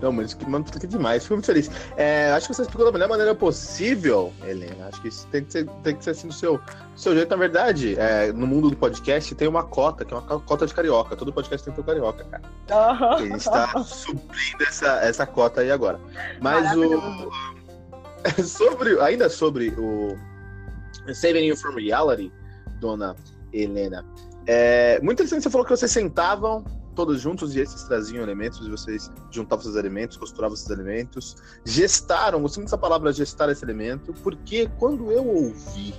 Não, 0.01 0.11
mas 0.11 0.33
que, 0.33 0.49
mano, 0.49 0.65
que 0.65 0.87
demais. 0.87 1.23
Fico 1.23 1.35
muito 1.35 1.45
feliz. 1.45 1.69
É, 1.95 2.31
acho 2.31 2.47
que 2.47 2.53
você 2.55 2.63
explicou 2.63 2.85
da 2.85 2.91
melhor 2.91 3.07
maneira 3.07 3.35
possível, 3.35 4.33
Helena. 4.43 4.87
Acho 4.87 5.01
que 5.01 5.09
isso 5.09 5.27
tem 5.27 5.43
que 5.43 5.51
ser, 5.51 5.65
tem 5.83 5.95
que 5.95 6.03
ser 6.03 6.11
assim 6.11 6.27
do 6.27 6.33
seu, 6.33 6.57
do 6.57 6.99
seu 6.99 7.13
jeito. 7.13 7.29
Na 7.29 7.35
verdade, 7.35 7.95
é, 7.99 8.31
no 8.31 8.47
mundo 8.47 8.69
do 8.69 8.75
podcast 8.75 9.35
tem 9.35 9.47
uma 9.47 9.63
cota, 9.63 10.03
que 10.03 10.13
é 10.13 10.17
uma 10.17 10.39
cota 10.39 10.65
de 10.65 10.73
carioca. 10.73 11.15
Todo 11.15 11.31
podcast 11.31 11.63
tem 11.63 11.73
que 11.73 11.81
ter 11.81 11.85
carioca, 11.85 12.23
cara. 12.23 12.43
Uhum. 12.71 13.13
A 13.13 13.17
gente 13.19 13.35
está 13.35 13.83
suprindo 13.83 14.63
essa, 14.67 14.87
essa 15.03 15.25
cota 15.27 15.61
aí 15.61 15.71
agora. 15.71 15.99
Mas 16.41 16.75
o. 16.75 17.31
sobre, 18.43 18.99
ainda 19.01 19.29
sobre 19.29 19.69
o 19.77 20.15
Saving 21.13 21.45
You 21.45 21.57
from 21.57 21.75
Reality, 21.75 22.31
dona 22.79 23.15
Helena. 23.53 24.05
É, 24.47 24.99
muito 25.01 25.19
interessante, 25.19 25.43
você 25.43 25.49
falou 25.49 25.65
que 25.65 25.71
vocês 25.71 25.91
sentavam 25.91 26.63
todos 26.95 27.21
juntos 27.21 27.55
e 27.55 27.59
esses 27.59 27.83
traziam 27.83 28.23
elementos, 28.23 28.65
e 28.65 28.69
vocês 28.69 29.11
juntavam 29.29 29.63
esses 29.63 29.75
elementos, 29.75 30.17
costuravam 30.17 30.55
esses 30.55 30.69
elementos, 30.69 31.35
gestaram, 31.65 32.41
gostei 32.41 32.63
dessa 32.63 32.77
palavra 32.77 33.11
gestar 33.11 33.49
esse 33.49 33.63
elemento, 33.63 34.13
porque 34.23 34.69
quando 34.77 35.11
eu 35.11 35.25
ouvi 35.25 35.93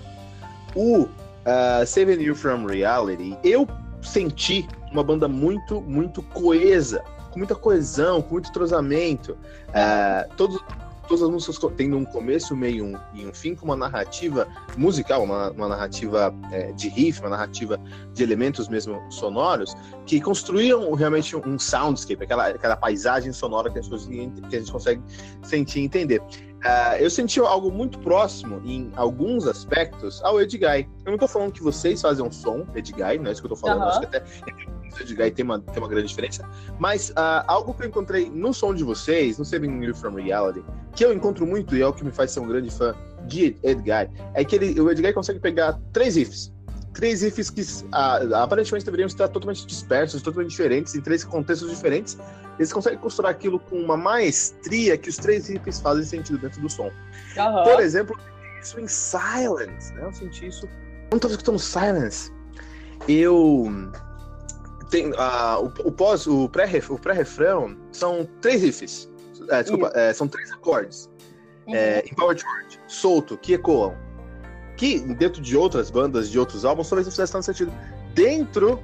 o 0.74 1.03
uh, 1.03 1.86
Saving 1.86 2.22
You 2.22 2.34
From 2.34 2.66
Reality, 2.66 3.36
eu 3.43 3.66
senti 4.03 4.66
uma 4.90 5.03
banda 5.03 5.28
muito, 5.28 5.80
muito 5.80 6.22
coesa, 6.22 7.03
com 7.30 7.38
muita 7.38 7.55
coesão, 7.55 8.20
com 8.20 8.34
muito 8.34 8.51
entrosamento. 8.51 9.32
Uh, 9.68 10.34
todos, 10.36 10.61
todas 11.09 11.22
as 11.22 11.30
músicas 11.30 11.72
tendo 11.76 11.96
um 11.96 12.05
começo, 12.05 12.57
meio 12.57 12.84
um, 12.84 12.98
e 13.14 13.26
um 13.26 13.32
fim, 13.32 13.55
com 13.55 13.64
uma 13.64 13.76
narrativa 13.76 14.46
musical, 14.76 15.22
uma, 15.22 15.50
uma 15.50 15.68
narrativa 15.68 16.34
é, 16.50 16.72
de 16.72 16.88
riff, 16.88 17.20
uma 17.20 17.30
narrativa 17.30 17.78
de 18.14 18.22
elementos 18.22 18.68
mesmo 18.68 19.00
sonoros, 19.11 19.74
que 20.07 20.20
construíam 20.20 20.92
realmente 20.94 21.36
um 21.36 21.59
soundscape, 21.59 22.22
aquela, 22.22 22.48
aquela 22.48 22.76
paisagem 22.76 23.32
sonora 23.32 23.70
que 23.70 23.78
a, 23.78 23.82
gente, 23.82 24.40
que 24.48 24.57
a 24.57 24.59
gente 24.59 24.72
consegue 24.72 25.03
sentir 25.42 25.80
e 25.80 25.84
entender. 25.84 26.22
Uh, 26.63 26.95
eu 27.01 27.11
senti 27.11 27.41
algo 27.41 27.73
muito 27.73 27.99
próximo, 27.99 28.63
em 28.65 28.93
alguns 28.95 29.49
aspectos, 29.49 30.23
ao 30.23 30.41
Edguy. 30.41 30.89
Eu 31.05 31.07
não 31.07 31.15
estou 31.15 31.29
falando 31.29 31.51
que 31.51 31.63
vocês 31.63 32.01
fazem 32.01 32.25
um 32.25 32.31
som, 32.31 32.65
Edguy, 32.77 33.19
não 33.19 33.27
é 33.27 33.33
isso 33.33 33.43
que 33.43 33.49
eu 33.49 33.53
estou 33.53 33.57
falando, 33.57 33.83
uhum. 33.83 33.89
acho 33.89 34.01
que 34.01 34.07
até 34.07 34.23
Edguy 35.01 35.31
tem 35.33 35.45
uma, 35.45 35.59
tem 35.59 35.79
uma 35.83 35.89
grande 35.89 36.07
diferença, 36.07 36.49
mas 36.79 37.11
uh, 37.11 37.43
algo 37.49 37.75
que 37.75 37.83
eu 37.83 37.89
encontrei 37.89 38.31
no 38.31 38.55
som 38.55 38.73
de 38.73 38.85
vocês, 38.85 39.39
no 39.39 39.45
Saving 39.45 39.83
You 39.83 39.95
From 39.95 40.15
Reality, 40.15 40.63
que 40.95 41.05
eu 41.05 41.13
encontro 41.13 41.45
muito 41.45 41.75
e 41.77 41.83
é 41.83 41.87
o 41.87 41.93
que 41.93 42.05
me 42.05 42.13
faz 42.13 42.31
ser 42.31 42.41
um 42.41 42.47
grande 42.47 42.71
fã 42.71 42.95
de 43.27 43.57
Edguy, 43.65 44.11
é 44.35 44.45
que 44.45 44.55
ele, 44.55 44.81
o 44.81 44.89
Edguy 44.89 45.13
consegue 45.13 45.41
pegar 45.41 45.81
três 45.93 46.15
riffs, 46.15 46.53
três 46.95 47.23
riffs 47.23 47.51
que 47.51 47.63
uh, 47.63 48.35
aparentemente 48.37 48.85
deveriam 48.85 49.07
estar 49.07 49.29
totalmente 49.29 49.67
dispersos, 49.67 50.23
totalmente 50.23 50.51
diferentes, 50.51 50.95
em 50.95 51.01
três 51.01 51.25
contextos 51.25 51.71
diferentes, 51.71 52.19
eles 52.59 52.72
conseguem 52.72 52.98
costurar 52.98 53.32
aquilo 53.32 53.59
com 53.59 53.76
uma 53.76 53.96
maestria 53.96 54.96
que 54.98 55.09
os 55.09 55.16
três 55.16 55.48
riffs 55.48 55.80
fazem 55.80 56.05
sentido 56.05 56.38
dentro 56.38 56.61
do 56.61 56.68
som. 56.68 56.90
Uhum. 57.36 57.64
Por 57.64 57.80
exemplo, 57.80 58.16
isso 58.61 58.78
em 58.78 58.86
Silence, 58.86 59.92
né? 59.94 60.05
Eu 60.05 60.12
senti 60.12 60.46
isso. 60.46 60.66
Quando 61.11 61.14
eu 61.14 61.20
tava 61.20 61.32
escutando 61.32 61.59
Silence, 61.59 62.30
eu. 63.09 63.66
Tem, 64.90 65.11
uh, 65.11 65.72
o, 65.84 65.88
o 65.88 65.92
pós, 65.92 66.26
o 66.26 66.48
pré-refrão 66.48 66.98
pré 66.98 67.24
são 67.92 68.28
três 68.40 68.62
riffs. 68.62 69.11
É, 69.48 69.62
desculpa, 69.62 69.90
é, 69.94 70.12
são 70.12 70.28
três 70.28 70.53
acordes. 70.53 71.11
Uhum. 71.66 71.74
É, 71.74 72.00
em 72.00 72.14
Power 72.14 72.38
Chord, 72.38 72.80
solto, 72.86 73.36
que 73.38 73.55
ecoam. 73.55 73.96
Que 74.76 75.00
dentro 75.00 75.40
de 75.40 75.57
outras 75.57 75.90
bandas, 75.90 76.30
de 76.30 76.38
outros 76.38 76.64
álbuns, 76.64 76.88
talvez 76.88 77.07
não 77.07 77.11
fizesse 77.11 77.32
tanto 77.32 77.44
sentido. 77.44 77.72
Dentro 78.14 78.82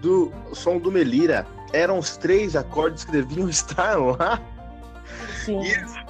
do 0.00 0.30
som 0.52 0.78
do 0.78 0.92
Melira, 0.92 1.46
eram 1.76 1.98
os 1.98 2.16
três 2.16 2.56
acordes 2.56 3.04
que 3.04 3.12
deviam 3.12 3.48
estar 3.50 3.96
lá. 3.96 4.40
Sim. 5.44 5.60
Isso 5.60 6.06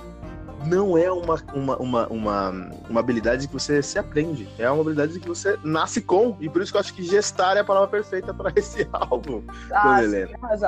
não 0.66 0.98
é 0.98 1.10
uma, 1.10 1.36
uma, 1.54 1.76
uma, 1.76 2.06
uma, 2.08 2.50
uma 2.88 3.00
habilidade 3.00 3.46
que 3.46 3.52
você 3.52 3.80
se 3.82 3.98
aprende. 3.98 4.48
É 4.58 4.68
uma 4.70 4.80
habilidade 4.80 5.18
que 5.18 5.28
você 5.28 5.58
nasce 5.62 6.00
com. 6.02 6.36
E 6.40 6.48
por 6.48 6.60
isso 6.60 6.72
que 6.72 6.76
eu 6.76 6.80
acho 6.80 6.92
que 6.92 7.02
gestar 7.02 7.56
é 7.56 7.60
a 7.60 7.64
palavra 7.64 7.88
perfeita 7.88 8.34
para 8.34 8.52
esse 8.56 8.88
álbum. 8.92 9.42
Ah, 9.72 10.00
sim, 10.02 10.16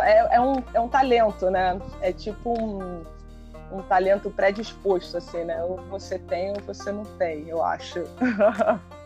é, 0.03 0.37
é, 0.37 0.41
um, 0.41 0.63
é 0.73 0.81
um 0.81 0.89
talento, 0.89 1.51
né? 1.51 1.81
É 2.01 2.13
tipo 2.13 2.53
um, 2.59 3.03
um 3.73 3.83
talento 3.83 4.31
predisposto, 4.31 5.17
assim, 5.17 5.45
né? 5.45 5.63
Ou 5.65 5.79
você 5.91 6.19
tem 6.19 6.51
ou 6.51 6.61
você 6.67 6.91
não 6.93 7.05
tem, 7.05 7.49
eu 7.49 7.63
acho. 7.63 8.05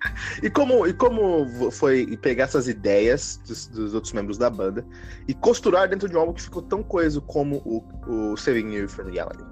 E 0.42 0.48
como, 0.50 0.86
e 0.86 0.92
como 0.92 1.70
foi 1.70 2.16
pegar 2.18 2.44
essas 2.44 2.68
ideias 2.68 3.40
dos, 3.46 3.66
dos, 3.66 3.94
outros 3.94 4.12
membros 4.12 4.38
da 4.38 4.48
banda 4.48 4.86
e 5.26 5.34
costurar 5.34 5.88
dentro 5.88 6.08
de 6.08 6.16
um 6.16 6.20
álbum 6.20 6.32
que 6.32 6.42
ficou 6.42 6.62
tão 6.62 6.82
coeso 6.82 7.20
como 7.22 7.56
o, 7.64 7.84
o 8.06 8.36
Saving 8.36 8.72
You 8.72 8.88
from 8.88 9.10
Reality? 9.10 9.44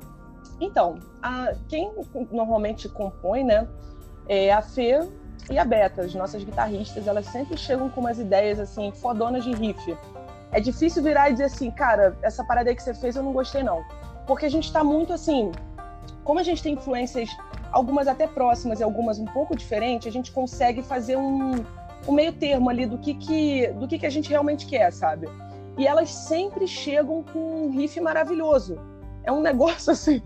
Então, 0.60 0.98
a, 1.22 1.52
quem 1.68 1.92
normalmente 2.30 2.88
compõe, 2.88 3.44
né, 3.44 3.66
é 4.28 4.52
a 4.52 4.62
Fê 4.62 5.00
e 5.50 5.58
a 5.58 5.64
Beta, 5.64 6.02
as 6.02 6.14
nossas 6.14 6.42
guitarristas, 6.42 7.06
elas 7.06 7.26
sempre 7.26 7.56
chegam 7.56 7.88
com 7.90 8.00
umas 8.00 8.18
ideias, 8.18 8.58
assim, 8.58 8.92
fodonas 8.92 9.44
de 9.44 9.52
riff. 9.52 9.96
É 10.52 10.60
difícil 10.60 11.02
virar 11.02 11.28
e 11.28 11.32
dizer 11.32 11.44
assim, 11.44 11.70
cara, 11.70 12.16
essa 12.22 12.44
parada 12.44 12.70
aí 12.70 12.76
que 12.76 12.82
você 12.82 12.94
fez 12.94 13.16
eu 13.16 13.22
não 13.22 13.32
gostei 13.32 13.62
não. 13.62 13.84
Porque 14.26 14.46
a 14.46 14.48
gente 14.48 14.72
tá 14.72 14.82
muito, 14.82 15.12
assim, 15.12 15.52
como 16.26 16.40
a 16.40 16.42
gente 16.42 16.60
tem 16.60 16.74
influências 16.74 17.30
algumas 17.70 18.08
até 18.08 18.26
próximas 18.26 18.80
e 18.80 18.82
algumas 18.82 19.18
um 19.20 19.24
pouco 19.26 19.54
diferentes, 19.54 20.08
a 20.08 20.10
gente 20.10 20.32
consegue 20.32 20.82
fazer 20.82 21.16
um, 21.16 21.64
um 22.06 22.12
meio 22.12 22.32
termo 22.32 22.68
ali 22.68 22.84
do 22.84 22.98
que, 22.98 23.14
que, 23.14 23.68
do 23.68 23.86
que, 23.86 23.96
que 23.96 24.06
a 24.06 24.10
gente 24.10 24.28
realmente 24.28 24.66
quer, 24.66 24.92
sabe? 24.92 25.28
E 25.78 25.86
elas 25.86 26.10
sempre 26.10 26.66
chegam 26.66 27.22
com 27.22 27.38
um 27.38 27.70
riff 27.70 28.00
maravilhoso. 28.00 28.76
É 29.22 29.30
um 29.30 29.40
negócio 29.40 29.92
assim. 29.94 30.20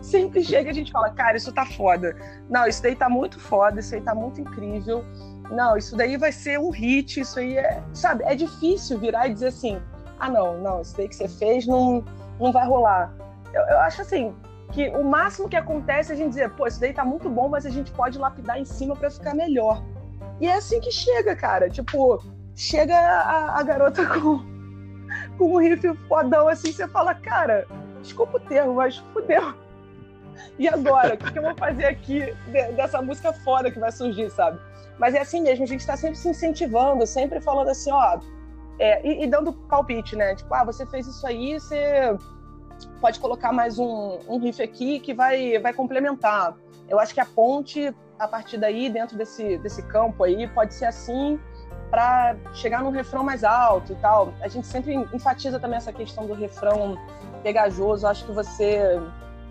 Sempre 0.00 0.42
chega 0.42 0.68
e 0.68 0.70
a 0.70 0.74
gente 0.74 0.90
fala, 0.90 1.10
cara, 1.10 1.36
isso 1.36 1.52
tá 1.52 1.66
foda. 1.66 2.16
Não, 2.48 2.66
isso 2.66 2.82
daí 2.82 2.96
tá 2.96 3.10
muito 3.10 3.38
foda, 3.38 3.80
isso 3.80 3.94
aí 3.94 4.00
tá 4.00 4.14
muito 4.14 4.40
incrível. 4.40 5.04
não, 5.50 5.76
isso 5.76 5.94
daí 5.94 6.16
vai 6.16 6.32
ser 6.32 6.58
um 6.58 6.70
hit, 6.70 7.20
isso 7.20 7.38
aí 7.38 7.58
é, 7.58 7.82
sabe, 7.92 8.24
é 8.24 8.34
difícil 8.34 8.98
virar 8.98 9.26
e 9.28 9.34
dizer 9.34 9.48
assim, 9.48 9.78
ah, 10.18 10.30
não, 10.30 10.58
não, 10.58 10.80
isso 10.80 10.96
daí 10.96 11.06
que 11.06 11.16
você 11.16 11.28
fez 11.28 11.66
não, 11.66 12.02
não 12.40 12.50
vai 12.50 12.66
rolar. 12.66 13.12
Eu, 13.52 13.62
eu 13.62 13.78
acho 13.80 14.00
assim, 14.00 14.32
que 14.74 14.88
o 14.88 15.04
máximo 15.04 15.48
que 15.48 15.56
acontece 15.56 16.10
é 16.10 16.14
a 16.14 16.18
gente 16.18 16.30
dizer, 16.30 16.50
pô, 16.50 16.66
isso 16.66 16.80
daí 16.80 16.92
tá 16.92 17.04
muito 17.04 17.30
bom, 17.30 17.48
mas 17.48 17.64
a 17.64 17.70
gente 17.70 17.92
pode 17.92 18.18
lapidar 18.18 18.58
em 18.58 18.64
cima 18.64 18.96
para 18.96 19.08
ficar 19.08 19.32
melhor. 19.32 19.80
E 20.40 20.48
é 20.48 20.56
assim 20.56 20.80
que 20.80 20.90
chega, 20.90 21.36
cara. 21.36 21.70
Tipo, 21.70 22.20
chega 22.56 22.96
a, 22.96 23.60
a 23.60 23.62
garota 23.62 24.04
com, 24.18 24.42
com 25.38 25.54
um 25.54 25.58
riff 25.58 25.94
fodão 26.08 26.48
assim, 26.48 26.72
você 26.72 26.88
fala, 26.88 27.14
cara, 27.14 27.68
desculpa 28.02 28.36
o 28.36 28.40
termo, 28.40 28.74
mas 28.74 28.96
fudeu. 28.96 29.54
E 30.58 30.66
agora? 30.66 31.14
O 31.14 31.18
que, 31.18 31.32
que 31.32 31.38
eu 31.38 31.42
vou 31.44 31.56
fazer 31.56 31.86
aqui 31.86 32.34
dessa 32.76 33.00
música 33.00 33.32
foda 33.32 33.70
que 33.70 33.78
vai 33.78 33.92
surgir, 33.92 34.28
sabe? 34.30 34.58
Mas 34.98 35.14
é 35.14 35.20
assim 35.20 35.40
mesmo, 35.40 35.62
a 35.62 35.68
gente 35.68 35.86
tá 35.86 35.96
sempre 35.96 36.16
se 36.16 36.28
incentivando, 36.28 37.06
sempre 37.06 37.40
falando 37.40 37.68
assim, 37.68 37.92
ó. 37.92 38.18
É, 38.80 39.06
e, 39.06 39.22
e, 39.22 39.26
dando 39.28 39.52
palpite, 39.52 40.16
né? 40.16 40.34
Tipo, 40.34 40.52
ah, 40.52 40.64
você 40.64 40.84
fez 40.86 41.06
isso 41.06 41.24
aí, 41.24 41.60
você 41.60 42.16
pode 43.04 43.20
colocar 43.20 43.52
mais 43.52 43.78
um, 43.78 44.18
um 44.26 44.38
riff 44.38 44.62
aqui 44.62 44.98
que 44.98 45.12
vai, 45.12 45.58
vai 45.58 45.74
complementar. 45.74 46.56
Eu 46.88 46.98
acho 46.98 47.12
que 47.12 47.20
a 47.20 47.26
ponte, 47.26 47.94
a 48.18 48.26
partir 48.26 48.56
daí, 48.56 48.88
dentro 48.88 49.14
desse, 49.14 49.58
desse 49.58 49.82
campo 49.82 50.24
aí, 50.24 50.48
pode 50.48 50.72
ser 50.72 50.86
assim 50.86 51.38
para 51.90 52.34
chegar 52.54 52.82
num 52.82 52.88
refrão 52.88 53.22
mais 53.22 53.44
alto 53.44 53.92
e 53.92 53.96
tal. 53.96 54.32
A 54.40 54.48
gente 54.48 54.66
sempre 54.66 54.94
enfatiza 54.94 55.60
também 55.60 55.76
essa 55.76 55.92
questão 55.92 56.26
do 56.26 56.32
refrão 56.32 56.96
pegajoso. 57.42 58.06
Acho 58.06 58.24
que 58.24 58.32
você, 58.32 58.98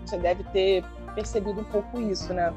você 0.04 0.18
deve 0.18 0.42
ter 0.52 0.84
percebido 1.14 1.60
um 1.60 1.64
pouco 1.64 2.00
isso, 2.00 2.34
né? 2.34 2.52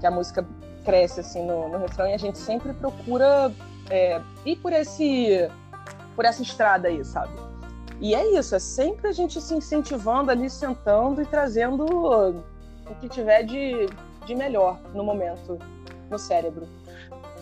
Que 0.00 0.06
a 0.06 0.10
música 0.10 0.46
cresce 0.84 1.20
assim 1.20 1.46
no, 1.46 1.66
no 1.66 1.78
refrão 1.78 2.06
e 2.06 2.12
a 2.12 2.18
gente 2.18 2.36
sempre 2.36 2.74
procura 2.74 3.50
é, 3.88 4.20
ir 4.44 4.56
por 4.56 4.74
esse 4.74 5.48
por 6.14 6.26
essa 6.26 6.42
estrada 6.42 6.88
aí, 6.88 7.02
sabe? 7.06 7.49
E 8.00 8.14
é 8.14 8.38
isso, 8.38 8.54
é 8.54 8.58
sempre 8.58 9.08
a 9.08 9.12
gente 9.12 9.40
se 9.40 9.54
incentivando 9.54 10.30
ali, 10.30 10.48
sentando 10.48 11.20
e 11.20 11.26
trazendo 11.26 11.84
o 11.84 12.94
que 13.00 13.08
tiver 13.08 13.42
de, 13.42 13.88
de 14.26 14.34
melhor 14.34 14.80
no 14.94 15.04
momento, 15.04 15.58
no 16.10 16.18
cérebro 16.18 16.66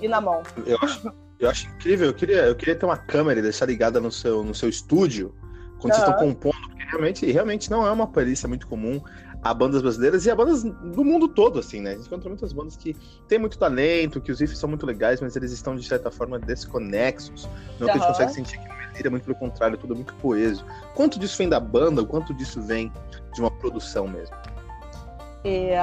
e 0.01 0.09
na 0.09 0.21
mão. 0.21 0.43
Eu 0.67 0.77
acho, 0.83 1.13
eu 1.39 1.49
acho 1.49 1.69
incrível, 1.69 2.09
eu 2.09 2.15
queria, 2.15 2.47
eu 2.47 2.57
queria 2.57 2.75
ter 2.75 2.85
uma 2.85 2.97
câmera 2.97 3.39
e 3.39 3.43
deixar 3.43 3.67
ligada 3.67 4.01
no 4.01 4.11
seu, 4.11 4.43
no 4.43 4.55
seu 4.55 4.69
estúdio 4.69 5.33
quando 5.81 5.93
uhum. 5.93 6.01
vocês 6.01 6.09
estão 6.09 6.15
compondo, 6.15 6.61
porque 6.69 6.85
realmente, 6.85 7.31
realmente 7.31 7.71
não 7.71 7.87
é 7.87 7.91
uma 7.93 8.09
perícia 8.09 8.49
muito 8.49 8.67
comum 8.67 9.01
a 9.43 9.55
bandas 9.55 9.81
brasileiras 9.81 10.27
e 10.27 10.31
a 10.31 10.35
bandas 10.35 10.65
do 10.65 11.05
mundo 11.05 11.29
todo, 11.29 11.61
assim, 11.61 11.81
né? 11.81 11.93
A 11.93 11.95
gente 11.95 12.07
encontra 12.07 12.29
muitas 12.29 12.53
bandas 12.53 12.77
que 12.77 12.97
têm 13.29 13.39
muito 13.39 13.57
talento, 13.57 14.21
que 14.21 14.33
os 14.33 14.41
riffs 14.41 14.59
são 14.59 14.69
muito 14.69 14.85
legais, 14.85 15.21
mas 15.21 15.37
eles 15.37 15.53
estão, 15.53 15.77
de 15.77 15.87
certa 15.87 16.11
forma, 16.11 16.41
desconexos. 16.41 17.49
Não 17.79 17.87
uhum. 17.87 17.93
que 17.93 17.99
a 17.99 18.01
gente 18.01 18.07
consegue 18.09 18.33
sentir 18.33 18.59
que 18.59 18.78
é 19.07 19.11
muito 19.11 19.25
pelo 19.25 19.37
contrário, 19.37 19.79
tudo 19.79 19.95
muito 19.95 20.15
coeso. 20.17 20.65
Quanto 20.95 21.19
disso 21.19 21.39
vem 21.39 21.49
da 21.49 21.61
banda, 21.61 22.05
quanto 22.05 22.35
disso 22.35 22.61
vem 22.61 22.93
de 23.33 23.41
uma 23.41 23.51
produção 23.51 24.09
mesmo? 24.09 24.37
É, 25.45 25.79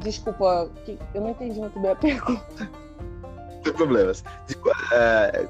desculpa, 0.00 0.70
eu 1.14 1.20
não 1.20 1.30
entendi 1.30 1.58
muito 1.58 1.78
bem 1.80 1.90
a 1.90 1.96
pergunta. 1.96 2.70
Tem 3.64 3.72
problemas. 3.72 4.22
É, 4.92 5.48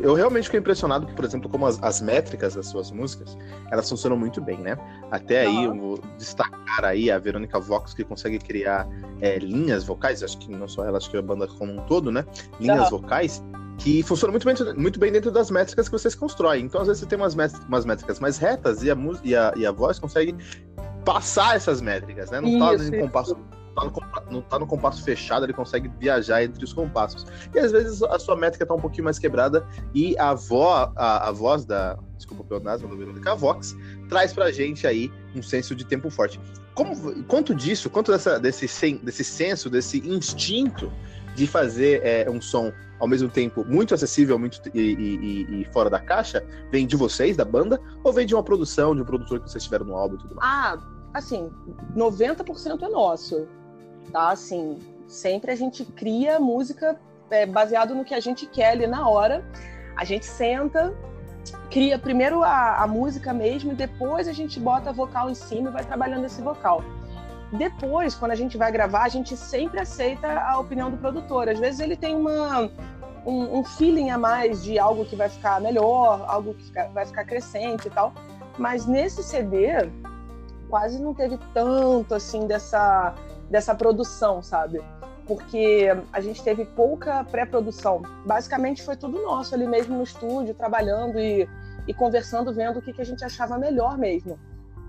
eu 0.00 0.14
realmente 0.14 0.44
fiquei 0.44 0.60
impressionado, 0.60 1.08
por 1.08 1.24
exemplo, 1.24 1.50
como 1.50 1.66
as, 1.66 1.82
as, 1.82 2.00
métricas 2.00 2.54
das 2.54 2.66
suas 2.66 2.92
músicas, 2.92 3.36
elas 3.72 3.88
funcionam 3.88 4.16
muito 4.16 4.40
bem, 4.40 4.58
né? 4.58 4.78
Até 5.10 5.40
aí, 5.40 5.64
eu 5.64 5.74
vou 5.74 5.98
destacar 6.16 6.84
aí 6.84 7.10
a 7.10 7.18
Verônica 7.18 7.58
Vox, 7.58 7.94
que 7.94 8.04
consegue 8.04 8.38
criar 8.38 8.88
é, 9.20 9.38
linhas 9.40 9.82
vocais, 9.82 10.22
acho 10.22 10.38
que 10.38 10.50
não 10.52 10.68
só 10.68 10.84
ela, 10.84 10.98
acho 10.98 11.10
que 11.10 11.16
a 11.16 11.22
banda 11.22 11.48
como 11.48 11.72
um 11.72 11.84
todo, 11.86 12.12
né? 12.12 12.24
Linhas 12.60 12.90
vocais 12.90 13.42
que 13.82 14.02
funcionam 14.02 14.32
muito 14.32 14.46
bem, 14.46 14.74
muito 14.76 15.00
bem 15.00 15.10
dentro 15.10 15.30
das 15.30 15.50
métricas 15.50 15.88
que 15.88 15.92
vocês 15.92 16.14
constroem. 16.14 16.64
Então, 16.64 16.80
às 16.80 16.86
vezes, 16.86 17.00
você 17.00 17.06
tem 17.06 17.18
umas, 17.18 17.34
métricas, 17.34 17.66
umas 17.66 17.84
métricas 17.84 18.20
mais 18.20 18.38
retas 18.38 18.82
e 18.82 18.90
a, 18.90 18.96
e, 19.24 19.34
a, 19.34 19.52
e 19.56 19.66
a 19.66 19.72
voz 19.72 19.98
consegue 19.98 20.34
passar 21.04 21.56
essas 21.56 21.80
métricas, 21.80 22.30
né? 22.30 22.40
Não 22.40 22.58
tá 22.58 22.74
em 22.74 23.00
compasso. 23.00 23.36
Tá 23.74 23.86
no, 23.86 23.92
não 24.30 24.42
tá 24.42 24.58
no 24.58 24.66
compasso 24.66 25.02
fechado, 25.02 25.46
ele 25.46 25.54
consegue 25.54 25.90
viajar 25.98 26.44
entre 26.44 26.62
os 26.62 26.74
compassos. 26.74 27.26
E 27.54 27.58
às 27.58 27.72
vezes 27.72 28.02
a 28.02 28.18
sua 28.18 28.36
métrica 28.36 28.66
tá 28.66 28.74
um 28.74 28.80
pouquinho 28.80 29.04
mais 29.04 29.18
quebrada 29.18 29.66
e 29.94 30.16
a, 30.18 30.34
vo, 30.34 30.68
a, 30.68 31.28
a 31.28 31.32
voz 31.32 31.64
da. 31.64 31.98
Desculpa 32.18 32.42
o 32.42 32.46
pleonasmo 32.46 32.86
do 32.86 32.96
Verônica 32.96 33.34
Vox 33.34 33.74
traz 34.10 34.32
pra 34.32 34.52
gente 34.52 34.86
aí 34.86 35.10
um 35.34 35.42
senso 35.42 35.74
de 35.74 35.86
tempo 35.86 36.10
forte. 36.10 36.38
Como, 36.74 37.24
quanto 37.24 37.54
disso, 37.54 37.88
quanto 37.88 38.12
dessa, 38.12 38.38
desse, 38.38 38.66
desse 38.98 39.24
senso, 39.24 39.70
desse 39.70 40.06
instinto 40.06 40.92
de 41.34 41.46
fazer 41.46 42.00
é, 42.04 42.30
um 42.30 42.40
som 42.40 42.72
ao 43.02 43.08
mesmo 43.08 43.28
tempo 43.28 43.64
muito 43.64 43.94
acessível 43.94 44.38
muito, 44.38 44.60
e, 44.72 44.80
e, 44.80 45.62
e, 45.62 45.64
fora 45.72 45.90
da 45.90 45.98
caixa, 45.98 46.44
vem 46.70 46.86
de 46.86 46.94
vocês, 46.94 47.36
da 47.36 47.44
banda, 47.44 47.80
ou 48.04 48.12
vem 48.12 48.24
de 48.24 48.32
uma 48.32 48.44
produção, 48.44 48.94
de 48.94 49.02
um 49.02 49.04
produtor 49.04 49.40
que 49.40 49.50
vocês 49.50 49.64
tiveram 49.64 49.86
no 49.86 49.96
álbum 49.96 50.14
e 50.14 50.18
tudo 50.18 50.36
mais? 50.36 50.48
Ah, 50.48 50.78
assim, 51.12 51.50
90% 51.96 52.80
é 52.80 52.88
nosso, 52.88 53.48
tá? 54.12 54.30
Assim, 54.30 54.78
sempre 55.08 55.50
a 55.50 55.56
gente 55.56 55.84
cria 55.84 56.38
música 56.38 56.96
é, 57.28 57.44
baseado 57.44 57.92
no 57.92 58.04
que 58.04 58.14
a 58.14 58.20
gente 58.20 58.46
quer 58.46 58.70
ali 58.70 58.86
na 58.86 59.08
hora. 59.08 59.44
A 59.96 60.04
gente 60.04 60.24
senta, 60.24 60.94
cria 61.70 61.98
primeiro 61.98 62.42
a, 62.44 62.82
a 62.82 62.86
música 62.86 63.32
mesmo 63.32 63.72
e 63.72 63.74
depois 63.74 64.28
a 64.28 64.32
gente 64.32 64.60
bota 64.60 64.92
vocal 64.92 65.28
em 65.28 65.34
cima 65.34 65.70
e 65.70 65.72
vai 65.72 65.84
trabalhando 65.84 66.26
esse 66.26 66.40
vocal. 66.40 66.84
Depois, 67.52 68.14
quando 68.14 68.30
a 68.30 68.34
gente 68.34 68.56
vai 68.56 68.72
gravar, 68.72 69.02
a 69.02 69.08
gente 69.08 69.36
sempre 69.36 69.78
aceita 69.78 70.40
a 70.40 70.58
opinião 70.58 70.90
do 70.90 70.96
produtor. 70.96 71.50
Às 71.50 71.58
vezes 71.58 71.80
ele 71.80 71.96
tem 71.96 72.16
uma, 72.16 72.70
um, 73.26 73.58
um 73.58 73.64
feeling 73.64 74.08
a 74.10 74.16
mais 74.16 74.62
de 74.62 74.78
algo 74.78 75.04
que 75.04 75.14
vai 75.14 75.28
ficar 75.28 75.60
melhor, 75.60 76.24
algo 76.26 76.54
que 76.54 76.64
fica, 76.64 76.88
vai 76.88 77.04
ficar 77.04 77.24
crescente 77.24 77.88
e 77.88 77.90
tal. 77.90 78.14
Mas 78.56 78.86
nesse 78.86 79.22
CD, 79.22 79.68
quase 80.70 80.98
não 80.98 81.12
teve 81.12 81.38
tanto 81.52 82.14
assim 82.14 82.46
dessa, 82.46 83.14
dessa 83.50 83.74
produção, 83.74 84.42
sabe? 84.42 84.80
Porque 85.26 85.88
a 86.10 86.20
gente 86.22 86.42
teve 86.42 86.64
pouca 86.64 87.22
pré-produção. 87.24 88.00
Basicamente 88.24 88.82
foi 88.82 88.96
tudo 88.96 89.22
nosso 89.22 89.54
ali 89.54 89.66
mesmo 89.66 89.94
no 89.94 90.02
estúdio, 90.02 90.54
trabalhando 90.54 91.18
e, 91.18 91.46
e 91.86 91.92
conversando, 91.92 92.52
vendo 92.52 92.78
o 92.78 92.82
que, 92.82 92.94
que 92.94 93.02
a 93.02 93.04
gente 93.04 93.22
achava 93.22 93.58
melhor 93.58 93.98
mesmo. 93.98 94.38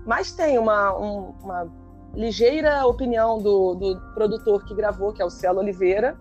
Mas 0.06 0.32
tem 0.32 0.58
uma, 0.58 0.98
um, 0.98 1.34
uma 1.42 1.83
ligeira 2.14 2.86
opinião 2.86 3.38
do, 3.38 3.74
do 3.74 4.00
produtor 4.14 4.64
que 4.64 4.74
gravou, 4.74 5.12
que 5.12 5.20
é 5.20 5.24
o 5.24 5.30
Celo 5.30 5.60
Oliveira, 5.60 6.16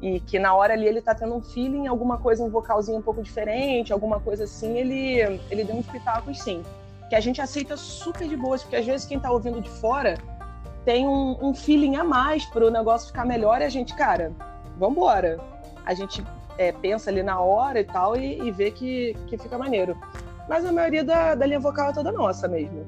e 0.00 0.20
que 0.20 0.38
na 0.38 0.54
hora 0.54 0.74
ali 0.74 0.86
ele 0.86 1.00
tá 1.00 1.14
tendo 1.14 1.34
um 1.34 1.40
feeling, 1.40 1.86
alguma 1.86 2.18
coisa, 2.18 2.42
um 2.42 2.48
vocalzinho 2.48 2.98
um 2.98 3.02
pouco 3.02 3.22
diferente, 3.22 3.92
alguma 3.92 4.20
coisa 4.20 4.44
assim, 4.44 4.76
ele, 4.76 5.40
ele 5.50 5.64
deu 5.64 5.76
uns 5.76 5.86
pitacos 5.86 6.40
sim. 6.40 6.62
Que 7.08 7.16
a 7.16 7.20
gente 7.20 7.40
aceita 7.40 7.76
super 7.76 8.28
de 8.28 8.36
boas, 8.36 8.62
porque 8.62 8.76
às 8.76 8.86
vezes 8.86 9.06
quem 9.06 9.18
tá 9.18 9.30
ouvindo 9.30 9.60
de 9.60 9.70
fora 9.70 10.16
tem 10.84 11.06
um, 11.06 11.36
um 11.42 11.54
feeling 11.54 11.96
a 11.96 12.04
mais 12.04 12.44
pro 12.46 12.70
negócio 12.70 13.08
ficar 13.08 13.24
melhor 13.24 13.60
e 13.60 13.64
a 13.64 13.68
gente, 13.68 13.94
cara, 13.94 14.32
vambora. 14.76 15.38
A 15.84 15.94
gente 15.94 16.22
é, 16.56 16.70
pensa 16.70 17.10
ali 17.10 17.22
na 17.22 17.40
hora 17.40 17.80
e 17.80 17.84
tal 17.84 18.16
e, 18.16 18.40
e 18.40 18.50
vê 18.50 18.70
que, 18.70 19.16
que 19.26 19.36
fica 19.36 19.58
maneiro. 19.58 19.96
Mas 20.48 20.64
a 20.64 20.72
maioria 20.72 21.04
da, 21.04 21.34
da 21.34 21.44
linha 21.44 21.60
vocal 21.60 21.90
é 21.90 21.92
toda 21.92 22.12
nossa 22.12 22.46
mesmo. 22.46 22.86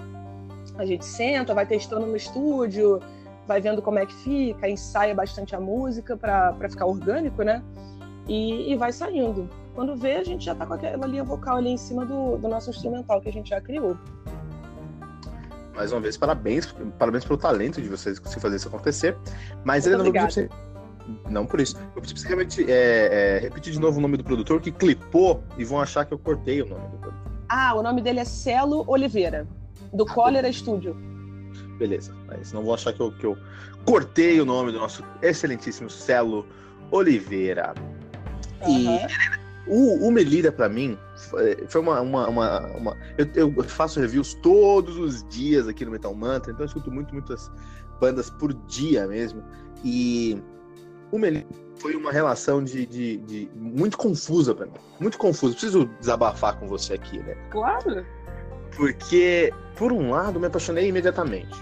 A 0.81 0.87
gente 0.87 1.05
senta, 1.05 1.53
vai 1.53 1.67
testando 1.67 2.07
no 2.07 2.17
estúdio, 2.17 3.01
vai 3.47 3.61
vendo 3.61 3.83
como 3.83 3.99
é 3.99 4.07
que 4.07 4.15
fica, 4.15 4.67
ensaia 4.67 5.15
bastante 5.15 5.55
a 5.55 5.61
música 5.61 6.17
para 6.17 6.55
ficar 6.71 6.87
orgânico, 6.87 7.43
né? 7.43 7.63
E, 8.27 8.73
e, 8.73 8.77
vai 8.77 8.91
saindo. 8.91 9.47
Quando 9.75 9.95
vê, 9.95 10.15
a 10.15 10.25
gente 10.25 10.43
já 10.43 10.55
tá 10.55 10.65
com 10.65 10.73
aquela 10.73 11.07
linha 11.07 11.23
vocal 11.23 11.59
ali 11.59 11.69
em 11.69 11.77
cima 11.77 12.07
do, 12.07 12.39
do 12.39 12.49
nosso 12.49 12.71
instrumental 12.71 13.21
que 13.21 13.29
a 13.29 13.33
gente 13.33 13.51
já 13.51 13.61
criou. 13.61 13.95
Mais 15.77 15.93
uma 15.93 16.01
vez, 16.01 16.17
parabéns, 16.17 16.75
parabéns 16.99 17.27
pelo 17.27 17.39
talento 17.39 17.83
de 17.83 17.89
vocês 17.89 18.19
conseguir 18.19 18.41
fazer 18.41 18.57
isso 18.57 18.69
acontecer. 18.69 19.19
Mas 19.63 19.87
ele 19.87 19.99
não 19.99 20.05
pedir 20.05 20.23
você. 20.23 20.49
Não 21.29 21.45
por 21.45 21.61
isso. 21.61 21.77
Eu 21.95 22.01
você 22.01 22.27
realmente 22.27 22.65
é, 22.71 23.37
é, 23.37 23.39
repetir 23.39 23.75
de 23.75 23.81
novo 23.81 23.99
o 23.99 24.01
nome 24.01 24.17
do 24.17 24.25
produtor 24.25 24.63
que 24.63 24.73
clipou 24.73 25.43
e 25.59 25.65
vão 25.65 25.79
achar 25.79 26.07
que 26.07 26.15
eu 26.15 26.19
cortei 26.19 26.63
o 26.63 26.67
nome 26.67 26.89
do 26.89 26.97
produtor. 26.97 27.33
Ah, 27.51 27.75
o 27.75 27.83
nome 27.83 28.01
dele 28.01 28.21
é 28.21 28.25
Celo 28.25 28.83
Oliveira 28.87 29.47
do 29.93 30.07
Cólera 30.07 30.53
Studio. 30.53 30.97
Beleza, 31.79 32.15
mas 32.27 32.53
não 32.53 32.63
vou 32.63 32.75
achar 32.75 32.93
que 32.93 33.01
eu, 33.01 33.13
que 33.13 33.25
eu 33.25 33.37
cortei 33.85 34.41
o 34.41 34.45
nome 34.45 34.73
do 34.73 34.79
nosso 34.79 35.03
excelentíssimo 35.23 35.89
Celo 35.89 36.47
Oliveira. 36.91 37.75
Uhum. 38.67 38.97
E 38.97 39.01
o, 39.67 40.09
o 40.09 40.11
Melira, 40.11 40.53
para 40.53 40.69
mim, 40.69 40.99
foi 41.69 41.81
uma. 41.81 42.01
uma, 42.01 42.29
uma, 42.29 42.67
uma 42.69 42.97
eu, 43.17 43.53
eu, 43.57 43.65
faço 43.65 44.01
reviews 44.01 44.35
todos 44.35 44.97
os 44.97 45.27
dias 45.29 45.69
aqui 45.69 45.85
no 45.85 45.91
Metal 45.91 46.15
Mantra, 46.15 46.53
então 46.53 46.65
eu 46.65 46.67
escuto 46.67 46.91
muito, 46.91 47.15
muitas 47.15 47.51
bandas 48.01 48.31
por 48.31 48.53
dia 48.67 49.07
mesmo. 49.07 49.43
E 49.85 50.43
o 51.11 51.19
Melira 51.19 51.47
foi 51.81 51.97
uma 51.97 52.13
relação 52.13 52.63
de, 52.63 52.85
de, 52.87 53.17
de 53.19 53.51
muito 53.55 53.97
confusa 53.97 54.55
para 54.55 54.67
mim. 54.67 54.73
Muito 55.01 55.17
confusa. 55.19 55.53
Preciso 55.55 55.87
desabafar 55.99 56.59
com 56.59 56.69
você 56.69 56.95
aqui, 56.95 57.19
né? 57.19 57.35
Claro. 57.51 58.05
Porque, 58.77 59.53
por 59.81 59.95
um 59.95 60.11
lado, 60.11 60.39
me 60.39 60.47
apaixonei 60.47 60.89
imediatamente. 60.89 61.57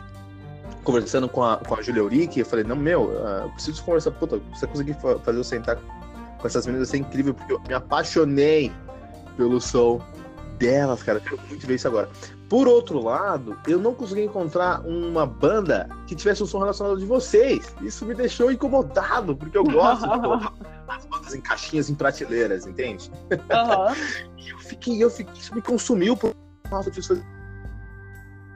Conversando 0.83 1.29
com 1.29 1.45
a, 1.45 1.59
com 1.59 1.77
a 1.77 1.83
Julia 1.83 2.03
Uric, 2.03 2.41
eu 2.41 2.45
falei, 2.45 2.65
não, 2.65 2.75
meu, 2.75 3.05
uh, 3.05 3.49
preciso 3.53 3.81
conversar. 3.85 4.11
Puta, 4.11 4.41
você 4.53 4.67
conseguir 4.67 4.97
fazer 5.25 5.39
eu 5.39 5.45
sentar 5.45 5.77
com 5.77 6.45
essas 6.45 6.67
meninas 6.67 6.93
é 6.93 6.97
incrível, 6.97 7.33
porque 7.33 7.53
eu 7.53 7.61
me 7.61 7.75
apaixonei 7.75 8.73
pelo 9.37 9.61
som 9.61 10.01
delas, 10.59 11.01
cara. 11.01 11.19
Eu 11.19 11.23
quero 11.23 11.41
muito 11.49 11.65
ver 11.65 11.77
isso 11.77 11.87
agora. 11.87 12.09
Por 12.49 12.67
outro 12.67 13.01
lado, 13.01 13.57
eu 13.69 13.79
não 13.79 13.95
consegui 13.95 14.25
encontrar 14.25 14.81
uma 14.81 15.25
banda 15.25 15.89
que 16.09 16.17
tivesse 16.17 16.43
um 16.43 16.47
som 16.47 16.59
relacionado 16.59 16.99
de 16.99 17.07
vocês. 17.07 17.73
Isso 17.83 18.05
me 18.05 18.17
deixou 18.17 18.51
incomodado, 18.51 19.37
porque 19.37 19.57
eu 19.57 19.63
gosto 19.63 20.11
de 20.11 20.21
colocar 20.21 20.53
as 20.89 21.07
bandas 21.07 21.35
em 21.37 21.41
caixinhas, 21.41 21.89
em 21.89 21.95
prateleiras, 21.95 22.67
entende? 22.67 23.13
Uhum. 23.31 23.95
e 24.37 24.49
eu 24.49 24.59
fiquei, 24.59 25.05
eu 25.05 25.09
fiquei, 25.09 25.35
isso 25.39 25.55
me 25.55 25.63
consumiu 25.63 26.17
por 26.17 26.35
nossa, 26.71 26.89
eu 26.89 26.93
preciso 26.93 27.15
fazer 27.15 27.38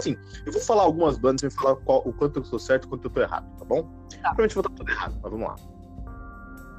assim, 0.03 0.17
eu 0.45 0.53
vou 0.53 0.61
falar 0.61 0.83
algumas 0.83 1.17
bandas 1.17 1.43
e 1.43 1.51
falar 1.51 1.77
qual, 1.77 2.03
o 2.07 2.13
quanto 2.13 2.39
eu 2.39 2.43
estou 2.43 2.59
certo 2.59 2.85
e 2.85 2.87
o 2.87 2.89
quanto 2.91 3.05
eu 3.05 3.09
estou 3.09 3.23
errado, 3.23 3.47
tá 3.57 3.65
bom? 3.65 3.83
Tá. 3.83 4.35
Provavelmente 4.35 4.55
vou 4.55 4.63
estar 4.63 4.75
tudo 4.75 4.91
errado, 4.91 5.19
mas 5.23 5.33
vamos 5.33 5.49
lá. 5.49 5.57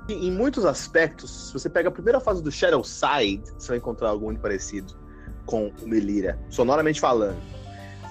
E, 0.10 0.28
em 0.28 0.32
muitos 0.32 0.66
aspectos, 0.66 1.48
se 1.48 1.54
você 1.54 1.70
pega 1.70 1.90
a 1.90 1.92
primeira 1.92 2.20
fase 2.20 2.44
do 2.44 2.52
Shadow 2.52 2.84
Side, 2.84 3.44
você 3.58 3.70
vai 3.70 3.78
encontrar 3.78 4.10
algo 4.10 4.26
muito 4.26 4.42
parecido 4.42 4.94
com 5.46 5.72
o 5.82 5.88
Melira, 5.88 6.38
sonoramente 6.50 7.00
falando. 7.00 7.38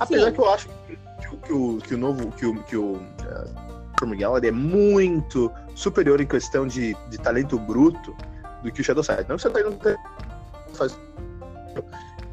Apesar 0.01 0.27
Sim. 0.27 0.33
que 0.33 0.41
eu 0.41 0.51
acho 0.51 0.69
que, 0.69 0.97
que, 0.97 1.37
que, 1.37 1.53
o, 1.53 1.79
que 1.79 1.95
o 1.95 1.99
novo, 1.99 2.31
que 2.33 2.47
o, 2.47 2.63
que 2.65 2.77
o 2.77 2.93
uh, 2.95 4.07
Miguel 4.07 4.37
ele 4.37 4.49
é 4.49 4.53
muito 4.53 5.51
superior 5.75 6.21
em 6.21 6.27
questão 6.27 6.67
de, 6.67 6.97
de 7.09 7.19
talento 7.19 7.59
bruto 7.59 8.17
do 8.63 8.73
que 8.73 8.81
o 8.81 8.85
Shadow 8.85 9.03
Side. 9.03 9.27
Não 9.29 9.37
que 9.37 9.47
o 9.47 9.51
Shadow 9.53 9.73
Side 9.73 10.05
não 10.69 10.75
faz 10.75 10.99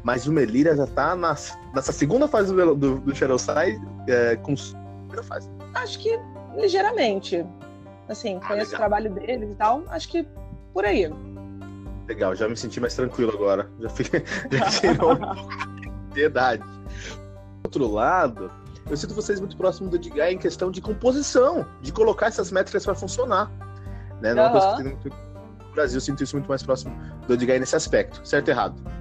mas 0.02 0.26
o 0.26 0.32
Melira 0.32 0.74
já 0.76 0.86
tá 0.86 1.14
nas, 1.14 1.56
nessa 1.74 1.92
segunda 1.92 2.26
fase 2.26 2.54
do, 2.54 2.74
do, 2.74 3.00
do 3.00 3.14
Shadowside 3.14 3.80
é, 4.08 4.36
com 4.36 4.54
primeira 4.54 5.22
fase. 5.22 5.48
Acho 5.74 5.98
que 5.98 6.18
ligeiramente. 6.56 7.44
Assim, 8.08 8.40
ah, 8.42 8.48
conheço 8.48 8.74
o 8.74 8.76
trabalho 8.76 9.12
deles 9.14 9.50
e 9.50 9.54
tal. 9.54 9.84
Acho 9.88 10.08
que 10.08 10.26
por 10.72 10.84
aí. 10.84 11.10
Legal, 12.08 12.34
já 12.34 12.48
me 12.48 12.56
senti 12.56 12.80
mais 12.80 12.94
tranquilo 12.94 13.32
agora. 13.32 13.70
Já, 13.78 13.88
fiquei, 13.88 14.24
já 14.50 14.66
tirou 14.68 15.12
um 15.14 15.16
pouco 15.16 15.80
de 15.80 15.88
ansiedade. 16.10 16.62
Do 16.62 17.66
outro 17.66 17.92
lado, 17.92 18.50
eu 18.88 18.96
sinto 18.96 19.14
vocês 19.14 19.38
muito 19.38 19.56
próximos 19.56 19.90
do 19.90 19.96
Edgar 19.96 20.30
em 20.30 20.38
questão 20.38 20.70
de 20.70 20.80
composição, 20.80 21.64
de 21.80 21.92
colocar 21.92 22.26
essas 22.26 22.50
métricas 22.50 22.84
para 22.84 22.94
funcionar. 22.94 23.50
Né? 24.20 24.34
Não 24.34 24.52
uhum. 24.52 24.80
é 24.80 24.82
muito... 24.82 25.08
No 25.08 25.74
Brasil, 25.74 25.98
eu 25.98 26.00
sinto 26.00 26.24
isso 26.24 26.34
muito 26.34 26.48
mais 26.48 26.64
próximo 26.64 26.92
do 27.28 27.34
Edgar 27.34 27.60
nesse 27.60 27.76
aspecto. 27.76 28.26
Certo 28.26 28.48
ou 28.48 28.54
errado? 28.54 28.99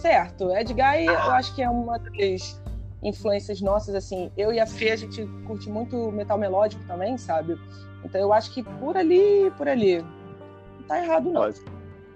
Certo. 0.00 0.50
Edgar, 0.50 1.00
eu 1.00 1.32
acho 1.32 1.54
que 1.54 1.62
é 1.62 1.68
uma 1.68 1.98
das 1.98 2.60
influências 3.02 3.60
nossas, 3.60 3.94
assim. 3.94 4.30
Eu 4.36 4.52
e 4.52 4.60
a 4.60 4.66
Fê, 4.66 4.90
a 4.90 4.96
gente 4.96 5.26
curte 5.46 5.68
muito 5.68 6.10
metal 6.12 6.38
melódico 6.38 6.82
também, 6.86 7.16
sabe? 7.16 7.58
Então 8.04 8.20
eu 8.20 8.32
acho 8.32 8.52
que 8.52 8.62
por 8.62 8.96
ali, 8.96 9.50
por 9.56 9.68
ali. 9.68 10.02
Não 10.02 10.86
tá 10.86 11.02
errado, 11.02 11.30
não. 11.30 11.52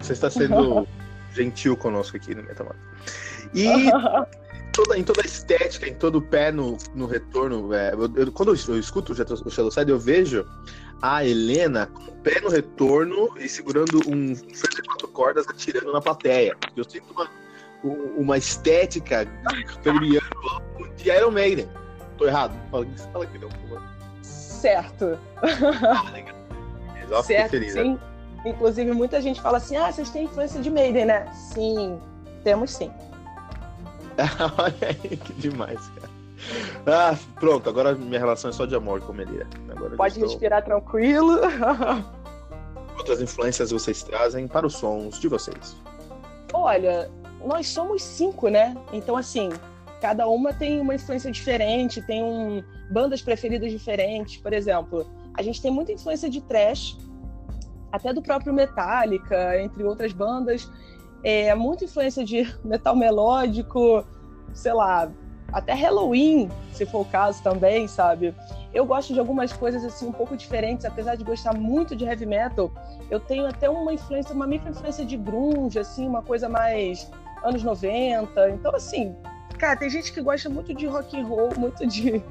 Você 0.01 0.13
está 0.13 0.31
sendo 0.31 0.87
gentil 1.33 1.77
conosco 1.77 2.17
aqui 2.17 2.35
no 2.35 2.43
Metal 2.43 2.75
E 3.55 3.67
toda, 4.73 4.99
em 4.99 5.05
toda 5.05 5.23
a 5.23 5.25
estética, 5.25 5.89
em 5.89 5.95
todo 5.95 6.17
o 6.17 6.23
pé 6.23 6.51
no, 6.51 6.77
no 6.95 7.07
retorno, 7.07 7.73
é, 7.73 7.93
eu, 7.93 8.11
eu, 8.17 8.33
quando 8.33 8.55
eu, 8.55 8.75
eu 8.75 8.79
escuto 8.79 9.13
o 9.13 9.51
Shadow 9.51 9.71
Side, 9.71 9.91
eu 9.91 9.99
vejo 9.99 10.47
a 11.01 11.25
Helena 11.25 11.87
com 11.87 12.03
o 12.03 12.17
pé 12.17 12.41
no 12.41 12.49
retorno 12.49 13.31
e 13.39 13.49
segurando 13.49 14.01
um 14.09 14.33
de 14.33 14.83
quatro 14.87 15.09
cordas 15.09 15.47
atirando 15.49 15.93
na 15.93 16.01
plateia. 16.01 16.57
Eu 16.77 16.85
sinto 16.85 17.13
uma 17.13 17.29
uma 18.17 18.39
estética 18.39 19.27
premiando 19.83 20.27
de 20.97 21.11
Iron 21.11 21.31
Maiden. 21.31 21.69
Tô 22.17 22.27
errado? 22.27 22.55
Fala, 22.71 22.87
fala 23.13 23.25
aqui 23.25 23.39
não, 23.39 23.49
por 23.49 23.61
favor. 23.61 23.83
Certo. 24.23 25.19
Ah, 25.43 26.11
legal. 26.11 27.23
certo, 27.23 27.51
feliz, 27.51 27.73
sim. 27.73 27.95
Né? 27.95 28.01
Inclusive, 28.47 28.93
muita 28.93 29.21
gente 29.21 29.41
fala 29.41 29.59
assim: 29.59 29.77
ah, 29.77 29.91
vocês 29.91 30.11
têm 30.11 30.25
influência 30.25 30.61
de 30.61 30.71
Maiden, 30.71 31.07
né? 31.07 31.31
Sim, 31.35 32.01
temos 32.43 32.71
sim. 32.71 32.91
Olha 34.59 34.75
aí, 34.89 35.17
que 35.17 35.33
demais, 35.35 35.81
cara. 35.89 36.15
Ah, 36.87 37.17
pronto, 37.41 37.69
agora 37.69 37.95
minha 37.95 38.19
relação 38.19 38.51
é 38.51 38.53
só 38.53 38.67
de 38.67 38.75
amor 38.75 39.01
com 39.01 39.13
Melira. 39.13 39.47
Agora 39.71 39.97
Pode 39.97 40.15
estou... 40.15 40.29
respirar 40.29 40.65
tranquilo. 40.65 41.41
Outras 42.97 43.21
influências 43.21 43.71
vocês 43.71 44.03
trazem 44.03 44.47
para 44.47 44.67
os 44.67 44.75
sons 44.75 45.19
de 45.19 45.29
vocês? 45.29 45.77
Olha, 46.53 47.11
nós 47.47 47.69
somos 47.69 48.03
cinco, 48.03 48.49
né? 48.49 48.77
Então, 48.93 49.17
assim, 49.17 49.51
cada 50.01 50.29
uma 50.29 50.53
tem 50.53 50.81
uma 50.81 50.95
influência 50.95 51.31
diferente, 51.31 52.03
tem 52.03 52.23
um, 52.23 52.63
bandas 52.91 53.23
preferidas 53.23 53.71
diferentes. 53.71 54.37
Por 54.37 54.53
exemplo, 54.53 55.07
a 55.35 55.43
gente 55.43 55.61
tem 55.61 55.71
muita 55.71 55.93
influência 55.93 56.29
de 56.29 56.41
trash, 56.41 56.97
até 57.91 58.13
do 58.13 58.21
próprio 58.21 58.53
Metallica, 58.53 59.61
entre 59.63 59.83
outras 59.85 60.13
bandas. 60.13 60.69
É, 61.23 61.55
muita 61.55 61.85
influência 61.85 62.25
de 62.25 62.53
metal 62.65 62.95
melódico, 62.95 64.05
sei 64.53 64.73
lá, 64.73 65.11
até 65.53 65.73
Halloween, 65.73 66.51
se 66.73 66.85
for 66.85 67.03
o 67.03 67.05
caso 67.05 67.43
também, 67.43 67.87
sabe? 67.87 68.35
Eu 68.75 68.85
gosto 68.85 69.15
de 69.15 69.21
algumas 69.21 69.53
coisas 69.53 69.85
assim 69.85 70.09
um 70.09 70.13
pouco 70.13 70.37
diferentes, 70.37 70.85
apesar 70.85 71.15
de 71.15 71.23
gostar 71.23 71.55
muito 71.55 71.95
de 71.95 72.05
heavy 72.05 72.27
metal, 72.27 72.73
eu 73.09 73.21
tenho 73.21 73.47
até 73.47 73.71
uma 73.71 73.95
influência, 73.95 74.35
uma 74.35 74.47
micro 74.47 74.69
influência 74.69 75.05
de 75.05 75.17
grunge, 75.17 75.79
assim, 75.79 76.07
uma 76.07 76.23
coisa 76.23 76.49
mais 76.49 77.09
anos 77.45 77.63
90. 77.63 78.51
Então, 78.51 78.75
assim, 78.75 79.15
cara, 79.59 79.77
tem 79.77 79.89
gente 79.91 80.13
que 80.13 80.21
gosta 80.21 80.49
muito 80.49 80.75
de 80.75 80.87
rock 80.87 81.21
and 81.21 81.27
roll, 81.27 81.51
muito 81.57 81.87
de 81.87 82.23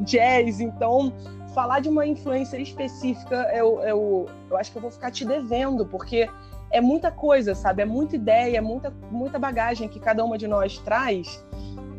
jazz. 0.00 0.60
Então, 0.60 1.12
falar 1.54 1.80
de 1.80 1.88
uma 1.88 2.06
influência 2.06 2.56
específica, 2.56 3.50
eu, 3.54 3.80
eu, 3.80 4.26
eu 4.50 4.56
acho 4.56 4.70
que 4.70 4.78
eu 4.78 4.82
vou 4.82 4.90
ficar 4.90 5.10
te 5.10 5.24
devendo, 5.24 5.84
porque 5.84 6.28
é 6.70 6.80
muita 6.80 7.10
coisa, 7.10 7.54
sabe? 7.54 7.82
É 7.82 7.84
muita 7.84 8.16
ideia, 8.16 8.58
é 8.58 8.60
muita, 8.60 8.90
muita 9.10 9.38
bagagem 9.38 9.88
que 9.88 9.98
cada 9.98 10.24
uma 10.24 10.38
de 10.38 10.46
nós 10.46 10.78
traz. 10.78 11.44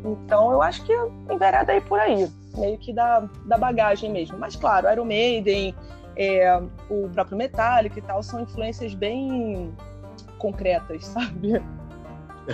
Então, 0.04 0.52
eu 0.52 0.62
acho 0.62 0.84
que 0.84 0.92
envereda 1.30 1.72
aí 1.72 1.80
por 1.80 1.98
aí, 1.98 2.30
meio 2.56 2.78
que 2.78 2.92
da, 2.92 3.28
da 3.46 3.58
bagagem 3.58 4.10
mesmo. 4.10 4.38
Mas, 4.38 4.54
claro, 4.54 4.90
Iron 4.90 5.04
Maiden, 5.04 5.74
é, 6.16 6.56
o 6.88 7.08
próprio 7.08 7.36
Metallica 7.36 7.98
e 7.98 8.02
tal, 8.02 8.22
são 8.22 8.40
influências 8.40 8.94
bem 8.94 9.74
concretas, 10.38 11.04
sabe? 11.06 11.60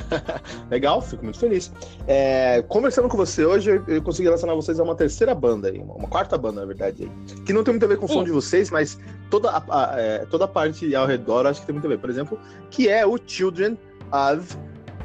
Legal, 0.71 1.01
fico 1.01 1.25
muito 1.25 1.39
feliz. 1.39 1.73
É, 2.07 2.63
conversando 2.63 3.09
com 3.09 3.17
você 3.17 3.45
hoje, 3.45 3.83
eu, 3.87 4.03
consegui 4.03 4.25
relacionar 4.25 4.55
vocês 4.55 4.79
a 4.81 4.83
uma 4.83 4.95
terceira 4.95 5.35
banda, 5.35 5.69
aí, 5.69 5.79
uma, 5.79 5.95
uma 5.95 6.09
quarta 6.09 6.37
banda, 6.37 6.61
na 6.61 6.67
verdade, 6.67 7.05
aí, 7.05 7.43
que 7.45 7.53
não 7.53 7.63
tem 7.63 7.73
muito 7.73 7.85
a 7.85 7.89
ver 7.89 7.99
com 7.99 8.07
o 8.07 8.09
som 8.09 8.25
de 8.25 8.31
vocês, 8.31 8.71
mas 8.71 8.99
toda 9.31 9.51
a, 9.51 9.63
a 9.69 10.01
é, 10.01 10.27
toda 10.27 10.45
a 10.45 10.49
parte 10.49 10.95
ao 10.95 11.07
redor 11.07 11.47
acho 11.47 11.61
que 11.61 11.67
tem 11.67 11.75
muito 11.75 11.87
a 11.87 11.89
ver. 11.89 11.99
Por 11.99 12.11
exemplo, 12.11 12.39
que 12.71 12.89
é 12.89 13.07
o 13.07 13.19
Children 13.25 13.79
of 14.13 14.57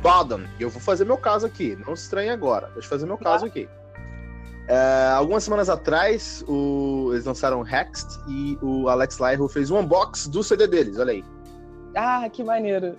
Bodom. 0.02 0.42
Eu 0.60 0.70
vou 0.70 0.82
fazer 0.82 1.06
meu 1.06 1.18
caso 1.18 1.46
aqui, 1.46 1.78
não 1.88 1.96
se 1.96 2.04
estranhe 2.04 2.30
agora, 2.30 2.68
deixa 2.74 2.88
eu 2.88 2.90
fazer 2.90 3.06
meu 3.06 3.18
caso 3.18 3.46
aqui. 3.46 3.68
É, 4.68 5.08
algumas 5.16 5.44
semanas 5.44 5.68
atrás, 5.68 6.44
o, 6.48 7.10
eles 7.12 7.26
lançaram 7.26 7.66
Hexed 7.66 8.08
e 8.28 8.56
o 8.62 8.88
Alex 8.88 9.18
Lyro 9.20 9.48
fez 9.48 9.72
um 9.72 9.80
unbox 9.80 10.28
do 10.28 10.44
CD 10.44 10.68
deles, 10.68 11.00
olha 11.00 11.12
aí. 11.12 11.24
Ah, 11.96 12.30
que 12.32 12.44
maneiro. 12.44 12.96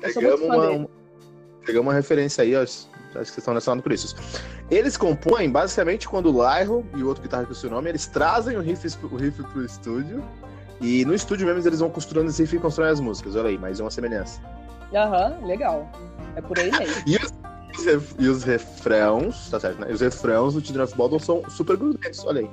Pegamos 0.00 0.40
uma, 0.42 0.88
pegar 1.62 1.80
uma 1.80 1.92
referência 1.92 2.42
aí, 2.42 2.54
ó, 2.54 2.62
acho 2.62 2.88
que 2.88 3.12
vocês 3.12 3.38
estão 3.38 3.52
relacionados 3.52 3.82
por 3.82 3.92
isso. 3.92 4.16
Eles 4.70 4.96
compõem, 4.96 5.50
basicamente, 5.50 6.08
quando 6.08 6.26
o 6.26 6.32
Lyro 6.32 6.84
e 6.94 7.02
o 7.02 7.08
outro 7.08 7.22
guitarra 7.22 7.44
com 7.44 7.52
o 7.52 7.54
seu 7.54 7.70
nome, 7.70 7.88
eles 7.90 8.06
trazem 8.06 8.56
o 8.56 8.60
riff, 8.60 8.86
o 9.02 9.16
riff 9.16 9.42
pro 9.42 9.64
estúdio, 9.64 10.24
e 10.80 11.04
no 11.04 11.14
estúdio 11.14 11.46
mesmo 11.46 11.66
eles 11.66 11.80
vão 11.80 11.90
costurando 11.90 12.30
esse 12.30 12.42
riff 12.42 12.56
e 12.56 12.58
constroem 12.58 12.90
as 12.90 13.00
músicas. 13.00 13.36
Olha 13.36 13.48
aí, 13.48 13.58
mais 13.58 13.80
uma 13.80 13.90
semelhança. 13.90 14.40
Aham, 14.94 15.38
uhum, 15.40 15.46
legal. 15.46 15.90
É 16.36 16.40
por 16.40 16.58
aí 16.58 16.70
mesmo. 16.70 17.02
e, 17.06 17.16
os, 17.16 18.14
e 18.18 18.28
os 18.28 18.42
refrãos, 18.42 19.50
tá 19.50 19.60
certo, 19.60 19.80
né? 19.80 19.86
E 19.90 19.92
os 19.92 20.00
refrãos 20.00 20.54
do 20.54 20.60
Children 20.60 20.84
of 20.84 20.96
Bodom 20.96 21.18
são 21.18 21.48
super 21.48 21.76
grudentos, 21.76 22.24
olha 22.24 22.40
aí. 22.40 22.50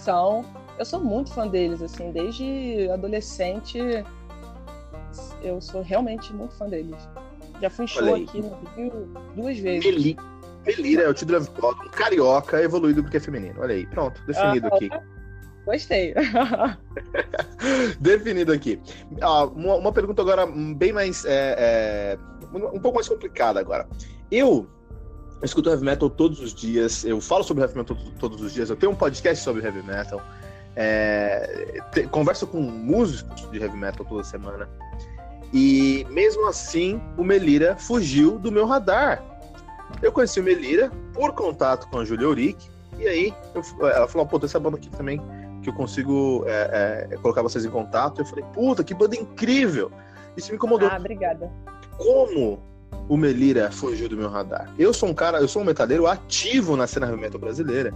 São. 0.00 0.44
Eu 0.78 0.84
sou 0.84 1.00
muito 1.00 1.32
fã 1.32 1.48
deles, 1.48 1.80
assim, 1.80 2.12
desde 2.12 2.90
adolescente 2.92 3.78
eu 5.42 5.60
sou 5.60 5.82
realmente 5.82 6.32
muito 6.32 6.54
fã 6.54 6.68
deles. 6.68 6.96
Já 7.60 7.70
fui 7.70 7.84
em 7.84 7.88
show 7.88 8.14
aqui 8.14 8.40
no 8.40 8.58
Rio 8.76 9.08
duas 9.34 9.58
vezes. 9.58 9.84
Meli, 9.84 10.16
Melira 10.64 11.02
é 11.04 11.08
o 11.08 11.14
título 11.14 11.40
um 11.40 11.88
carioca 11.90 12.62
evoluído 12.62 13.02
porque 13.02 13.16
é 13.16 13.20
feminino. 13.20 13.60
Olha 13.60 13.74
aí, 13.74 13.86
pronto, 13.86 14.20
definido 14.26 14.66
aqui. 14.68 14.90
Gostei. 15.64 16.14
definido 18.00 18.52
aqui. 18.52 18.80
Ah, 19.20 19.44
uma, 19.44 19.76
uma, 19.76 19.92
pergunta 19.92 20.22
agora 20.22 20.46
bem 20.46 20.92
mais. 20.92 21.24
É, 21.24 21.54
é, 21.58 22.18
um 22.54 22.80
pouco 22.80 22.96
mais 22.96 23.08
complicada 23.08 23.58
agora. 23.58 23.88
Eu 24.30 24.68
eu 25.40 25.44
escuto 25.44 25.68
heavy 25.68 25.84
metal 25.84 26.08
todos 26.08 26.40
os 26.40 26.54
dias, 26.54 27.04
eu 27.04 27.20
falo 27.20 27.44
sobre 27.44 27.62
heavy 27.62 27.76
metal 27.76 27.96
todos 28.18 28.40
os 28.40 28.54
dias, 28.54 28.70
eu 28.70 28.76
tenho 28.76 28.92
um 28.92 28.96
podcast 28.96 29.44
sobre 29.44 29.62
heavy 29.62 29.82
metal, 29.82 30.22
é, 30.74 31.82
te, 31.92 32.06
converso 32.06 32.46
com 32.46 32.58
músicos 32.58 33.50
de 33.50 33.58
heavy 33.58 33.76
metal 33.76 34.06
toda 34.06 34.24
semana. 34.24 34.66
E 35.52 36.06
mesmo 36.10 36.46
assim, 36.48 37.00
o 37.16 37.24
Melira 37.24 37.76
fugiu 37.76 38.38
do 38.38 38.50
meu 38.50 38.66
radar. 38.66 39.22
Eu 40.02 40.12
conheci 40.12 40.40
o 40.40 40.42
Melira 40.42 40.90
por 41.14 41.32
contato 41.32 41.88
com 41.88 41.98
a 41.98 42.04
Julia 42.04 42.28
Uric, 42.28 42.68
e 42.98 43.06
aí 43.06 43.34
eu, 43.54 43.88
ela 43.88 44.08
falou: 44.08 44.26
pô, 44.26 44.38
tem 44.38 44.46
essa 44.46 44.60
banda 44.60 44.76
aqui 44.76 44.90
também 44.90 45.20
que 45.62 45.70
eu 45.70 45.74
consigo 45.74 46.44
é, 46.46 47.08
é, 47.10 47.16
colocar 47.16 47.42
vocês 47.42 47.64
em 47.64 47.70
contato. 47.70 48.20
Eu 48.20 48.24
falei, 48.24 48.44
puta, 48.54 48.84
que 48.84 48.94
banda 48.94 49.16
incrível! 49.16 49.90
Isso 50.36 50.50
me 50.50 50.56
incomodou. 50.56 50.88
Ah, 50.88 50.96
obrigada. 50.96 51.50
Como 51.96 52.62
o 53.08 53.16
Melira 53.16 53.70
fugiu 53.72 54.08
do 54.08 54.16
meu 54.16 54.28
radar? 54.28 54.72
Eu 54.78 54.92
sou 54.92 55.08
um 55.08 55.14
cara, 55.14 55.40
eu 55.40 55.48
sou 55.48 55.62
um 55.62 55.64
metaleiro 55.64 56.06
ativo 56.06 56.76
na 56.76 56.86
cena 56.86 57.06
metal 57.16 57.40
brasileira 57.40 57.92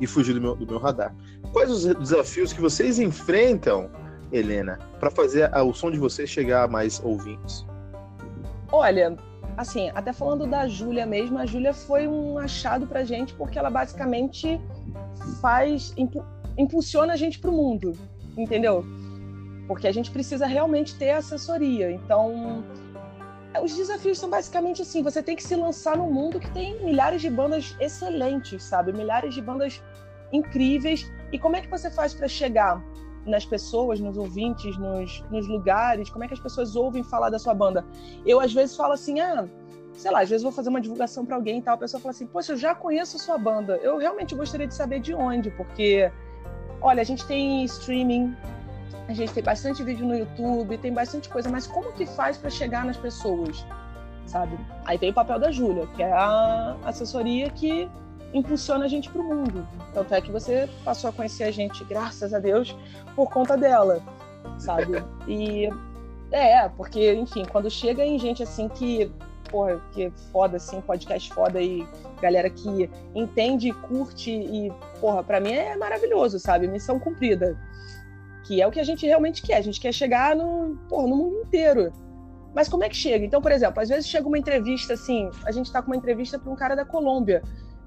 e 0.00 0.06
fugiu 0.06 0.34
do 0.34 0.40
meu, 0.40 0.54
do 0.54 0.66
meu 0.66 0.78
radar. 0.78 1.12
Quais 1.52 1.70
os 1.70 1.84
desafios 1.96 2.52
que 2.52 2.60
vocês 2.60 3.00
enfrentam, 3.00 3.90
Helena, 4.32 4.78
para 5.00 5.10
fazer 5.10 5.50
o 5.56 5.72
som 5.72 5.90
de 5.90 5.98
vocês 5.98 6.28
chegar 6.28 6.64
a 6.64 6.68
mais 6.68 7.02
ouvintes? 7.02 7.66
Olha, 8.70 9.16
assim, 9.56 9.90
até 9.94 10.12
falando 10.12 10.46
da 10.46 10.68
Júlia 10.68 11.06
mesmo, 11.06 11.38
a 11.38 11.46
Júlia 11.46 11.72
foi 11.72 12.06
um 12.06 12.38
achado 12.38 12.86
pra 12.86 13.04
gente 13.04 13.32
porque 13.34 13.58
ela 13.58 13.70
basicamente 13.70 14.60
faz 15.40 15.94
impulsiona 16.56 17.12
a 17.12 17.16
gente 17.16 17.38
pro 17.38 17.52
mundo, 17.52 17.92
entendeu? 18.36 18.84
Porque 19.66 19.86
a 19.86 19.92
gente 19.92 20.10
precisa 20.10 20.46
realmente 20.46 20.94
ter 20.96 21.10
assessoria. 21.10 21.90
Então, 21.90 22.64
os 23.62 23.74
desafios 23.76 24.18
são 24.18 24.28
basicamente 24.28 24.82
assim: 24.82 25.02
você 25.02 25.22
tem 25.22 25.36
que 25.36 25.42
se 25.42 25.54
lançar 25.54 25.96
no 25.96 26.10
mundo 26.10 26.40
que 26.40 26.50
tem 26.50 26.82
milhares 26.84 27.20
de 27.20 27.30
bandas 27.30 27.76
excelentes, 27.80 28.62
sabe? 28.62 28.92
Milhares 28.92 29.34
de 29.34 29.40
bandas 29.40 29.82
incríveis. 30.32 31.10
E 31.32 31.38
como 31.38 31.56
é 31.56 31.60
que 31.60 31.68
você 31.68 31.90
faz 31.90 32.12
para 32.12 32.28
chegar 32.28 32.82
nas 33.28 33.44
pessoas, 33.44 34.00
nos 34.00 34.16
ouvintes, 34.16 34.76
nos, 34.76 35.24
nos 35.30 35.46
lugares? 35.46 36.10
Como 36.10 36.24
é 36.24 36.28
que 36.28 36.34
as 36.34 36.40
pessoas 36.40 36.74
ouvem 36.76 37.02
falar 37.02 37.30
da 37.30 37.38
sua 37.38 37.54
banda? 37.54 37.84
Eu, 38.24 38.40
às 38.40 38.52
vezes, 38.52 38.76
falo 38.76 38.92
assim: 38.92 39.20
ah, 39.20 39.48
sei 39.94 40.10
lá, 40.10 40.22
às 40.22 40.28
vezes 40.28 40.42
vou 40.42 40.52
fazer 40.52 40.68
uma 40.68 40.80
divulgação 40.80 41.26
para 41.26 41.36
alguém 41.36 41.58
e 41.58 41.62
tal. 41.62 41.74
A 41.74 41.78
pessoa 41.78 42.00
fala 42.00 42.10
assim: 42.10 42.26
poxa, 42.26 42.52
eu 42.52 42.56
já 42.56 42.74
conheço 42.74 43.16
a 43.16 43.20
sua 43.20 43.38
banda. 43.38 43.76
Eu 43.76 43.98
realmente 43.98 44.34
gostaria 44.34 44.66
de 44.66 44.74
saber 44.74 45.00
de 45.00 45.14
onde, 45.14 45.50
porque, 45.50 46.10
olha, 46.80 47.00
a 47.00 47.04
gente 47.04 47.26
tem 47.26 47.64
streaming, 47.64 48.34
a 49.08 49.12
gente 49.12 49.32
tem 49.32 49.42
bastante 49.42 49.82
vídeo 49.82 50.06
no 50.06 50.16
YouTube, 50.16 50.76
tem 50.78 50.92
bastante 50.92 51.28
coisa, 51.28 51.48
mas 51.48 51.66
como 51.66 51.92
que 51.92 52.06
faz 52.06 52.36
para 52.36 52.50
chegar 52.50 52.84
nas 52.84 52.96
pessoas, 52.96 53.64
sabe? 54.26 54.58
Aí 54.84 54.98
tem 54.98 55.10
o 55.10 55.14
papel 55.14 55.38
da 55.38 55.50
Júlia, 55.50 55.86
que 55.88 56.02
é 56.02 56.12
a 56.12 56.76
assessoria 56.84 57.50
que 57.50 57.88
impulsiona 58.32 58.84
a 58.84 58.88
gente 58.88 59.10
para 59.10 59.20
o 59.20 59.24
mundo. 59.24 59.66
Tanto 59.92 60.14
é 60.14 60.20
que 60.20 60.30
você 60.30 60.68
passou 60.84 61.10
a 61.10 61.12
conhecer 61.12 61.44
a 61.44 61.50
gente, 61.50 61.84
graças 61.84 62.34
a 62.34 62.38
Deus, 62.38 62.76
por 63.14 63.30
conta 63.30 63.56
dela, 63.56 64.02
sabe? 64.58 65.02
E 65.28 65.68
é, 66.30 66.68
porque, 66.68 67.14
enfim, 67.14 67.44
quando 67.44 67.70
chega 67.70 68.04
em 68.04 68.18
gente 68.18 68.42
assim 68.42 68.68
que, 68.68 69.10
porra, 69.50 69.80
que 69.92 70.04
é 70.04 70.10
foda, 70.32 70.56
assim, 70.56 70.80
podcast 70.80 71.32
foda 71.32 71.60
e 71.60 71.86
galera 72.20 72.50
que 72.50 72.90
entende, 73.14 73.72
curte 73.72 74.30
e, 74.30 74.72
porra, 75.00 75.22
pra 75.22 75.40
mim 75.40 75.52
é 75.52 75.76
maravilhoso, 75.76 76.38
sabe? 76.38 76.66
Missão 76.66 76.98
cumprida 76.98 77.58
que 78.48 78.62
é 78.62 78.66
o 78.66 78.70
que 78.70 78.80
a 78.80 78.84
gente 78.84 79.06
realmente 79.06 79.42
quer. 79.42 79.58
A 79.58 79.60
gente 79.60 79.78
quer 79.78 79.92
chegar 79.92 80.34
no, 80.34 80.78
porra, 80.88 81.06
no 81.06 81.16
mundo 81.16 81.36
inteiro. 81.42 81.92
Mas 82.54 82.66
como 82.66 82.82
é 82.82 82.88
que 82.88 82.96
chega? 82.96 83.22
Então, 83.22 83.42
por 83.42 83.52
exemplo, 83.52 83.80
às 83.80 83.90
vezes 83.90 84.08
chega 84.08 84.26
uma 84.26 84.38
entrevista 84.38 84.94
assim, 84.94 85.30
a 85.44 85.52
gente 85.52 85.66
está 85.66 85.82
com 85.82 85.88
uma 85.88 85.96
entrevista 85.96 86.38
para 86.38 86.50
um 86.50 86.56
cara 86.56 86.74
da 86.74 86.82
Colômbia. 86.82 87.42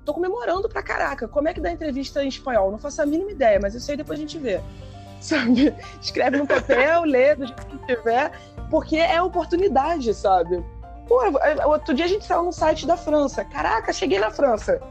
Tô 0.06 0.14
comemorando 0.14 0.68
pra 0.68 0.82
caraca. 0.82 1.28
Como 1.28 1.48
é 1.48 1.54
que 1.54 1.62
dá 1.62 1.72
entrevista 1.72 2.24
em 2.24 2.28
espanhol? 2.28 2.72
Não 2.72 2.78
faço 2.78 3.02
a 3.02 3.06
mínima 3.06 3.32
ideia, 3.32 3.60
mas 3.62 3.76
isso 3.76 3.90
aí 3.92 3.98
depois 3.98 4.20
a 4.20 4.22
gente 4.22 4.38
vê. 4.38 4.60
Sabe? 5.22 5.74
Escreve 6.02 6.38
no 6.38 6.48
papel, 6.48 7.04
lê 7.06 7.36
do 7.36 7.46
jeito 7.46 7.66
que 7.68 7.96
tiver, 7.96 8.32
porque 8.72 8.98
é 8.98 9.22
oportunidade, 9.22 10.12
sabe? 10.16 10.66
Pô, 11.08 11.22
outro 11.66 11.94
dia 11.94 12.06
a 12.06 12.08
gente 12.08 12.26
saiu 12.26 12.42
no 12.42 12.52
site 12.52 12.88
da 12.88 12.98
França. 12.98 13.46
Caraca, 13.46 13.94
cheguei 13.94 14.18
na 14.18 14.32
França. 14.32 14.82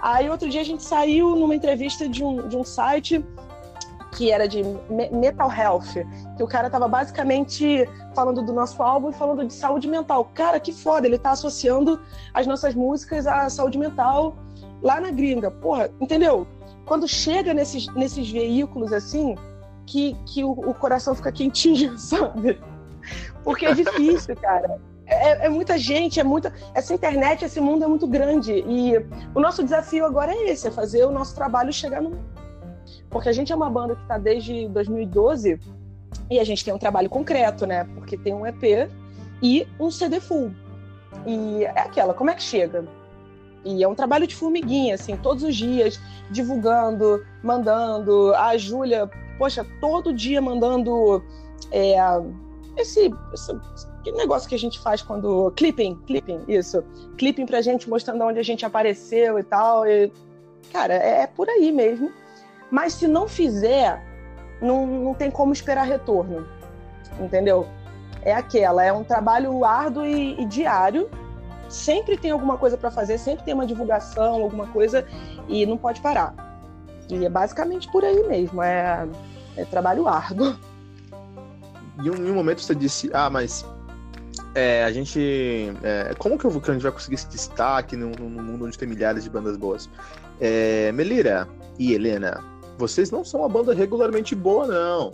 Aí 0.00 0.30
outro 0.30 0.48
dia 0.48 0.62
a 0.62 0.64
gente 0.64 0.82
saiu 0.82 1.36
numa 1.36 1.54
entrevista 1.54 2.08
de 2.08 2.24
um, 2.24 2.48
de 2.48 2.56
um 2.56 2.64
site 2.64 3.22
que 4.16 4.30
era 4.30 4.48
de 4.48 4.62
Mental 5.12 5.52
Health, 5.52 6.06
que 6.36 6.42
o 6.42 6.46
cara 6.46 6.70
tava 6.70 6.88
basicamente 6.88 7.86
falando 8.14 8.42
do 8.42 8.52
nosso 8.52 8.82
álbum 8.82 9.10
e 9.10 9.12
falando 9.12 9.44
de 9.44 9.52
saúde 9.52 9.86
mental. 9.86 10.30
Cara, 10.32 10.58
que 10.58 10.72
foda, 10.72 11.06
ele 11.06 11.18
tá 11.18 11.32
associando 11.32 12.00
as 12.32 12.46
nossas 12.46 12.74
músicas 12.74 13.26
à 13.26 13.50
saúde 13.50 13.76
mental 13.76 14.34
lá 14.82 15.00
na 15.00 15.10
gringa. 15.10 15.50
Porra, 15.50 15.90
entendeu? 16.00 16.46
Quando 16.84 17.08
chega 17.08 17.52
nesses, 17.52 17.86
nesses 17.94 18.30
veículos 18.30 18.92
assim, 18.92 19.36
que, 19.86 20.14
que 20.26 20.44
o, 20.44 20.50
o 20.50 20.74
coração 20.74 21.14
fica 21.14 21.32
quentinho, 21.32 21.96
sabe? 21.98 22.60
Porque 23.42 23.66
é 23.66 23.74
difícil, 23.74 24.36
cara. 24.36 24.80
É, 25.06 25.46
é, 25.46 25.48
muita 25.48 25.78
gente, 25.78 26.18
é 26.18 26.24
muita. 26.24 26.52
Essa 26.74 26.92
internet, 26.92 27.44
esse 27.44 27.60
mundo 27.60 27.84
é 27.84 27.86
muito 27.86 28.06
grande. 28.08 28.52
E 28.66 28.96
o 29.34 29.40
nosso 29.40 29.62
desafio 29.62 30.04
agora 30.04 30.32
é 30.32 30.50
esse: 30.50 30.66
é 30.66 30.70
fazer 30.70 31.04
o 31.04 31.12
nosso 31.12 31.34
trabalho 31.34 31.72
chegar 31.72 32.02
no, 32.02 32.18
porque 33.10 33.28
a 33.28 33.32
gente 33.32 33.52
é 33.52 33.56
uma 33.56 33.70
banda 33.70 33.94
que 33.94 34.02
está 34.02 34.18
desde 34.18 34.68
2012 34.68 35.58
e 36.30 36.38
a 36.38 36.44
gente 36.44 36.64
tem 36.64 36.74
um 36.74 36.78
trabalho 36.78 37.08
concreto, 37.08 37.66
né? 37.66 37.84
Porque 37.94 38.16
tem 38.16 38.34
um 38.34 38.46
EP 38.46 38.90
e 39.42 39.66
um 39.78 39.90
CD 39.90 40.20
full. 40.20 40.52
E 41.26 41.64
é 41.64 41.80
aquela, 41.80 42.14
como 42.14 42.30
é 42.30 42.34
que 42.34 42.42
chega? 42.42 42.84
E 43.66 43.82
é 43.82 43.88
um 43.88 43.96
trabalho 43.96 44.28
de 44.28 44.34
formiguinha, 44.34 44.94
assim, 44.94 45.16
todos 45.16 45.42
os 45.42 45.56
dias, 45.56 46.00
divulgando, 46.30 47.26
mandando. 47.42 48.32
A 48.36 48.56
Júlia, 48.56 49.10
poxa, 49.36 49.66
todo 49.80 50.14
dia 50.14 50.40
mandando 50.40 51.20
é, 51.72 51.96
esse, 52.76 53.10
esse 53.34 53.52
negócio 54.16 54.48
que 54.48 54.54
a 54.54 54.58
gente 54.58 54.78
faz 54.78 55.02
quando. 55.02 55.50
Clipping, 55.56 55.96
clipping, 56.06 56.44
isso. 56.46 56.80
Clipping 57.18 57.44
pra 57.44 57.60
gente, 57.60 57.90
mostrando 57.90 58.22
onde 58.22 58.38
a 58.38 58.42
gente 58.44 58.64
apareceu 58.64 59.36
e 59.36 59.42
tal. 59.42 59.84
E, 59.84 60.12
cara, 60.72 60.94
é, 60.94 61.22
é 61.22 61.26
por 61.26 61.48
aí 61.48 61.72
mesmo. 61.72 62.12
Mas 62.70 62.92
se 62.92 63.08
não 63.08 63.26
fizer, 63.26 64.00
não, 64.62 64.86
não 64.86 65.12
tem 65.12 65.28
como 65.28 65.52
esperar 65.52 65.86
retorno. 65.86 66.46
Entendeu? 67.18 67.66
É 68.22 68.32
aquela, 68.32 68.84
é 68.84 68.92
um 68.92 69.02
trabalho 69.02 69.64
árduo 69.64 70.04
e, 70.04 70.40
e 70.40 70.44
diário. 70.44 71.10
Sempre 71.76 72.16
tem 72.16 72.30
alguma 72.30 72.56
coisa 72.56 72.76
para 72.76 72.90
fazer, 72.90 73.18
sempre 73.18 73.44
tem 73.44 73.54
uma 73.54 73.66
divulgação, 73.66 74.42
alguma 74.42 74.66
coisa, 74.66 75.06
e 75.46 75.66
não 75.66 75.76
pode 75.76 76.00
parar. 76.00 76.34
E 77.08 77.24
é 77.24 77.28
basicamente 77.28 77.90
por 77.92 78.04
aí 78.04 78.26
mesmo, 78.26 78.62
é, 78.62 79.06
é 79.56 79.64
trabalho 79.64 80.08
árduo. 80.08 80.56
E 82.02 82.08
em 82.08 82.30
um 82.30 82.34
momento 82.34 82.62
você 82.62 82.74
disse, 82.74 83.10
ah, 83.12 83.30
mas 83.30 83.64
é, 84.54 84.84
a 84.84 84.90
gente. 84.90 85.70
É, 85.82 86.14
como 86.18 86.38
que, 86.38 86.46
eu, 86.46 86.60
que, 86.60 86.70
a 86.70 86.72
gente 86.72 86.82
vai 86.82 86.92
conseguir 86.92 87.16
esse 87.16 87.28
destaque 87.28 87.94
no, 87.94 88.10
no, 88.10 88.42
mundo 88.42 88.64
onde 88.64 88.78
tem 88.78 88.88
milhares 88.88 89.22
de 89.22 89.30
bandas 89.30 89.56
boas? 89.56 89.88
É, 90.40 90.90
Melira 90.92 91.46
e 91.78 91.92
Helena, 91.92 92.42
vocês 92.78 93.10
não 93.10 93.22
são 93.22 93.40
uma 93.40 93.48
banda 93.50 93.74
regularmente 93.74 94.34
boa, 94.34 94.66
não. 94.66 95.10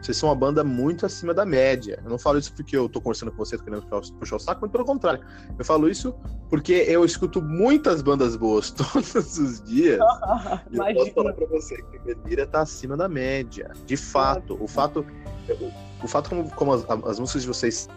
Vocês 0.00 0.16
são 0.16 0.28
uma 0.28 0.34
banda 0.34 0.64
muito 0.64 1.04
acima 1.04 1.34
da 1.34 1.44
média. 1.44 2.00
Eu 2.02 2.10
não 2.10 2.18
falo 2.18 2.38
isso 2.38 2.52
porque 2.54 2.76
eu 2.76 2.88
tô 2.88 3.00
conversando 3.00 3.30
com 3.30 3.38
você, 3.38 3.58
tô 3.58 3.64
querendo 3.64 3.82
puxar 4.18 4.36
o 4.36 4.38
saco, 4.38 4.60
mas 4.62 4.70
pelo 4.70 4.84
contrário. 4.84 5.24
Eu 5.58 5.64
falo 5.64 5.88
isso 5.88 6.14
porque 6.48 6.72
eu 6.72 7.04
escuto 7.04 7.42
muitas 7.42 8.00
bandas 8.00 8.34
boas 8.34 8.70
todos 8.72 9.38
os 9.38 9.62
dias. 9.62 9.98
e 10.70 10.76
eu 10.76 10.94
posso 10.94 11.12
falar 11.12 11.32
pra 11.34 11.46
você 11.46 11.82
que 11.82 11.98
Belira 11.98 12.46
tá 12.46 12.62
acima 12.62 12.96
da 12.96 13.08
média. 13.08 13.70
De 13.84 13.96
fato. 13.96 14.56
O 14.60 14.66
fato, 14.66 15.04
o, 15.48 16.04
o 16.04 16.08
fato 16.08 16.30
como, 16.30 16.50
como 16.50 16.72
as, 16.72 16.84
as 16.88 17.18
músicas 17.18 17.42
de 17.42 17.48
vocês 17.48 17.88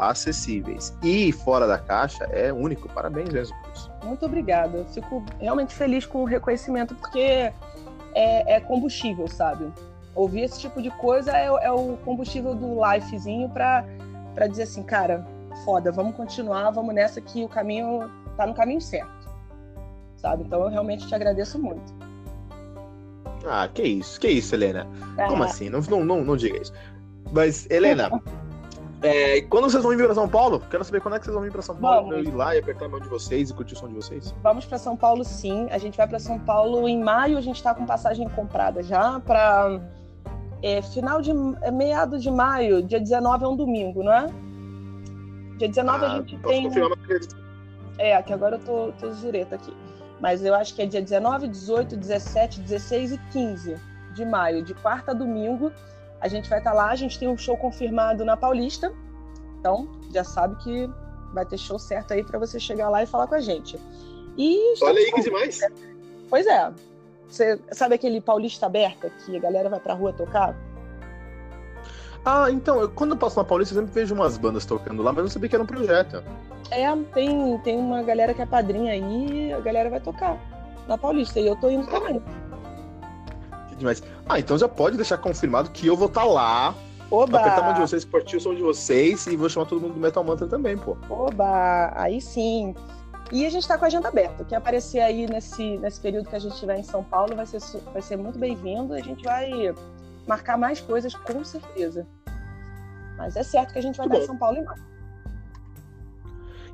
acessíveis 0.00 0.96
e 1.02 1.30
fora 1.30 1.66
da 1.66 1.78
caixa 1.78 2.24
é 2.24 2.52
único. 2.52 2.88
Parabéns 2.88 3.28
mesmo 3.30 3.56
por 3.62 3.72
isso. 3.72 3.90
Muito 4.02 4.24
obrigada. 4.24 4.78
Eu 4.78 4.84
fico 4.86 5.24
realmente 5.38 5.74
feliz 5.74 6.06
com 6.06 6.22
o 6.22 6.24
reconhecimento, 6.24 6.94
porque 6.94 7.52
é, 8.14 8.54
é 8.54 8.60
combustível, 8.60 9.28
sabe? 9.28 9.70
Ouvir 10.14 10.42
esse 10.42 10.60
tipo 10.60 10.82
de 10.82 10.90
coisa 10.90 11.36
é, 11.36 11.46
é 11.46 11.72
o 11.72 11.96
combustível 12.04 12.54
do 12.54 12.80
lifezinho 12.84 13.48
para 13.48 13.84
dizer 14.48 14.64
assim, 14.64 14.82
cara, 14.82 15.26
foda, 15.64 15.92
vamos 15.92 16.16
continuar, 16.16 16.70
vamos 16.70 16.94
nessa 16.94 17.20
que 17.20 17.44
o 17.44 17.48
caminho 17.48 18.10
tá 18.36 18.46
no 18.46 18.54
caminho 18.54 18.80
certo. 18.80 19.30
Sabe? 20.16 20.44
Então 20.44 20.62
eu 20.62 20.68
realmente 20.68 21.06
te 21.06 21.14
agradeço 21.14 21.58
muito. 21.58 21.94
Ah, 23.46 23.68
que 23.72 23.82
isso, 23.82 24.20
que 24.20 24.28
isso, 24.28 24.54
Helena. 24.54 24.86
É. 25.16 25.26
Como 25.26 25.42
assim? 25.42 25.70
Não, 25.70 25.80
não, 25.80 26.04
não, 26.04 26.24
não 26.24 26.36
diga 26.36 26.60
isso. 26.60 26.72
Mas, 27.32 27.66
Helena, 27.70 28.10
É, 29.02 29.40
quando 29.42 29.64
vocês 29.64 29.82
vão 29.82 29.96
vir 29.96 30.04
para 30.04 30.14
São 30.14 30.28
Paulo? 30.28 30.60
Quero 30.70 30.84
saber 30.84 31.00
quando 31.00 31.14
é 31.14 31.18
que 31.18 31.24
vocês 31.24 31.34
vão 31.34 31.42
vir 31.42 31.52
para 31.52 31.62
São 31.62 31.76
Paulo 31.76 32.08
para 32.08 32.18
eu 32.18 32.24
ir 32.24 32.34
lá 32.34 32.54
e 32.54 32.58
apertar 32.58 32.84
a 32.84 32.88
mão 32.88 33.00
de 33.00 33.08
vocês 33.08 33.48
e 33.48 33.54
curtir 33.54 33.74
o 33.74 33.78
som 33.78 33.88
de 33.88 33.94
vocês. 33.94 34.34
Vamos 34.42 34.66
para 34.66 34.76
São 34.76 34.96
Paulo, 34.96 35.24
sim. 35.24 35.68
A 35.70 35.78
gente 35.78 35.96
vai 35.96 36.06
para 36.06 36.18
São 36.18 36.38
Paulo 36.38 36.86
em 36.86 37.02
maio. 37.02 37.38
A 37.38 37.40
gente 37.40 37.56
está 37.56 37.74
com 37.74 37.86
passagem 37.86 38.28
comprada 38.28 38.82
já 38.82 39.18
para 39.20 39.80
é, 40.62 40.82
final 40.82 41.22
de 41.22 41.30
é, 41.62 41.70
meado 41.70 42.18
de 42.18 42.30
maio. 42.30 42.82
Dia 42.82 43.00
19 43.00 43.44
é 43.44 43.48
um 43.48 43.56
domingo, 43.56 44.02
não 44.02 44.12
é? 44.12 44.26
Dia 45.56 45.68
19 45.68 46.04
ah, 46.04 46.08
a 46.08 46.16
gente 46.18 46.38
tem. 46.38 46.70
É, 47.98 48.22
que 48.22 48.32
agora 48.32 48.56
eu 48.56 48.60
tô, 48.60 48.92
tô 48.92 49.12
zureta 49.12 49.54
aqui. 49.54 49.74
Mas 50.20 50.44
eu 50.44 50.54
acho 50.54 50.74
que 50.74 50.82
é 50.82 50.86
dia 50.86 51.00
19, 51.00 51.48
18, 51.48 51.96
17, 51.96 52.60
16 52.60 53.12
e 53.12 53.18
15 53.32 53.76
de 54.12 54.24
maio, 54.26 54.62
de 54.62 54.74
quarta 54.74 55.12
a 55.12 55.14
domingo. 55.14 55.72
A 56.20 56.28
gente 56.28 56.48
vai 56.48 56.58
estar 56.58 56.70
tá 56.70 56.76
lá, 56.76 56.90
a 56.90 56.96
gente 56.96 57.18
tem 57.18 57.28
um 57.28 57.36
show 57.36 57.56
confirmado 57.56 58.24
na 58.24 58.36
Paulista. 58.36 58.92
Então, 59.58 59.88
já 60.12 60.24
sabe 60.24 60.56
que 60.62 60.90
vai 61.32 61.44
ter 61.46 61.58
show 61.58 61.78
certo 61.78 62.12
aí 62.12 62.24
para 62.24 62.38
você 62.38 62.58
chegar 62.58 62.88
lá 62.88 63.02
e 63.02 63.06
falar 63.06 63.26
com 63.26 63.34
a 63.34 63.40
gente. 63.40 63.78
E 64.36 64.74
Olha 64.82 64.98
aí 64.98 65.12
que 65.12 65.22
demais. 65.22 65.60
Pois 66.28 66.46
é. 66.46 66.72
Você 67.28 67.60
sabe 67.72 67.94
aquele 67.94 68.20
Paulista 68.20 68.66
Aberta 68.66 69.08
que 69.10 69.36
a 69.36 69.40
galera 69.40 69.68
vai 69.68 69.78
pra 69.78 69.94
rua 69.94 70.12
tocar? 70.12 70.56
Ah, 72.24 72.50
então, 72.50 72.80
eu, 72.80 72.90
quando 72.90 73.12
eu 73.12 73.16
passo 73.16 73.38
na 73.38 73.44
Paulista, 73.44 73.74
eu 73.74 73.80
sempre 73.80 73.94
vejo 73.94 74.14
umas 74.14 74.36
bandas 74.36 74.66
tocando 74.66 75.02
lá, 75.02 75.10
mas 75.10 75.18
eu 75.18 75.24
não 75.24 75.30
sabia 75.30 75.48
que 75.48 75.54
era 75.54 75.62
um 75.62 75.66
projeto. 75.66 76.22
É, 76.70 76.94
tem, 77.14 77.58
tem 77.58 77.78
uma 77.78 78.02
galera 78.02 78.34
que 78.34 78.42
é 78.42 78.46
padrinha 78.46 78.92
aí, 78.92 79.52
a 79.52 79.60
galera 79.60 79.88
vai 79.88 80.00
tocar 80.00 80.38
na 80.86 80.98
Paulista, 80.98 81.40
e 81.40 81.46
eu 81.46 81.56
tô 81.56 81.70
indo 81.70 81.86
também. 81.86 82.20
Que 82.20 82.49
demais. 83.80 84.02
Ah, 84.28 84.38
então 84.38 84.56
já 84.56 84.68
pode 84.68 84.96
deixar 84.96 85.18
confirmado 85.18 85.70
que 85.70 85.86
eu 85.86 85.96
vou 85.96 86.08
estar 86.08 86.22
tá 86.22 86.26
lá. 86.26 86.74
Oba! 87.10 87.40
Apertar 87.40 87.60
a 87.60 87.64
mão 87.64 87.74
de 87.74 87.80
vocês, 87.80 88.04
partir 88.04 88.36
o 88.36 88.40
som 88.40 88.54
de 88.54 88.62
vocês 88.62 89.26
e 89.26 89.36
vou 89.36 89.48
chamar 89.48 89.66
todo 89.66 89.80
mundo 89.80 89.94
do 89.94 90.00
Metal 90.00 90.22
Mantra 90.22 90.46
também, 90.46 90.78
pô. 90.78 90.96
Oba! 91.08 91.92
Aí 91.96 92.20
sim. 92.20 92.74
E 93.32 93.44
a 93.44 93.50
gente 93.50 93.62
está 93.62 93.76
com 93.76 93.84
a 93.84 93.88
agenda 93.88 94.08
aberta. 94.08 94.44
Quem 94.44 94.56
aparecer 94.56 95.00
aí 95.00 95.26
nesse, 95.26 95.78
nesse 95.78 96.00
período 96.00 96.28
que 96.28 96.36
a 96.36 96.38
gente 96.38 96.52
estiver 96.52 96.78
em 96.78 96.82
São 96.82 97.02
Paulo 97.02 97.34
vai 97.34 97.46
ser, 97.46 97.60
vai 97.92 98.02
ser 98.02 98.16
muito 98.16 98.38
bem-vindo. 98.38 98.94
A 98.94 99.00
gente 99.00 99.24
vai 99.24 99.74
marcar 100.26 100.56
mais 100.56 100.80
coisas, 100.80 101.14
com 101.14 101.44
certeza. 101.44 102.06
Mas 103.16 103.36
é 103.36 103.42
certo 103.42 103.72
que 103.72 103.78
a 103.78 103.82
gente 103.82 103.96
vai 103.96 104.06
estar 104.06 104.18
em 104.18 104.26
São 104.26 104.36
Paulo 104.36 104.58
em 104.58 104.64
maio. 104.64 104.90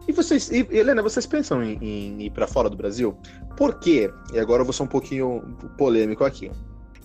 E 0.09 0.13
vocês, 0.13 0.51
e, 0.51 0.67
Helena, 0.71 1.03
vocês 1.03 1.27
pensam 1.27 1.63
em, 1.63 1.79
em 1.83 2.23
ir 2.23 2.31
para 2.31 2.47
fora 2.47 2.71
do 2.71 2.77
Brasil? 2.77 3.19
Por 3.57 3.79
quê? 3.81 4.11
E 4.33 4.39
agora 4.39 4.61
eu 4.63 4.65
vou 4.65 4.73
ser 4.73 4.85
um 4.85 4.87
pouquinho 4.87 5.57
polêmico 5.77 6.25
aqui. 6.25 6.51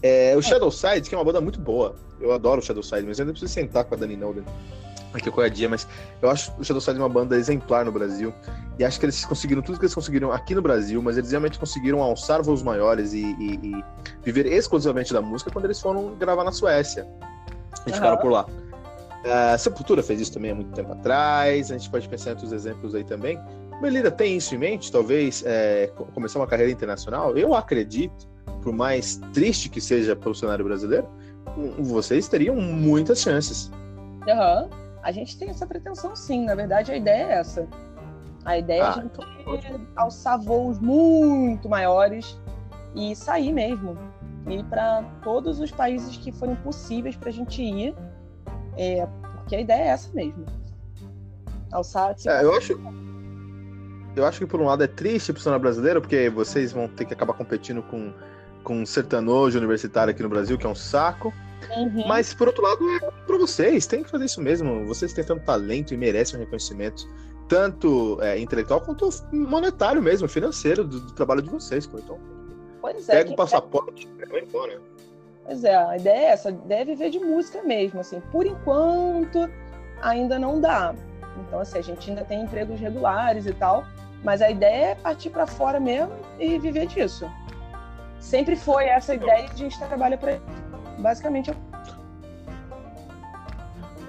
É, 0.04 0.36
o 0.36 0.42
Shadow 0.42 0.72
Side, 0.72 1.08
que 1.08 1.16
é 1.16 1.18
uma 1.18 1.24
banda 1.24 1.40
muito 1.42 1.60
boa. 1.60 1.96
Eu 2.20 2.32
adoro 2.32 2.60
o 2.60 2.64
Shadow 2.64 2.84
Side, 2.84 3.04
mas 3.04 3.20
eu 3.20 3.24
ainda 3.24 3.34
preciso 3.34 3.54
sentar 3.54 3.84
com 3.86 3.96
a 3.96 3.98
Dani 3.98 4.16
Nolden 4.16 4.44
aqui 5.14 5.30
qual 5.30 5.46
é 5.46 5.50
dia, 5.50 5.68
mas 5.68 5.88
eu 6.22 6.30
acho 6.30 6.54
o 6.58 6.64
Shadow 6.64 6.82
Side 6.82 6.98
uma 6.98 7.10
banda 7.10 7.36
exemplar 7.36 7.86
no 7.86 7.92
Brasil. 7.92 8.34
E 8.80 8.84
acho 8.84 9.00
que 9.00 9.06
eles 9.06 9.26
conseguiram 9.26 9.62
tudo 9.62 9.78
que 9.78 9.86
eles 9.86 9.94
conseguiram 9.94 10.32
aqui 10.32 10.56
no 10.56 10.62
Brasil, 10.62 11.02
mas 11.02 11.18
eles 11.18 11.32
realmente 11.32 11.60
conseguiram 11.60 12.02
alçar 12.02 12.42
voos 12.42 12.64
maiores 12.64 13.14
e, 13.14 13.24
e, 13.24 13.60
e 13.64 13.84
viver 14.24 14.46
exclusivamente 14.48 15.14
da 15.14 15.22
música 15.22 15.52
quando 15.52 15.66
eles 15.66 15.80
foram 15.80 16.16
gravar 16.16 16.44
na 16.44 16.52
Suécia. 16.52 17.08
E 17.86 17.90
uhum. 17.90 17.96
ficaram 17.96 18.18
por 18.18 18.32
lá. 18.32 18.46
A 19.54 19.58
Sepultura 19.58 20.02
fez 20.02 20.20
isso 20.20 20.34
também 20.34 20.52
há 20.52 20.56
muito 20.56 20.72
tempo 20.72 20.92
atrás, 20.94 21.70
a 21.70 21.78
gente 21.78 21.90
pode 21.90 22.10
pensar 22.10 22.32
em 22.32 22.34
outros 22.34 22.52
exemplos 22.52 22.96
aí 22.96 23.04
também. 23.04 23.40
Melida 23.80 24.10
tem 24.10 24.38
isso 24.38 24.56
em 24.56 24.58
mente, 24.58 24.92
talvez 24.92 25.44
é, 25.46 25.92
começar 26.14 26.40
uma 26.40 26.48
carreira 26.48 26.72
internacional? 26.72 27.38
Eu 27.38 27.54
acredito, 27.54 28.28
por 28.62 28.74
mais 28.74 29.18
triste 29.34 29.70
que 29.70 29.82
seja 29.82 30.16
para 30.16 30.30
o 30.30 30.36
cenário 30.36 30.66
brasileiro, 30.66 31.08
vocês 31.80 32.28
teriam 32.28 32.56
muitas 32.56 33.20
chances. 33.22 33.72
Uhum. 34.28 34.70
A 35.04 35.12
gente 35.12 35.38
tem 35.38 35.50
essa 35.50 35.66
pretensão 35.66 36.16
sim, 36.16 36.46
na 36.46 36.56
verdade 36.56 36.92
a 36.92 36.98
ideia 36.98 37.24
é 37.24 37.34
essa. 37.40 37.68
A 38.46 38.58
ideia 38.58 38.84
ah, 38.84 38.88
é 38.88 38.90
a 38.90 38.94
gente 38.94 39.06
então 39.06 39.88
alçar 39.96 40.40
voos 40.40 40.80
muito 40.80 41.70
maiores 41.70 42.40
e 42.96 43.16
sair 43.16 43.52
mesmo. 43.52 43.98
Ir 44.48 44.64
para 44.66 45.04
todos 45.24 45.60
os 45.60 45.72
países 45.72 46.18
que 46.18 46.32
forem 46.32 46.56
possíveis 46.58 47.16
para 47.16 47.30
a 47.30 47.34
gente 47.34 47.62
ir. 47.62 47.96
É, 48.78 49.08
porque 49.36 49.56
a 49.56 49.62
ideia 49.62 49.84
é 49.84 49.88
essa 49.88 50.12
mesmo. 50.14 50.46
Alçar. 51.72 52.16
Tipo, 52.16 52.30
é, 52.30 52.44
eu 52.44 52.56
acho. 52.56 52.80
Eu 54.16 54.26
acho 54.26 54.40
que 54.40 54.46
por 54.46 54.60
um 54.60 54.66
lado 54.66 54.84
é 54.84 54.88
triste 54.88 55.32
pro 55.32 55.42
cenário 55.42 55.62
brasileiro, 55.62 56.02
porque 56.02 56.30
vocês 56.30 56.74
vão 56.74 56.88
ter 56.88 57.06
que 57.06 57.14
acabar 57.14 57.34
competindo 57.34 57.82
com, 57.84 58.12
com 58.64 58.82
um 58.82 58.86
sertanojo 58.86 59.58
universitário 59.58 60.12
aqui 60.12 60.24
no 60.24 60.30
Brasil, 60.30 60.58
que 60.58 60.66
é 60.66 60.70
um 60.70 60.76
saco. 60.76 61.34
Uhum. 61.78 62.08
Mas, 62.08 62.34
por 62.34 62.48
outro 62.48 62.64
lado, 62.64 62.84
é 62.90 63.00
para 63.26 63.38
vocês, 63.38 63.86
tem 63.86 64.04
que 64.04 64.10
fazer 64.10 64.26
isso 64.26 64.42
mesmo. 64.42 64.86
Vocês 64.86 65.14
têm 65.14 65.24
tanto 65.24 65.46
talento 65.46 65.94
e 65.94 65.98
merecem 65.98 66.38
um 66.38 66.44
reconhecimento, 66.44 67.08
tanto 67.48 68.18
é, 68.22 68.40
intelectual 68.40 68.82
quanto 68.82 69.10
monetário 69.32 70.02
mesmo, 70.02 70.28
financeiro, 70.28 70.84
do, 70.84 71.00
do 71.00 71.12
trabalho 71.14 71.42
de 71.42 71.50
vocês. 71.50 71.90
Então, 71.94 72.20
pois 72.82 73.08
é, 73.10 73.18
pega 73.18 73.32
o 73.32 73.36
passaporte 73.36 74.08
e 74.20 74.26
vai 74.26 74.42
embora. 74.42 74.80
Pois 75.46 75.64
é, 75.64 75.76
a 75.76 75.98
ideia 75.98 76.20
é 76.20 76.26
essa, 76.32 76.52
deve 76.52 76.96
viver 76.96 77.10
de 77.10 77.20
música 77.20 77.64
mesmo, 77.64 78.00
assim, 78.00 78.22
por 78.32 78.46
enquanto 78.46 79.50
ainda 80.02 80.38
não 80.38 80.60
dá. 80.60 80.96
Então, 81.48 81.60
assim, 81.60 81.80
a 81.80 81.82
gente 81.82 82.10
ainda 82.10 82.24
tem 82.24 82.44
empregos 82.44 82.80
regulares 82.80 83.46
e 83.46 83.54
tal, 83.54 83.86
mas 84.24 84.42
a 84.42 84.50
ideia 84.50 84.86
é 84.88 84.96
partir 84.96 85.30
para 85.30 85.48
fora 85.48 85.80
mesmo 85.80 86.14
e 86.40 86.58
viver 86.60 86.88
disso. 86.88 87.30
Sempre 88.22 88.56
foi 88.56 88.86
essa 88.86 89.16
ideia 89.16 89.48
de 89.48 89.54
a 89.54 89.58
gente 89.58 89.78
trabalha 89.78 90.18
para 90.18 90.40
basicamente. 91.00 91.52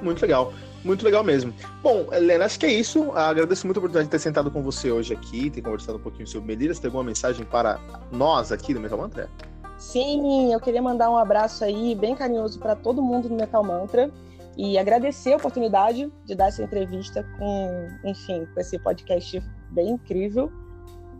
Muito 0.00 0.22
legal. 0.22 0.52
Muito 0.84 1.04
legal 1.04 1.22
mesmo. 1.22 1.54
Bom, 1.82 2.06
Helena, 2.12 2.44
acho 2.44 2.58
que 2.58 2.66
é 2.66 2.72
isso. 2.72 3.12
Agradeço 3.12 3.66
muito 3.66 3.78
a 3.78 3.80
oportunidade 3.80 4.06
de 4.06 4.10
ter 4.10 4.18
sentado 4.18 4.50
com 4.50 4.62
você 4.62 4.90
hoje 4.90 5.14
aqui, 5.14 5.48
ter 5.48 5.62
conversado 5.62 5.98
um 5.98 6.00
pouquinho 6.02 6.26
sobre 6.26 6.48
Melira. 6.48 6.74
Você 6.74 6.80
tem 6.80 6.88
alguma 6.88 7.04
mensagem 7.04 7.44
para 7.44 7.80
nós 8.10 8.52
aqui 8.52 8.74
do 8.74 8.80
Metal 8.80 8.98
Mantra? 8.98 9.30
Sim, 9.78 10.52
eu 10.52 10.60
queria 10.60 10.82
mandar 10.82 11.10
um 11.10 11.16
abraço 11.16 11.64
aí 11.64 11.94
bem 11.94 12.14
carinhoso 12.14 12.58
para 12.58 12.76
todo 12.76 13.00
mundo 13.00 13.28
do 13.28 13.34
Metal 13.34 13.62
Mantra 13.64 14.10
e 14.56 14.76
agradecer 14.76 15.32
a 15.32 15.36
oportunidade 15.36 16.12
de 16.24 16.34
dar 16.34 16.48
essa 16.48 16.62
entrevista 16.62 17.26
com, 17.38 17.88
enfim, 18.04 18.46
com 18.52 18.60
esse 18.60 18.78
podcast 18.78 19.42
bem 19.70 19.90
incrível. 19.90 20.52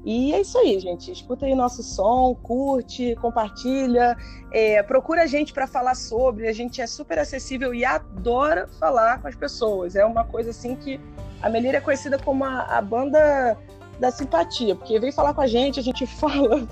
E 0.04 0.32
é 0.32 0.40
isso 0.40 0.58
aí, 0.58 0.78
gente. 0.80 1.12
Escuta 1.12 1.46
aí 1.46 1.54
nosso 1.54 1.82
som, 1.82 2.34
curte, 2.34 3.14
compartilha, 3.20 4.16
é, 4.52 4.82
procura 4.82 5.22
a 5.22 5.26
gente 5.26 5.52
para 5.52 5.66
falar 5.66 5.94
sobre. 5.94 6.48
A 6.48 6.52
gente 6.52 6.80
é 6.80 6.86
super 6.86 7.18
acessível 7.18 7.72
e 7.72 7.84
adora 7.84 8.66
falar 8.80 9.20
com 9.20 9.28
as 9.28 9.36
pessoas. 9.36 9.94
É 9.94 10.04
uma 10.04 10.24
coisa 10.24 10.50
assim 10.50 10.74
que 10.74 11.00
a 11.40 11.48
Melira 11.48 11.78
é 11.78 11.80
conhecida 11.80 12.18
como 12.18 12.44
a, 12.44 12.62
a 12.62 12.82
banda 12.82 13.56
da 14.00 14.10
simpatia, 14.10 14.74
porque 14.74 14.98
vem 14.98 15.12
falar 15.12 15.34
com 15.34 15.40
a 15.40 15.46
gente, 15.46 15.78
a 15.78 15.82
gente 15.82 16.04
fala, 16.18 16.66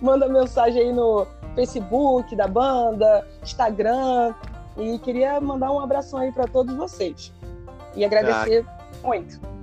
manda 0.00 0.28
mensagem 0.28 0.82
aí 0.82 0.92
no 0.92 1.26
Facebook 1.54 2.34
da 2.34 2.48
banda, 2.48 3.26
Instagram. 3.42 4.34
E 4.76 4.98
queria 4.98 5.40
mandar 5.40 5.72
um 5.72 5.80
abração 5.80 6.18
aí 6.18 6.30
para 6.32 6.46
todos 6.46 6.74
vocês. 6.74 7.32
E 7.94 8.04
agradecer 8.04 8.64
ah. 8.68 9.06
muito. 9.06 9.55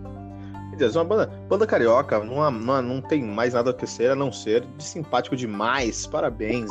Deus, 0.75 0.95
uma 0.95 1.03
banda, 1.03 1.27
banda 1.47 1.67
carioca, 1.67 2.19
não, 2.23 2.49
não, 2.51 2.81
não 2.81 3.01
tem 3.01 3.23
mais 3.23 3.53
nada 3.53 3.75
a 3.77 3.85
ser 3.85 4.11
a 4.11 4.15
não 4.15 4.31
ser 4.31 4.65
de 4.77 4.83
simpático 4.83 5.35
demais. 5.35 6.07
Parabéns. 6.07 6.69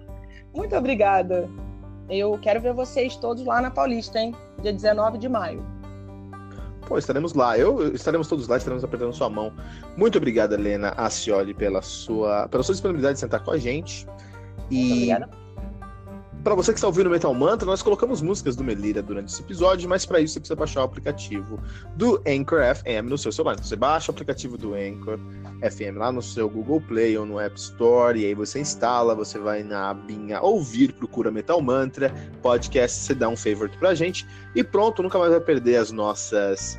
Muito 0.54 0.76
obrigada. 0.76 1.48
Eu 2.08 2.38
quero 2.38 2.60
ver 2.60 2.74
vocês 2.74 3.16
todos 3.16 3.44
lá 3.44 3.60
na 3.60 3.70
Paulista, 3.70 4.18
hein? 4.18 4.34
Dia 4.60 4.72
19 4.72 5.18
de 5.18 5.28
maio. 5.28 5.64
Pô, 6.86 6.98
estaremos 6.98 7.32
lá. 7.32 7.56
Eu 7.56 7.94
estaremos 7.94 8.28
todos 8.28 8.48
lá, 8.48 8.56
estaremos 8.56 8.84
apertando 8.84 9.12
sua 9.12 9.30
mão. 9.30 9.52
Muito 9.96 10.18
obrigada, 10.18 10.54
Helena 10.54 10.90
Acioli, 10.96 11.54
pela 11.54 11.80
sua, 11.80 12.48
pela 12.48 12.62
sua 12.62 12.74
disponibilidade 12.74 13.14
de 13.14 13.20
sentar 13.20 13.42
com 13.42 13.50
a 13.50 13.58
gente. 13.58 14.06
E 14.70 15.06
Muito 15.06 15.14
obrigada 15.14 15.41
para 16.42 16.54
você 16.54 16.72
que 16.72 16.78
está 16.78 16.88
ouvindo 16.88 17.08
Metal 17.08 17.32
Mantra, 17.32 17.66
nós 17.66 17.82
colocamos 17.82 18.20
músicas 18.20 18.56
do 18.56 18.64
Melira 18.64 19.00
durante 19.00 19.32
esse 19.32 19.40
episódio, 19.40 19.88
mas 19.88 20.04
para 20.04 20.20
isso 20.20 20.34
você 20.34 20.40
precisa 20.40 20.56
baixar 20.56 20.80
o 20.80 20.84
aplicativo 20.84 21.58
do 21.96 22.20
Anchor 22.26 22.60
FM 22.74 23.08
no 23.08 23.16
seu 23.16 23.30
celular. 23.30 23.54
Então, 23.54 23.64
você 23.64 23.76
baixa 23.76 24.10
o 24.10 24.14
aplicativo 24.14 24.58
do 24.58 24.74
Anchor 24.74 25.18
FM 25.60 25.96
lá 25.96 26.10
no 26.10 26.20
seu 26.20 26.48
Google 26.48 26.80
Play 26.80 27.16
ou 27.16 27.24
no 27.24 27.38
App 27.38 27.56
Store, 27.56 28.18
e 28.18 28.26
aí 28.26 28.34
você 28.34 28.60
instala, 28.60 29.14
você 29.14 29.38
vai 29.38 29.62
na 29.62 29.90
abinha 29.90 30.40
ouvir, 30.40 30.92
procura 30.92 31.30
Metal 31.30 31.60
Mantra, 31.60 32.12
podcast, 32.42 32.98
você 32.98 33.14
dá 33.14 33.28
um 33.28 33.36
favorite 33.36 33.78
pra 33.78 33.94
gente, 33.94 34.26
e 34.54 34.64
pronto, 34.64 35.02
nunca 35.02 35.18
mais 35.18 35.30
vai 35.30 35.40
perder 35.40 35.76
as 35.76 35.92
nossas 35.92 36.78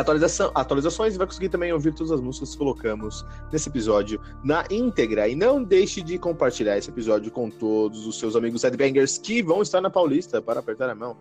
atualização, 0.00 0.50
atualizações 0.54 1.14
e 1.14 1.18
vai 1.18 1.26
conseguir 1.26 1.48
também 1.48 1.72
ouvir 1.72 1.94
todas 1.94 2.12
as 2.12 2.20
músicas 2.20 2.50
que 2.50 2.58
colocamos 2.58 3.24
nesse 3.52 3.68
episódio 3.68 4.20
na 4.42 4.64
íntegra. 4.70 5.28
E 5.28 5.34
não 5.34 5.62
deixe 5.62 6.02
de 6.02 6.18
compartilhar 6.18 6.76
esse 6.76 6.90
episódio 6.90 7.30
com 7.30 7.48
todos 7.48 8.06
os 8.06 8.18
seus 8.18 8.36
amigos 8.36 8.62
headbangers 8.62 9.18
que 9.18 9.42
vão 9.42 9.62
estar 9.62 9.80
na 9.80 9.90
Paulista 9.90 10.42
para 10.42 10.60
apertar 10.60 10.90
a 10.90 10.94
mão 10.94 11.16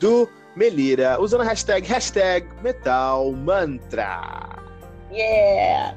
do 0.00 0.28
Melira, 0.54 1.20
usando 1.20 1.42
a 1.42 1.44
hashtag, 1.44 1.86
hashtag 1.86 2.48
Metal 2.62 3.32
Mantra. 3.32 4.20
Yeah! 5.10 5.96